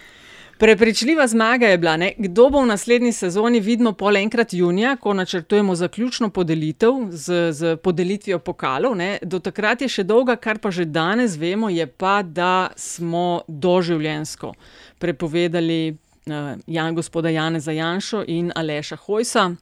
Prepričljiva 0.59 1.27
zmaga 1.27 1.67
je 1.67 1.79
bila, 1.79 1.97
ne? 1.97 2.13
kdo 2.19 2.49
bo 2.51 2.63
v 2.63 2.67
naslednji 2.67 3.13
sezoni, 3.13 3.61
vidimo 3.61 3.93
pol 3.93 4.17
enkrat 4.17 4.53
junija, 4.53 4.97
ko 4.97 5.15
načrtujemo 5.15 5.75
zaključno 5.75 6.31
podelitev 6.31 6.93
z, 7.11 7.53
z 7.53 7.77
podelitvijo 7.77 8.39
pokalov. 8.39 8.97
Ne? 8.97 9.19
Do 9.23 9.39
takrat 9.39 9.83
je 9.83 9.89
še 9.89 10.03
dolga, 10.05 10.37
kar 10.37 10.59
pa 10.59 10.71
že 10.75 10.85
danes 10.85 11.37
vemo, 11.39 11.71
je 11.71 11.87
pa, 11.87 12.23
da 12.23 12.71
smo 12.77 13.43
doživljensko 13.49 14.53
prepovedali 14.99 15.95
uh, 15.95 16.59
Jan, 16.67 16.95
gospoda 16.95 17.31
Janeza 17.31 17.73
Janšo 17.73 18.25
in 18.27 18.51
Aleša 18.55 18.97
Hojsa. 19.07 19.53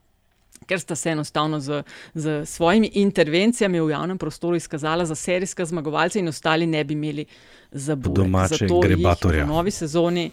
Ker 0.67 0.81
sta 0.81 0.97
se 0.97 1.11
enostavno 1.13 1.61
z, 1.61 1.83
z 2.15 2.41
svojimi 2.49 2.91
intervencijami 2.95 3.81
v 3.81 3.91
javnem 3.91 4.19
prostoru 4.19 4.57
izkazala 4.57 5.05
za 5.05 5.15
serijska 5.15 5.65
zmagovalca, 5.65 6.19
in 6.19 6.29
ostali 6.29 6.67
ne 6.67 6.85
bi 6.85 6.95
imeli 6.95 7.27
za 7.71 7.97
Po 7.97 8.09
boj. 8.09 8.25
domače 8.25 8.67
grebatorja. 8.83 9.45
V 9.45 9.49
novi 9.49 9.71
sezoni 9.71 10.31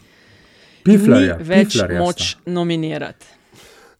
Piflarja, 0.85 1.37
ni 1.39 1.49
več 1.49 1.75
piflarja 1.75 1.99
moč 2.03 2.29
nominirati. 2.45 3.27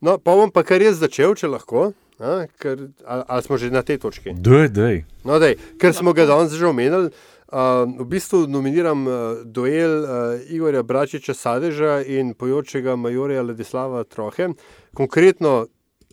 No, 0.03 0.17
pa 0.19 0.35
bom 0.35 0.51
pa 0.51 0.65
kar 0.67 0.83
jaz 0.83 0.99
začel, 0.99 1.35
če 1.39 1.51
lahko. 1.51 1.91
A, 2.19 2.45
ker, 2.61 2.89
ali, 3.05 3.23
ali 3.27 3.43
smo 3.45 3.57
že 3.57 3.71
na 3.73 3.81
tej 3.83 3.99
točki? 4.03 4.33
Dej, 4.35 4.69
dej. 4.75 5.03
No, 5.27 5.39
dej, 5.41 5.57
ker 5.81 5.95
smo 5.95 6.13
ga 6.15 6.27
danes 6.29 6.55
že 6.55 6.67
omenili. 6.69 7.13
Uh, 7.53 7.85
v 7.85 8.05
bistvu 8.09 8.47
nominiram 8.49 9.05
uh, 9.05 9.13
duel 9.45 10.01
uh, 10.01 10.09
Igorja 10.49 10.81
Bračiča 10.81 11.35
Sadeža 11.37 11.99
in 12.01 12.33
pojočega 12.33 12.95
majorja 12.97 13.43
Ladislava 13.45 14.01
Trohe. 14.09 14.55
Konkretno 14.97 15.67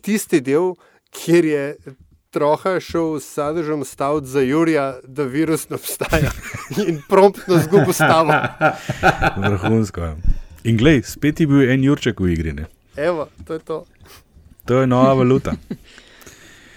tisti 0.05 0.37
del, 0.45 0.75
kjer 1.09 1.45
je 1.45 1.65
Troha 2.31 2.77
šel 2.79 3.17
s 3.19 3.33
Sadežem 3.33 3.81
staviti 3.85 4.27
za 4.27 4.41
Jurija, 4.45 4.99
da 5.03 5.23
virus 5.23 5.69
ne 5.69 5.75
obstaja 5.75 6.31
in 6.87 7.01
promptno 7.09 7.57
zgubil 7.57 7.93
stavo. 7.93 8.37
Vrhunsko. 9.41 10.13
In 10.63 10.77
glej, 10.77 11.01
spet 11.09 11.39
je 11.39 11.47
bil 11.47 11.71
en 11.71 11.83
Jurček 11.83 12.19
v 12.19 12.33
igri. 12.35 12.53
Ne? 12.53 12.67
Evo, 12.95 13.29
to 13.47 13.53
je 13.53 13.59
to. 13.59 13.85
To 14.65 14.81
je 14.81 14.87
nova 14.87 15.13
valuta. 15.13 15.55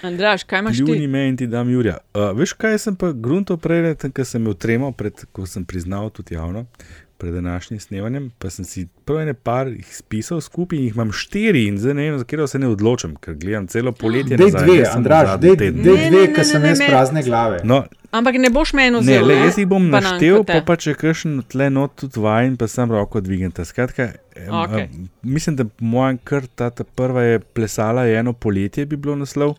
Andraš, 0.04 0.44
kaj 0.44 0.58
imaš 0.58 0.78
Ljuni 0.78 0.98
ti? 0.98 1.06
me 1.06 1.28
in 1.28 1.36
ti 1.36 1.46
dam 1.46 1.70
Jurja. 1.70 1.98
Uh, 2.14 2.36
veš, 2.36 2.52
kaj 2.52 2.78
sem 2.78 2.96
pa 2.96 3.12
grunto 3.12 3.56
prej, 3.56 3.94
ker 3.96 4.26
sem 4.28 4.42
imel 4.42 4.54
tremo, 4.54 4.92
pred, 4.92 5.24
ko 5.32 5.46
sem 5.46 5.64
priznal 5.64 6.10
tudi 6.10 6.34
javno, 6.34 6.66
pred 7.14 7.34
današnjim 7.34 7.80
snemanjem, 7.80 8.30
pa 8.38 8.50
sem 8.50 8.64
si 8.64 8.82
prvo 9.04 9.20
ene 9.20 9.34
par 9.34 9.68
jih 9.68 9.96
spisal 9.96 10.40
skupaj 10.40 10.78
in 10.78 10.84
jih 10.84 10.94
imam 10.94 11.12
štiri 11.12 11.66
in 11.66 11.78
zdaj 11.78 11.94
ne 11.94 12.02
vem, 12.02 12.18
za 12.18 12.24
katero 12.24 12.46
se 12.46 12.58
ne 12.58 12.68
odločim, 12.68 13.16
ker 13.16 13.34
gledam 13.34 13.66
celo 13.66 13.92
poletje. 13.92 14.36
Dej 14.36 14.46
nazaj, 14.46 14.64
dve, 14.64 14.76
ne 14.76 14.84
zadnji 14.84 15.40
dej, 15.40 15.56
dej 15.56 15.70
Ne, 15.70 15.82
dve, 15.82 16.10
ne, 16.10 16.10
ne, 16.18 16.32
ker 16.32 16.44
sem 16.44 16.62
ne, 16.62 16.68
jaz 16.68 16.78
ne. 16.78 16.88
prazne 16.88 17.22
glave. 17.22 17.60
No, 17.64 17.84
Ampak 18.12 18.34
ne 18.34 18.50
boš 18.50 18.72
meni 18.72 18.90
Ne, 18.90 19.00
vzel. 19.00 19.26
le, 19.26 19.34
jaz 19.36 19.56
jih 19.58 19.66
bom 19.66 19.88
naštel, 19.90 20.44
te. 20.44 20.52
pa, 20.52 20.60
pa 20.64 20.76
če 20.76 20.94
kakšen 20.94 21.42
tle 21.44 21.70
not 21.70 21.96
tudi 21.96 22.20
vajen, 22.20 22.56
pa 22.56 22.66
sem 22.66 22.90
roko 22.90 23.20
dvignete. 23.20 23.64
Skratka, 23.64 24.12
Okej. 24.36 24.84
em, 24.84 25.08
mislim, 25.22 25.56
da 25.56 25.64
po 25.64 25.84
mojem 25.84 26.18
kar 26.24 26.46
ta, 26.48 26.70
ta 26.70 26.84
prva 26.86 27.22
je 27.22 27.38
plesala, 27.40 28.04
je 28.04 28.18
eno 28.18 28.32
poletje 28.32 28.86
bi 28.86 28.96
bilo 28.96 29.16
naslov. 29.16 29.56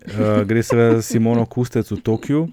Uh, 0.00 0.40
gre 0.42 0.62
seveda 0.62 0.94
za 0.94 1.02
Simono 1.02 1.44
Kustec 1.46 1.90
v 1.90 1.96
Tokiu. 1.96 2.46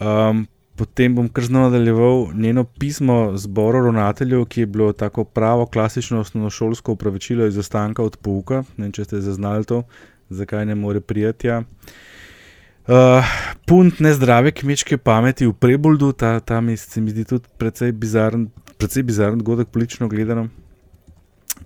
Um, 0.00 0.46
potem 0.82 1.14
bom 1.14 1.28
kar 1.30 1.44
znova 1.44 1.68
nadaljeval 1.70 2.32
njeno 2.34 2.64
pismo 2.64 3.36
zboru 3.38 3.84
ravnateljev, 3.84 4.44
ki 4.44 4.60
je 4.60 4.66
bilo 4.66 4.92
tako 4.92 5.24
pravo 5.24 5.66
klasično 5.66 6.20
osnovnošolsko 6.20 6.92
upravičilo 6.92 7.46
iz 7.46 7.58
ostanka 7.58 8.02
od 8.02 8.16
pouka. 8.16 8.64
Ne 8.76 8.88
vem, 8.88 8.92
če 8.92 9.04
ste 9.04 9.20
zaznali 9.22 9.64
to, 9.64 9.84
zakaj 10.30 10.66
ne 10.66 10.74
more 10.74 11.00
prijeti. 11.00 11.46
Ja. 11.46 11.60
Uh, 11.62 13.30
punt 13.66 14.00
nezdrave 14.02 14.50
kmečke 14.50 14.98
pameti 14.98 15.46
v 15.46 15.52
Preboldu, 15.54 16.10
ta, 16.12 16.40
ta 16.40 16.58
mi 16.60 16.74
se 16.76 17.00
mi 17.00 17.14
zdi 17.14 17.24
tudi 17.30 17.46
precej 17.58 17.92
bizaren, 17.94 19.38
dogodek, 19.38 19.70
politično 19.70 20.08
gledano. 20.10 20.48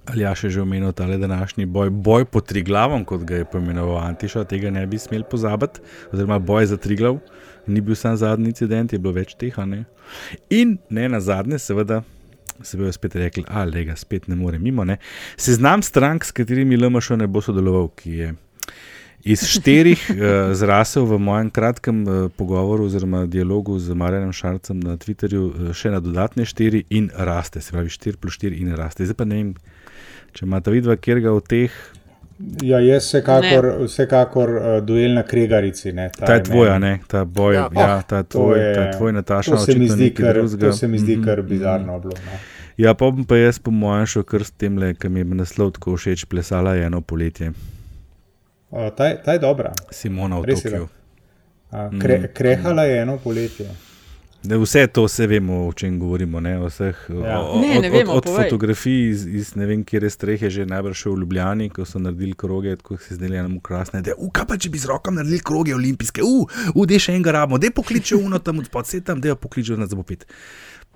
Ali 0.05 0.27
ja 0.27 0.35
še 0.37 0.53
že 0.53 0.61
omenil 0.61 0.93
ta 0.93 1.09
današnji 1.09 1.67
boj, 1.67 1.91
boj 1.91 2.29
po 2.29 2.45
Triglavom, 2.45 3.09
kot 3.09 3.25
ga 3.25 3.41
je 3.41 3.49
poimenoval 3.49 3.97
Antiša, 4.05 4.45
tega 4.45 4.71
ne 4.71 4.85
bi 4.87 5.01
smel 5.01 5.25
pozabiti, 5.25 5.81
oziroma 6.13 6.39
boj 6.39 6.69
za 6.69 6.77
Triglav, 6.77 7.17
ni 7.67 7.81
bil 7.81 7.97
sam 7.99 8.17
zadnji 8.17 8.53
incident, 8.53 8.93
je 8.93 8.99
bilo 9.03 9.15
več 9.17 9.35
teh. 9.39 9.57
Ne? 9.67 9.85
In 10.51 10.79
ne 10.91 11.09
na 11.09 11.21
zadnje, 11.21 11.59
seveda, 11.63 12.03
se 12.63 12.79
bojo 12.79 12.93
spet 12.93 13.17
rekli, 13.17 13.45
ali 13.49 13.85
ga 13.85 13.97
spet 13.97 14.29
ne 14.29 14.37
more 14.37 14.59
mimo. 14.59 14.85
Ne? 14.85 14.99
Seznam 15.37 15.83
strank, 15.83 16.25
s 16.25 16.33
katerimi 16.33 16.77
LMŠ 16.77 17.19
ne 17.21 17.29
bo 17.31 17.43
sodeloval, 17.45 17.91
ki 17.99 18.19
je 18.21 18.35
iz 19.27 19.43
štirih 19.51 20.03
uh, 20.11 20.19
zrasel 20.61 21.07
v 21.11 21.19
mojem 21.19 21.51
kratkem 21.51 22.03
uh, 22.07 22.31
pogovoru 22.37 22.87
oziroma 22.87 23.25
dialogu 23.27 23.79
z 23.79 23.95
Marjanom 23.95 24.33
Šarcem 24.33 24.81
na 24.81 24.97
Twitterju, 24.97 25.45
uh, 25.51 25.73
še 25.75 25.91
na 25.91 26.01
dodatne 26.01 26.47
štiri 26.47 26.85
in 26.95 27.11
raste, 27.11 27.61
se 27.61 27.75
pravi 27.75 27.91
4 27.91 28.23
plus 28.23 28.39
4 28.39 28.63
in 28.63 28.75
raste. 28.79 29.07
Zdaj 29.07 29.19
pa 29.19 29.27
ne 29.27 29.41
vem, 29.41 29.53
če 30.37 30.47
imate 30.47 30.75
vidva, 30.75 30.99
kjer 31.01 31.25
ga 31.25 31.35
v 31.35 31.43
teh. 31.43 31.81
Ja, 32.63 32.81
jaz 32.81 33.07
vsekakor, 33.07 33.67
vsekakor 33.87 34.51
uh, 34.51 34.65
duel 34.85 35.15
na 35.17 35.23
Kregarici. 35.23 35.93
Ne, 35.93 36.11
ta, 36.19 36.27
ta 36.27 36.35
je 36.35 36.43
tvoja, 36.43 36.79
ne, 36.79 36.99
ta 37.09 37.25
boj, 37.25 37.55
ja, 37.55 37.69
ja 37.73 38.03
ta 38.03 38.23
tvoj, 38.23 38.61
je, 38.61 38.75
ta 38.75 38.91
tvoj 38.99 39.13
Nataša. 39.13 39.51
To 39.51 39.59
se 39.59 39.79
mi 39.79 39.89
zdi, 39.89 40.11
kar, 40.15 40.43
to 40.61 40.73
se 40.73 40.89
mi 40.89 40.99
zdi 40.99 41.17
mm 41.17 41.23
-hmm. 41.23 41.25
kar 41.25 41.43
bizarno. 41.43 41.99
Bilo, 41.99 42.13
no. 42.27 42.39
Ja, 42.77 42.95
pa 42.95 43.11
bom 43.11 43.25
pa 43.25 43.37
jaz 43.37 43.59
po 43.59 43.71
mojem 43.71 44.07
šel 44.07 44.23
kar 44.23 44.45
s 44.45 44.51
tem, 44.51 44.95
ki 44.95 45.09
mi 45.09 45.21
je 45.21 45.25
naslov 45.25 45.71
tako 45.73 45.97
všeč, 45.97 46.25
plesala 46.25 46.75
je 46.75 46.87
eno 46.87 47.01
poletje. 47.01 47.53
Uh, 48.71 48.91
ta, 48.97 49.17
ta 49.17 49.33
je 49.33 49.39
dobra. 49.39 49.73
Simona 49.91 50.39
v 50.39 50.45
Tokiu. 50.45 50.89
Kre, 52.01 52.19
mm. 52.19 52.25
krehala 52.35 52.85
je 52.85 53.03
eno 53.03 53.19
poletje. 53.19 53.67
Ne, 54.47 54.59
vse 54.59 54.87
to 54.87 55.09
se 55.09 55.27
vemo, 55.27 55.67
o 55.67 55.73
čem 55.73 55.99
govorimo. 55.99 56.41
Ne, 56.41 56.55
vseh, 56.67 56.97
ja. 57.09 57.41
o, 57.41 57.61
ne, 57.61 57.81
ne 57.81 57.91
vemo, 57.91 58.13
od 58.13 58.27
od 58.27 58.37
fotografij 58.37 59.09
iz, 59.11 59.27
iz 59.27 59.55
ne 59.55 59.67
vem, 59.67 59.85
kje 59.85 60.11
strehe, 60.11 60.51
že 60.51 60.67
najbrž 60.67 61.07
v 61.07 61.17
Ljubljani, 61.21 61.71
ko 61.71 61.85
so 61.85 61.99
naredili 61.99 62.35
kroge, 62.35 62.77
tako 62.77 62.97
se 62.97 63.15
zdeli 63.15 63.37
enemu 63.37 63.61
krasne. 63.61 64.03
Da, 64.03 64.15
uh, 64.19 64.31
kaj 64.33 64.47
pa 64.47 64.59
če 64.59 64.71
bi 64.71 64.79
z 64.79 64.91
rokami 64.91 65.21
naredili 65.21 65.41
kroge 65.41 65.75
olimpijske, 65.75 66.23
uh, 66.23 66.47
uh, 66.75 66.87
da 66.87 66.99
še 66.99 67.17
enega 67.17 67.35
ramo, 67.41 67.59
da 67.59 67.71
pokličejo 67.75 68.21
uno 68.23 68.39
tam 68.39 68.63
od 68.63 68.71
spodaj, 68.71 69.03
tam, 69.07 69.21
da 69.21 69.35
jo 69.35 69.41
pokličejo 69.41 69.79
na 69.81 69.91
zbopit 69.91 70.27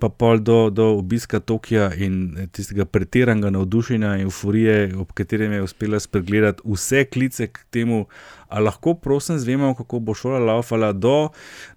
pa 0.01 0.09
pol 0.09 0.40
do, 0.40 0.70
do 0.70 0.86
obiska 0.96 1.40
Tokija 1.40 1.90
in 1.94 2.48
tistega 2.53 2.84
pretiranega 2.84 3.51
navdušenja 3.55 4.14
in 4.16 4.28
euforije, 4.28 4.94
ob 4.98 5.12
katerem 5.14 5.53
je 5.53 5.62
uspela 5.62 6.01
spregledati 6.01 6.62
vse 6.64 7.05
klice 7.05 7.46
k 7.53 7.64
temu, 7.70 8.07
ali 8.48 8.64
lahko, 8.64 8.94
prosim, 8.94 9.38
zvemo, 9.38 9.74
kako 9.74 10.01
bo 10.01 10.14
šola 10.14 10.38
laufala, 10.38 10.92
do 10.92 11.28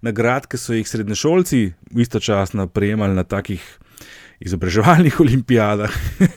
nagrad, 0.02 0.48
ki 0.48 0.58
so 0.58 0.74
jih 0.74 0.88
srednješolci 0.88 1.72
istočasno 1.90 2.66
prejemali 2.66 3.14
na 3.14 3.24
takih 3.24 3.62
izobraževalnih 4.40 5.20
olimpijadah. 5.24 5.92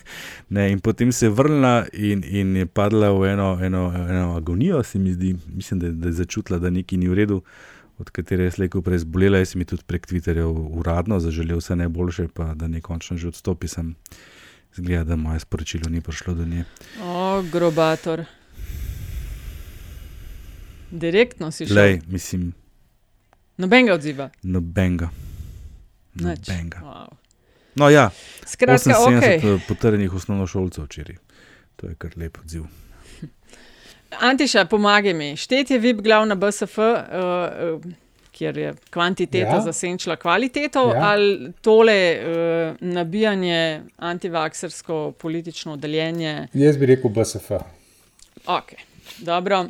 ne, 0.54 0.70
in 0.72 0.80
potem 0.80 1.12
se 1.12 1.26
je 1.26 1.30
vrnila 1.30 1.86
in, 1.92 2.22
in 2.24 2.56
je 2.56 2.66
padla 2.66 3.10
v 3.12 3.32
eno, 3.32 3.58
eno, 3.62 3.92
eno 4.08 4.36
agonijo, 4.36 4.82
se 4.82 4.98
mi 4.98 5.12
zdi, 5.12 5.36
mislim, 5.46 5.80
da, 5.80 5.90
da 5.90 6.08
je 6.08 6.20
začutila, 6.22 6.58
da 6.58 6.70
nekaj 6.70 6.98
ni 6.98 7.08
v 7.08 7.14
redu 7.14 7.42
od 7.98 8.10
katere 8.10 8.44
je 8.44 8.50
slejko 8.50 8.82
prej 8.82 8.98
zbolela, 8.98 9.38
jaz 9.38 9.54
mi 9.54 9.64
tudi 9.64 9.82
prek 9.86 10.06
Twitterja 10.06 10.46
uradno 10.46 11.20
zaželel 11.20 11.58
vse 11.58 11.76
najboljše, 11.76 12.28
pa 12.34 12.54
da 12.54 12.68
ne 12.68 12.80
končno 12.80 13.16
že 13.18 13.28
odstopi, 13.28 13.68
sem 13.68 13.94
zgleda, 14.74 15.04
da 15.04 15.16
moje 15.16 15.40
sporočilo 15.40 15.90
ni 15.90 16.00
prišlo 16.00 16.34
do 16.34 16.44
nje. 16.44 16.64
O, 17.02 17.42
grobator. 17.52 18.24
Direktno 20.90 21.50
si 21.50 21.66
šel. 21.66 21.76
Lej, 21.76 22.00
mislim. 22.06 22.52
Nobenega 23.56 23.94
odziva. 23.94 24.30
Nobenega. 24.42 25.10
Nobenega. 26.14 26.78
Wow. 26.78 27.16
No, 27.74 27.90
ja, 27.90 28.10
skratka, 28.46 28.90
70 28.90 29.18
okay. 29.18 29.60
potrjenih 29.68 30.14
osnovnošolcev 30.14 30.84
včeraj. 30.84 31.16
To 31.76 31.86
je 31.86 31.94
kar 31.94 32.10
lep 32.16 32.38
odziv. 32.38 32.64
Antiša, 34.10 34.64
pomagaj 34.64 35.14
mi. 35.14 35.36
Štet 35.36 35.70
je 35.70 35.78
VIP 35.78 36.00
glavna 36.00 36.34
BSF, 36.34 36.78
uh, 36.78 36.84
uh, 37.74 37.92
kjer 38.32 38.58
je 38.58 38.74
kvantiteta 38.90 39.54
ja. 39.54 39.60
zasenčila 39.60 40.16
kvaliteto, 40.16 40.92
ja. 40.94 41.00
ali 41.02 41.52
tole 41.60 42.16
uh, 42.16 42.76
nabijanje 42.80 43.82
antivaksersko 43.96 45.12
politično 45.18 45.76
deljenje? 45.76 46.48
Jaz 46.52 46.76
bi 46.76 46.86
rekel 46.86 47.10
BSF. 47.10 47.50
Ok, 48.46 48.72
dobro. 49.18 49.66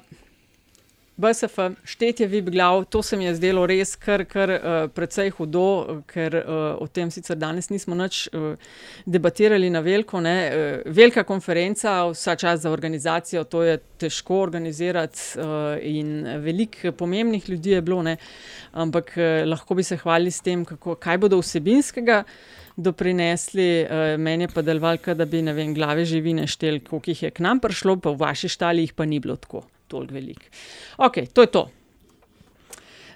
BSF, 1.19 1.59
štetje 1.83 2.27
vib 2.31 2.51
glav, 2.55 2.85
to 2.85 3.03
se 3.03 3.17
mi 3.17 3.25
je 3.25 3.33
zdelo 3.35 3.65
res 3.67 3.97
kar, 3.99 4.23
kar 4.31 4.53
uh, 4.55 4.75
precej 4.95 5.33
hudo, 5.35 6.01
ker 6.07 6.37
uh, 6.39 6.51
o 6.79 6.87
tem 6.87 7.11
sicer 7.11 7.35
danes 7.35 7.73
nismo 7.73 7.97
nič 7.99 8.21
uh, 8.31 8.53
debatirali 9.03 9.67
na 9.67 9.81
veliko. 9.83 10.21
Uh, 10.23 10.85
velika 10.87 11.25
konferenca, 11.27 12.05
vsa 12.13 12.37
čas 12.39 12.61
za 12.63 12.71
organizacijo, 12.71 13.43
to 13.51 13.65
je 13.67 13.81
težko 13.99 14.39
organizirati 14.45 15.43
uh, 15.43 15.75
in 15.83 16.23
veliko 16.45 16.93
pomembnih 16.93 17.49
ljudi 17.51 17.75
je 17.75 17.81
bilo, 17.83 17.99
ne? 18.07 18.15
ampak 18.71 19.11
uh, 19.17 19.43
lahko 19.49 19.75
bi 19.75 19.83
se 19.83 19.99
hvalili 19.99 20.31
s 20.31 20.41
tem, 20.41 20.63
kako, 20.65 20.95
kaj 21.03 21.19
bodo 21.19 21.41
vsebinskega. 21.43 22.23
Doprinesli, 22.79 23.67
uh, 23.83 24.13
meni 24.23 24.47
je 24.47 24.53
pa 24.55 24.63
delovalo, 24.63 25.17
da 25.19 25.27
bi, 25.27 25.43
ne 25.43 25.53
vem, 25.53 25.75
glave 25.75 26.07
živine 26.07 26.47
štel, 26.47 26.79
koliko 26.87 27.11
jih 27.11 27.23
je 27.27 27.33
k 27.35 27.43
nam 27.43 27.59
prišlo, 27.59 27.97
pa 27.99 28.15
v 28.15 28.23
vaši 28.23 28.53
štali 28.55 28.87
jih 28.87 28.95
pa 28.95 29.03
ni 29.03 29.19
bilo 29.19 29.35
tako 29.35 29.65
toliko 29.89 30.15
velik. 30.15 30.51
Ok, 30.97 31.25
to 31.33 31.43
je 31.47 31.51
to. 31.57 31.69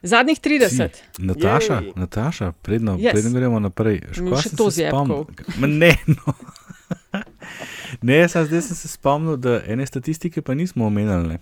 Zadnjih 0.03 0.41
30. 0.41 0.69
Si. 0.69 1.23
Nataša, 1.23 1.75
Jej. 1.75 1.93
Nataša 1.97 2.53
predno, 2.53 2.97
yes. 2.99 3.13
predno 3.13 3.31
gremo 3.31 3.61
naprej. 3.63 4.01
Še 4.13 4.51
to 4.59 4.67
zjemko. 4.71 5.27
Ne, 5.63 5.95
no. 6.07 6.35
ne 8.09 8.19
sem, 8.29 8.47
zdaj 8.51 8.65
sem 8.67 8.77
se 8.77 8.91
spomnil, 8.91 9.37
da 9.39 9.61
ene 9.63 9.87
statistike 9.87 10.43
pa 10.43 10.59
nismo 10.59 10.87
omenjali. 10.87 11.39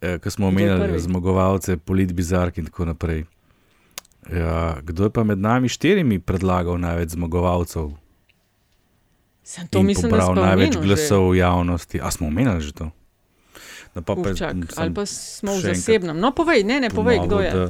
E, 0.00 0.18
Ko 0.18 0.30
smo 0.30 0.50
omenjali 0.50 0.98
zmagovalce, 1.00 1.76
polit 1.78 2.12
bizark 2.12 2.58
in 2.58 2.66
tako 2.66 2.90
naprej. 2.90 3.24
Ja, 4.32 4.76
kdo 4.82 5.06
je 5.06 5.14
pa 5.14 5.24
med 5.24 5.38
nami 5.38 5.70
štirimi 5.70 6.18
predlagal 6.18 6.76
največ 6.80 7.14
zmagovalcev? 7.14 7.94
Sem 9.46 9.68
to 9.70 9.82
mislil, 9.82 10.10
da 10.10 10.26
je 10.26 10.42
največ 10.42 10.76
glasov 10.82 11.30
v 11.30 11.38
javnosti. 11.38 12.02
A 12.02 12.10
smo 12.10 12.28
omenjali 12.28 12.60
že 12.60 12.74
to? 12.74 12.90
Pa 14.04 14.14
pa, 14.14 14.30
Uf, 14.30 14.38
čak, 14.38 14.56
ali 14.76 14.94
pa 14.94 15.06
smo 15.06 15.56
v 15.56 15.60
zasebnem. 15.72 16.18
No, 16.18 16.32
povej, 16.36 16.64
ne, 16.64 16.80
ne, 16.80 16.90
povej, 16.90 17.24
kdo 17.26 17.40
je. 17.40 17.50
Da, 17.50 17.66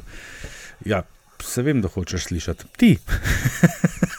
ja, 0.84 1.02
se 1.42 1.62
vem, 1.62 1.80
da 1.80 1.88
hočeš 1.88 2.28
slišati. 2.30 2.64
Ti. 2.76 2.96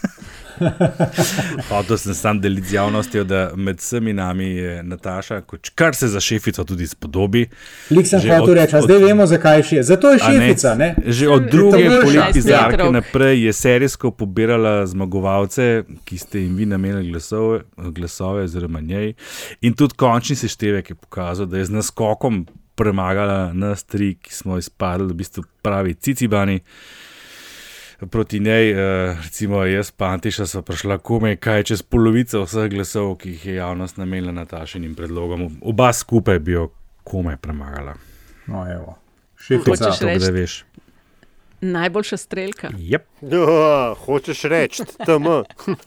Hotel 1.69 1.97
sem 1.97 2.13
sam 2.13 2.41
deliti 2.41 2.67
z 2.67 2.73
javnostjo, 2.73 3.23
da 3.23 3.51
med 3.55 3.79
vsemi 3.79 4.13
nami 4.13 4.45
je 4.45 4.83
Nataša, 4.83 5.41
kar 5.75 5.95
se 5.95 6.07
za 6.07 6.19
šefico 6.19 6.63
tudi 6.63 6.87
spodobi. 6.87 7.45
Lik 7.89 8.07
sem 8.07 8.21
hotel 8.21 8.53
reči, 8.53 8.81
zdaj 8.83 9.03
vemo, 9.03 9.25
zakaj 9.25 9.63
je. 9.71 9.83
Zato 9.83 10.11
je 10.11 10.19
šefica. 10.19 10.75
Ne? 10.75 10.93
Ne? 10.97 11.11
Že 11.11 11.29
od 11.29 11.49
druge 11.51 11.89
politizarke 12.03 12.89
naprej 12.91 13.45
je 13.45 13.53
serijsko 13.53 14.11
pobirala 14.11 14.85
zmagovalce, 14.85 15.83
ki 16.03 16.17
ste 16.17 16.45
jim 16.45 16.55
vi 16.55 16.65
namenili 16.65 17.11
glasove, 17.11 17.61
glasove 17.77 18.43
oziroma 18.43 18.81
njej. 18.81 19.13
In 19.61 19.73
tudi 19.73 19.95
končni 19.95 20.35
seštevek 20.35 20.89
je 20.89 20.95
pokazal, 20.95 21.45
da 21.45 21.57
je 21.57 21.65
z 21.65 21.71
naskokom 21.71 22.45
premagala 22.75 23.53
nas 23.53 23.83
tri, 23.83 24.15
ki 24.15 24.33
smo 24.33 24.57
izpadli, 24.57 25.11
v 25.13 25.19
bistvu 25.19 25.43
pravi 25.61 25.93
cicibani 25.93 26.59
proti 28.07 28.39
njej, 28.39 28.71
eh, 28.71 29.17
recimo 29.23 29.63
jaz, 29.63 29.91
pa 29.91 30.05
Antiša, 30.05 30.45
so 30.47 30.61
prišla 30.61 30.97
komaj 30.97 31.35
kaj 31.35 31.63
čez 31.63 31.81
polovico 31.81 32.43
vseh 32.45 32.69
glasov, 32.71 33.17
ki 33.17 33.29
jih 33.29 33.45
je 33.45 33.55
javnost 33.55 33.97
namenila 33.97 34.31
Natašinim 34.31 34.95
predlogom. 34.95 35.49
Oba 35.61 35.93
skupaj 35.93 36.39
bi 36.39 36.51
jo 36.51 36.69
komaj 37.03 37.37
premagala. 37.37 37.95
No, 38.47 38.65
evo. 38.71 38.97
Še 39.39 39.59
več, 39.65 39.79
da 40.23 40.31
veš. 40.31 40.63
Najboljša 41.61 42.17
strelka. 42.17 42.69
Yep. 42.71 43.05
Oh, 43.35 43.97
hočeš 44.05 44.43
reči, 44.47 44.85
tam. 45.05 45.27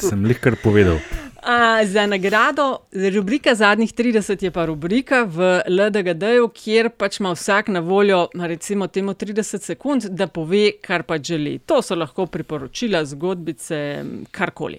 Sem 0.00 0.26
jih 0.28 0.40
kar 0.40 0.56
povedal. 0.60 1.00
A, 1.42 1.86
za 1.86 2.06
nagrado, 2.06 2.78
rubrika 3.14 3.54
zadnjih 3.54 3.94
30 3.94 4.44
je 4.44 4.50
pa 4.50 4.64
rubrika 4.64 5.24
v 5.24 5.62
LDGD-ju, 5.66 6.46
kjer 6.54 6.90
pač 6.94 7.18
ima 7.18 7.32
vsak 7.34 7.68
na 7.68 7.80
voljo, 7.80 8.28
recimo, 8.34 8.86
temu 8.86 9.10
30 9.12 9.58
sekund, 9.58 10.06
da 10.06 10.26
pove, 10.26 10.70
kar 10.82 11.02
pa 11.02 11.18
želi. 11.18 11.58
To 11.66 11.82
so 11.82 11.98
lahko 11.98 12.26
priporočila, 12.26 13.04
zgodbice, 13.04 14.04
karkoli. 14.30 14.78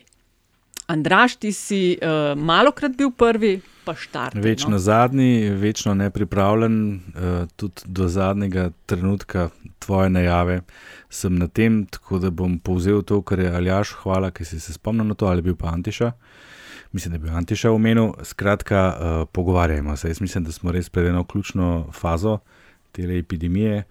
Andraš, 0.88 1.36
ti 1.36 1.51
si 1.51 1.97
uh, 1.99 2.32
malokrat 2.39 2.95
bil 2.95 3.11
prvi, 3.11 3.57
pa 3.84 3.95
štart. 3.95 4.39
Večno 4.39 4.78
no? 4.78 4.80
zadnji, 4.80 5.49
večno 5.49 5.93
nepripravljen, 5.93 6.78
uh, 6.95 7.47
tudi 7.55 7.84
do 7.86 8.07
zadnjega 8.07 8.70
trenutka 8.86 9.49
tvoje 9.80 10.09
najave 10.09 10.61
sem 11.09 11.36
na 11.36 11.47
tem, 11.47 11.84
tako 11.86 12.20
da 12.20 12.32
bom 12.32 12.55
povzel 12.59 13.03
to, 13.03 13.22
kar 13.22 13.39
je 13.39 13.51
Aljaš, 13.51 13.91
hvala, 14.03 14.32
ki 14.32 14.45
si 14.45 14.59
se 14.59 14.74
spomnil 14.74 15.11
na 15.11 15.14
to, 15.14 15.28
ali 15.28 15.41
bil 15.41 15.59
pa 15.59 15.76
Antiša. 15.76 16.07
Uh, 16.07 16.53
mislim, 16.94 17.12
da 17.12 17.18
bil 17.18 17.36
Antiša 17.36 17.72
omenil. 17.72 18.12
Skratka, 18.24 18.94
uh, 18.94 19.28
pogovarjajmo 19.32 19.98
se. 19.98 20.08
Jaz 20.08 20.22
mislim, 20.22 20.44
da 20.44 20.52
smo 20.52 20.72
res 20.72 20.89
pred 20.89 21.06
eno 21.06 21.24
ključno 21.24 21.88
fazo 21.94 22.39
te 22.91 23.18
epidemije. 23.18 23.84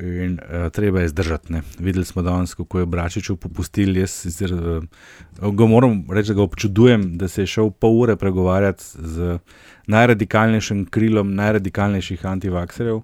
In 0.00 0.32
uh, 0.32 0.70
treba 0.72 1.00
je 1.00 1.08
zdržati. 1.08 1.52
Ne. 1.52 1.62
Videli 1.78 2.04
smo 2.04 2.22
danes, 2.22 2.54
kako 2.54 2.78
je 2.78 2.86
Bračičev 2.86 3.36
popustil. 3.36 3.96
Jaz 3.96 4.10
sicer, 4.10 4.54
uh, 4.54 5.54
ga 5.54 5.66
moram 5.66 6.04
reči, 6.10 6.28
da 6.28 6.34
ga 6.34 6.42
občudujem, 6.42 7.18
da 7.18 7.28
se 7.28 7.42
je 7.42 7.46
šel 7.46 7.70
pol 7.70 8.00
ure 8.00 8.16
pregovarjati 8.16 8.84
z 8.94 9.38
najradikalnejšim 9.86 10.86
krilom 10.86 11.34
najradikalnejših 11.34 12.26
antivakserjev, 12.26 13.00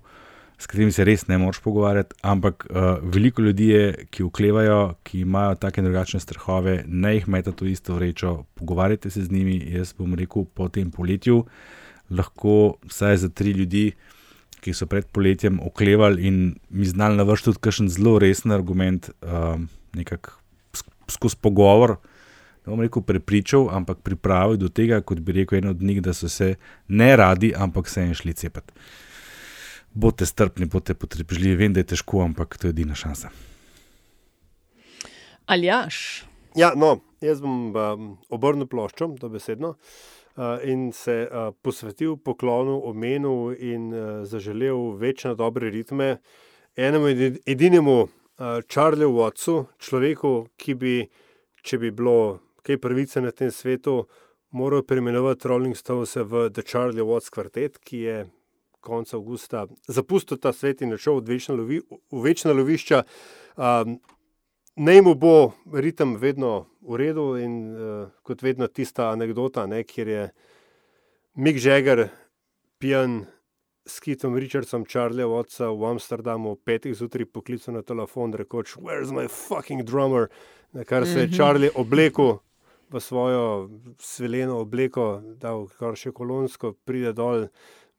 s 0.59 0.66
katerimi 0.66 0.92
se 0.92 1.04
res 1.04 1.26
ne 1.28 1.38
moreš 1.38 1.61
pogovarjati. 1.64 2.16
Ampak 2.22 2.66
uh, 2.70 2.98
veliko 3.02 3.42
ljudi 3.42 3.68
je, 3.68 4.07
ki 4.11 4.24
uklevajo, 4.24 4.94
ki 5.04 5.20
imajo 5.20 5.54
take 5.61 5.80
in 5.80 5.88
drugačne 5.88 6.20
strahove, 6.20 6.82
ne 6.86 7.14
jih 7.14 7.28
meta 7.28 7.52
to 7.52 7.66
isto 7.66 7.94
vrečo. 7.94 8.44
Pogovarjajte 8.54 9.11
se 9.11 9.24
z 9.24 9.32
njimi. 9.32 9.61
Jaz 9.74 9.92
bom 9.98 10.14
rekel, 10.14 10.44
po 10.54 10.68
tem 10.68 10.90
poletju 10.90 11.44
lahko 12.11 12.76
vsaj 12.86 13.16
za 13.16 13.28
tri 13.28 13.50
ljudi 13.50 13.90
ki 14.66 14.74
so 14.74 14.88
pred 14.90 15.07
poletjem 15.14 15.61
oklevali 15.62 16.26
in 16.26 16.36
mi 16.70 16.86
znali 16.90 17.16
navršiti 17.16 17.52
tudi 17.52 17.62
kakšen 17.62 17.88
zelo 17.88 18.18
resen 18.18 18.52
argument, 18.52 19.11
um, 19.22 19.68
nekako 19.94 20.34
skozi 21.09 21.38
pogovor. 21.40 21.96
Ne 22.66 22.72
bom 22.72 22.82
rekel 22.82 23.04
prepričal, 23.07 23.68
ampak 23.70 24.02
pripravil 24.02 24.59
do 24.59 24.68
tega, 24.68 24.98
kot 25.07 25.20
bi 25.22 25.36
rekel 25.38 25.61
en 25.61 25.70
od 25.70 25.82
njih, 25.82 26.02
da 26.02 26.14
so 26.14 26.28
se 26.28 26.57
ne 26.88 27.12
radi, 27.16 27.52
ampak 27.54 27.88
se 27.88 28.02
jim 28.02 28.14
šli 28.14 28.34
cepati. 28.34 28.74
Bodite 29.97 30.26
strpni, 30.28 30.68
bodite 30.68 30.94
potrpežljivi, 30.94 31.57
vem, 31.57 31.72
da 31.72 31.80
je 31.80 31.92
težko, 31.94 32.20
ampak 32.20 32.59
to 32.61 32.68
je 32.68 32.74
edina 32.76 32.94
šansa. 32.94 33.30
Aljaš. 35.49 36.26
Ja, 36.57 36.74
no, 36.76 36.99
jaz 37.24 37.40
bom 37.40 37.72
um, 37.72 38.11
obrnil 38.28 38.68
ploščo, 38.68 39.14
to 39.20 39.30
besedno. 39.32 39.76
Uh, 40.36 40.61
in 40.68 40.90
se 40.92 41.22
uh, 41.24 41.49
posvetil 41.64 42.18
poklonu, 42.20 42.76
omenu 42.84 43.55
in 43.57 43.88
uh, 43.88 44.03
zaželel 44.28 44.99
večne 45.01 45.32
dobre 45.34 45.70
ritme 45.72 46.18
enemu 46.76 47.09
edinemu 47.47 47.97
uh, 48.03 48.09
Charlesu 48.68 49.12
Wattsu, 49.16 49.57
človeku, 49.80 50.32
ki 50.61 50.74
bi, 50.76 50.97
če 51.64 51.80
bi 51.80 51.90
bilo 51.90 52.42
kaj 52.66 52.80
pravice 52.82 53.22
na 53.24 53.32
tem 53.32 53.49
svetu, 53.51 54.03
moral 54.53 54.84
preimenovati 54.84 55.49
Rolling 55.49 55.76
Stones 55.76 56.16
v 56.16 56.51
The 56.53 56.62
Charlie 56.62 57.05
Watts 57.05 57.32
Quartet, 57.32 57.80
ki 57.80 57.97
je 58.05 58.18
konec 58.81 59.14
avgusta 59.14 59.66
zapustil 59.89 60.39
ta 60.39 60.53
svet 60.53 60.83
in 60.83 60.95
začel 60.95 61.20
v 61.20 61.35
večna, 61.35 61.55
lovi, 61.55 61.81
večna 62.11 62.53
lovišča. 62.53 63.03
Um, 63.57 63.99
Naj 64.77 65.01
mu 65.01 65.14
bo 65.16 65.55
ritem 65.72 66.18
vedno 66.20 66.66
v 66.85 66.97
redu, 67.01 67.39
in 67.41 67.53
uh, 67.72 68.11
kot 68.20 68.43
vedno 68.45 68.66
tista 68.68 69.09
anekdota, 69.09 69.64
ne, 69.66 69.81
kjer 69.89 70.09
je 70.09 70.24
Mick 71.41 71.57
Jagger 71.57 72.11
pijan 72.79 73.24
s 73.87 74.01
Kitom 74.01 74.37
Richardsom, 74.37 74.85
Charlieom 74.85 75.33
Otca 75.33 75.70
v 75.72 75.85
Amsterdamu, 75.85 76.57
petih 76.61 76.93
zjutraj 76.93 77.24
poklical 77.33 77.74
na 77.74 77.83
telefon, 77.83 78.35
rekoč: 78.35 78.77
Where's 78.77 79.12
my 79.12 79.29
fucking 79.29 79.85
drummer? 79.85 80.29
Na 80.72 80.85
kar 80.85 81.07
se 81.07 81.20
je 81.20 81.27
mhm. 81.27 81.37
Charlie 81.37 81.70
oblekel 81.74 82.39
v 82.91 83.01
svojo 83.01 83.70
svileno 83.99 84.61
obleko, 84.61 85.22
da 85.41 85.57
kar 85.79 85.97
še 85.97 86.12
kolonsko 86.12 86.74
pride 86.85 87.12
dol. 87.16 87.49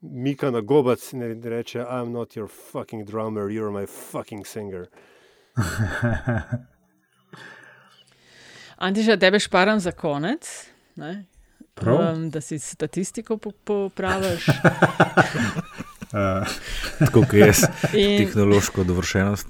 Mika 0.00 0.50
na 0.50 0.60
gobac 0.60 1.12
in 1.12 1.42
reče: 1.42 1.78
I'm 1.78 2.12
not 2.12 2.36
your 2.36 2.48
fucking 2.48 3.04
drummer, 3.04 3.50
you're 3.50 3.70
my 3.80 3.86
fucking 3.86 4.46
singer. 4.46 4.86
Antiša, 8.78 9.16
tebe 9.16 9.40
šparam 9.40 9.80
za 9.80 9.92
konec, 9.92 10.66
um, 10.96 12.30
da 12.30 12.40
si 12.40 12.58
statistiko 12.58 13.38
popraviš. 13.64 14.46
Tako 16.98 17.24
je 17.32 17.46
jaz, 17.46 17.62
in... 17.94 18.18
tehnološko 18.18 18.84
dovršenost. 18.84 19.46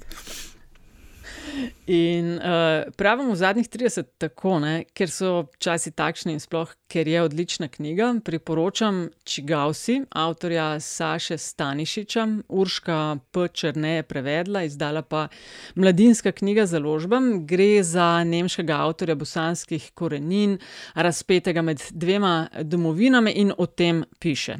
In 1.87 2.37
uh, 2.37 2.93
pravim 2.97 3.31
v 3.31 3.35
zadnjih 3.35 3.69
30, 3.69 4.07
tako, 4.21 4.59
ne, 4.63 4.83
ker 4.93 5.09
so 5.11 5.49
časi 5.61 5.91
takšni, 5.91 6.35
in 6.37 6.43
sploh, 6.43 6.69
ker 6.91 7.07
je 7.09 7.23
odlična 7.23 7.67
knjiga, 7.67 8.11
priporočam 8.25 9.07
Čigavsi, 9.23 10.03
avtorja 10.09 10.79
Saše 10.79 11.37
Stanišiča, 11.37 12.27
Urška 12.49 12.99
P. 13.31 13.47
Črne 13.53 13.95
je 13.99 14.03
prevedla, 14.03 14.63
izdala 14.69 15.01
pa 15.01 15.27
mladinska 15.75 16.31
knjiga 16.31 16.65
za 16.65 16.79
ložbam. 16.79 17.45
Gre 17.47 17.83
za 17.83 18.23
nemškega 18.23 18.79
avtorja 18.85 19.15
bosanskih 19.15 19.91
korenin, 19.93 20.57
razpetega 20.95 21.61
med 21.61 21.83
dvema 21.91 22.47
domovinami 22.63 23.31
in 23.31 23.53
o 23.57 23.65
tem 23.65 24.03
piše 24.19 24.59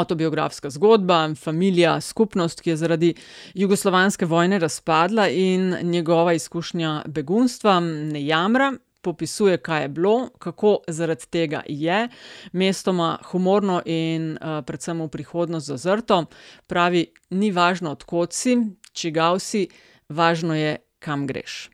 avtobiografska 0.00 0.70
zgodba, 0.70 1.34
familija, 1.34 2.00
skupnost, 2.00 2.60
ki 2.60 2.70
je 2.70 2.76
zaradi 2.76 3.14
jugoslovanske 3.54 4.26
vojne 4.26 4.58
razpadla 4.58 5.28
in 5.28 5.76
njegova 5.82 6.32
izkušnja 6.32 7.02
begunstva 7.06 7.80
ne 7.80 8.26
jamra. 8.26 8.72
Popisuje, 9.02 9.56
kaj 9.56 9.82
je 9.82 9.88
bilo, 9.88 10.30
kako 10.38 10.78
zaradi 10.88 11.26
tega 11.30 11.60
je, 11.68 12.08
mestoma 12.52 13.18
humorno 13.30 13.82
in 13.84 14.30
uh, 14.32 14.64
predvsem 14.64 15.02
v 15.02 15.08
prihodnost 15.08 15.66
zazrto. 15.66 16.24
Pravi, 16.66 17.06
ni 17.30 17.50
važno, 17.52 17.92
odkot 17.92 18.32
si, 18.32 18.56
čigav 18.92 19.38
si, 19.44 19.66
važno 20.08 20.56
je, 20.56 20.78
kam 20.98 21.26
greš. 21.26 21.68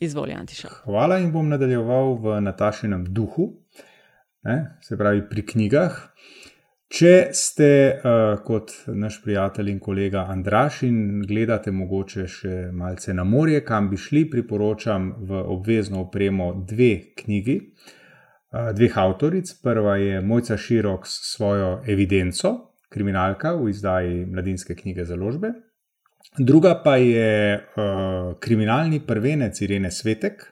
Izvolj, 0.00 0.32
Antiša. 0.32 0.68
Hvala 0.84 1.18
in 1.20 1.32
bom 1.32 1.48
nadaljeval 1.50 2.14
v 2.22 2.38
natašenem 2.40 3.04
duhu, 3.12 3.50
ne, 4.48 4.78
se 4.80 4.96
pravi 4.96 5.26
pri 5.28 5.44
knjigah. 5.46 5.98
Če 6.90 7.30
ste 7.38 7.66
uh, 7.94 8.40
kot 8.42 8.72
naš 8.98 9.20
prijatelj 9.22 9.68
in 9.70 9.76
kolega 9.78 10.24
Andraš 10.32 10.80
in 10.88 11.20
gledate 11.22 11.70
mogoče 11.70 12.24
še 12.26 12.54
malce 12.74 13.14
na 13.14 13.22
morje, 13.22 13.60
kam 13.62 13.86
bi 13.92 13.98
šli, 14.00 14.24
priporočam 14.32 15.04
v 15.28 15.42
obvezno 15.54 16.00
opremo 16.08 16.48
dve 16.66 16.88
knjigi, 17.20 17.54
uh, 17.60 18.72
dveh 18.74 18.96
avtoric. 19.04 19.52
Prva 19.62 19.94
je 20.02 20.18
Mojca 20.20 20.58
Širok 20.58 21.06
s 21.06 21.36
svojo 21.36 21.68
evidenco, 21.86 22.52
kriminalka 22.90 23.54
v 23.60 23.70
izdaji 23.70 24.26
Mladinske 24.26 24.74
knjige 24.74 25.06
založbe. 25.06 25.52
Druga 26.42 26.74
pa 26.82 26.96
je 26.98 27.30
uh, 27.54 28.34
kriminalni 28.42 28.98
prvenec 29.06 29.62
Irene 29.62 29.94
Svetek 29.94 30.42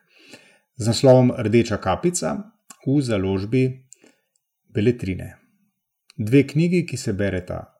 z 0.79 0.87
naslovom 0.87 1.35
Rdeča 1.35 1.83
kapica 1.83 2.37
v 2.87 3.01
založbi 3.03 3.67
Beletrine 4.71 5.38
dve 6.19 6.45
knjigi, 6.47 6.85
ki 6.87 6.97
se 6.97 7.13
bereta 7.13 7.79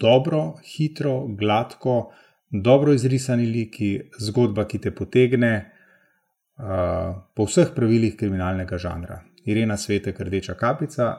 dobro, 0.00 0.54
hitro, 0.64 1.26
gladko, 1.26 2.12
dobro 2.50 2.92
izrisani 2.92 3.46
liki, 3.46 4.00
zgodba, 4.20 4.66
ki 4.68 4.78
te 4.78 4.92
potegne 4.94 5.52
uh, 5.60 7.14
po 7.34 7.46
vseh 7.48 7.72
pravilih 7.76 8.16
kriminalnega 8.16 8.78
žanra. 8.78 9.20
Irena 9.44 9.76
Svetek, 9.76 10.20
Rdeča 10.20 10.54
kapica, 10.54 11.10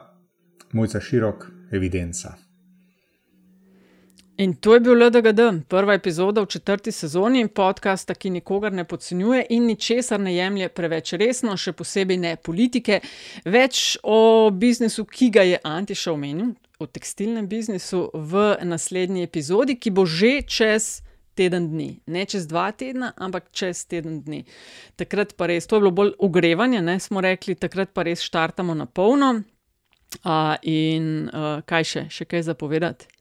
Mojca 0.72 1.00
Širok, 1.00 1.46
Evidenca. 1.72 2.34
In 4.38 4.54
to 4.54 4.74
je 4.74 4.80
bil 4.80 5.02
LDGD, 5.02 5.40
prva 5.68 5.94
epizoda 5.94 6.42
v 6.42 6.46
četrti 6.46 6.92
sezoni 6.92 7.48
podcasta, 7.48 8.14
ki 8.14 8.30
nikogar 8.30 8.72
ne 8.72 8.84
podcenjuje 8.84 9.46
in 9.50 9.64
ničesar 9.66 10.20
ne 10.20 10.34
jemlje 10.34 10.68
preveč 10.68 11.12
resno, 11.16 11.54
še 11.56 11.72
posebej 11.72 12.18
ne 12.20 12.34
politike. 12.36 13.00
Več 13.48 13.96
o 14.02 14.50
biznisu, 14.52 15.06
ki 15.08 15.30
ga 15.32 15.46
je 15.46 15.62
Antiša 15.64 16.12
omenil, 16.12 16.52
o 16.78 16.86
tekstilnem 16.86 17.48
biznisu 17.48 18.10
v 18.12 18.44
naslednji 18.60 19.24
epizodi, 19.24 19.78
ki 19.80 19.90
bo 19.90 20.04
že 20.04 20.42
čez. 20.44 21.00
Teden 21.36 21.66
dni, 21.68 21.90
ne 22.08 22.22
čez 22.24 22.46
dva 22.48 22.70
tedna, 22.72 23.10
ampak 23.20 23.50
čez 23.52 23.82
teden 23.84 24.22
dni. 24.24 24.46
Takrat 24.96 25.34
pa 25.36 25.50
res, 25.50 25.66
to 25.68 25.76
je 25.76 25.84
bilo 25.84 25.92
bolj 25.92 26.14
ogrevanje, 26.24 26.80
ne 26.80 26.96
smo 27.00 27.20
rekli, 27.20 27.52
takrat 27.60 27.92
pa 27.92 28.06
res 28.08 28.24
štartamo 28.24 28.72
na 28.72 28.86
polno. 28.88 29.34
Uh, 30.24 30.56
in 30.64 31.28
uh, 31.28 31.60
kaj 31.68 31.84
še, 31.84 32.02
še 32.08 32.24
kaj 32.24 32.46
zapovedati? 32.48 33.15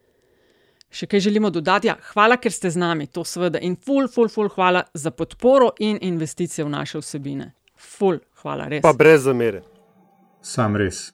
Še 0.95 1.09
kaj 1.11 1.25
želimo 1.27 1.51
dodati? 1.51 1.89
Ja, 1.91 1.97
hvala, 2.13 2.39
ker 2.41 2.53
ste 2.53 2.71
z 2.71 2.79
nami, 2.79 3.07
to 3.11 3.25
seveda. 3.27 3.59
In 3.59 3.75
ful, 3.75 4.07
ful, 4.11 4.31
ful, 4.31 4.49
hvala 4.55 4.85
za 4.93 5.11
podporo 5.11 5.73
in 5.83 5.99
investicije 6.01 6.65
v 6.65 6.71
naše 6.71 7.01
vsebine. 7.03 7.51
Ful, 7.75 8.21
hvala, 8.43 8.69
res. 8.71 8.85
Pa 8.85 8.95
brez 8.95 9.27
zamere. 9.27 9.63
Sam 10.45 10.79
res. 10.79 11.09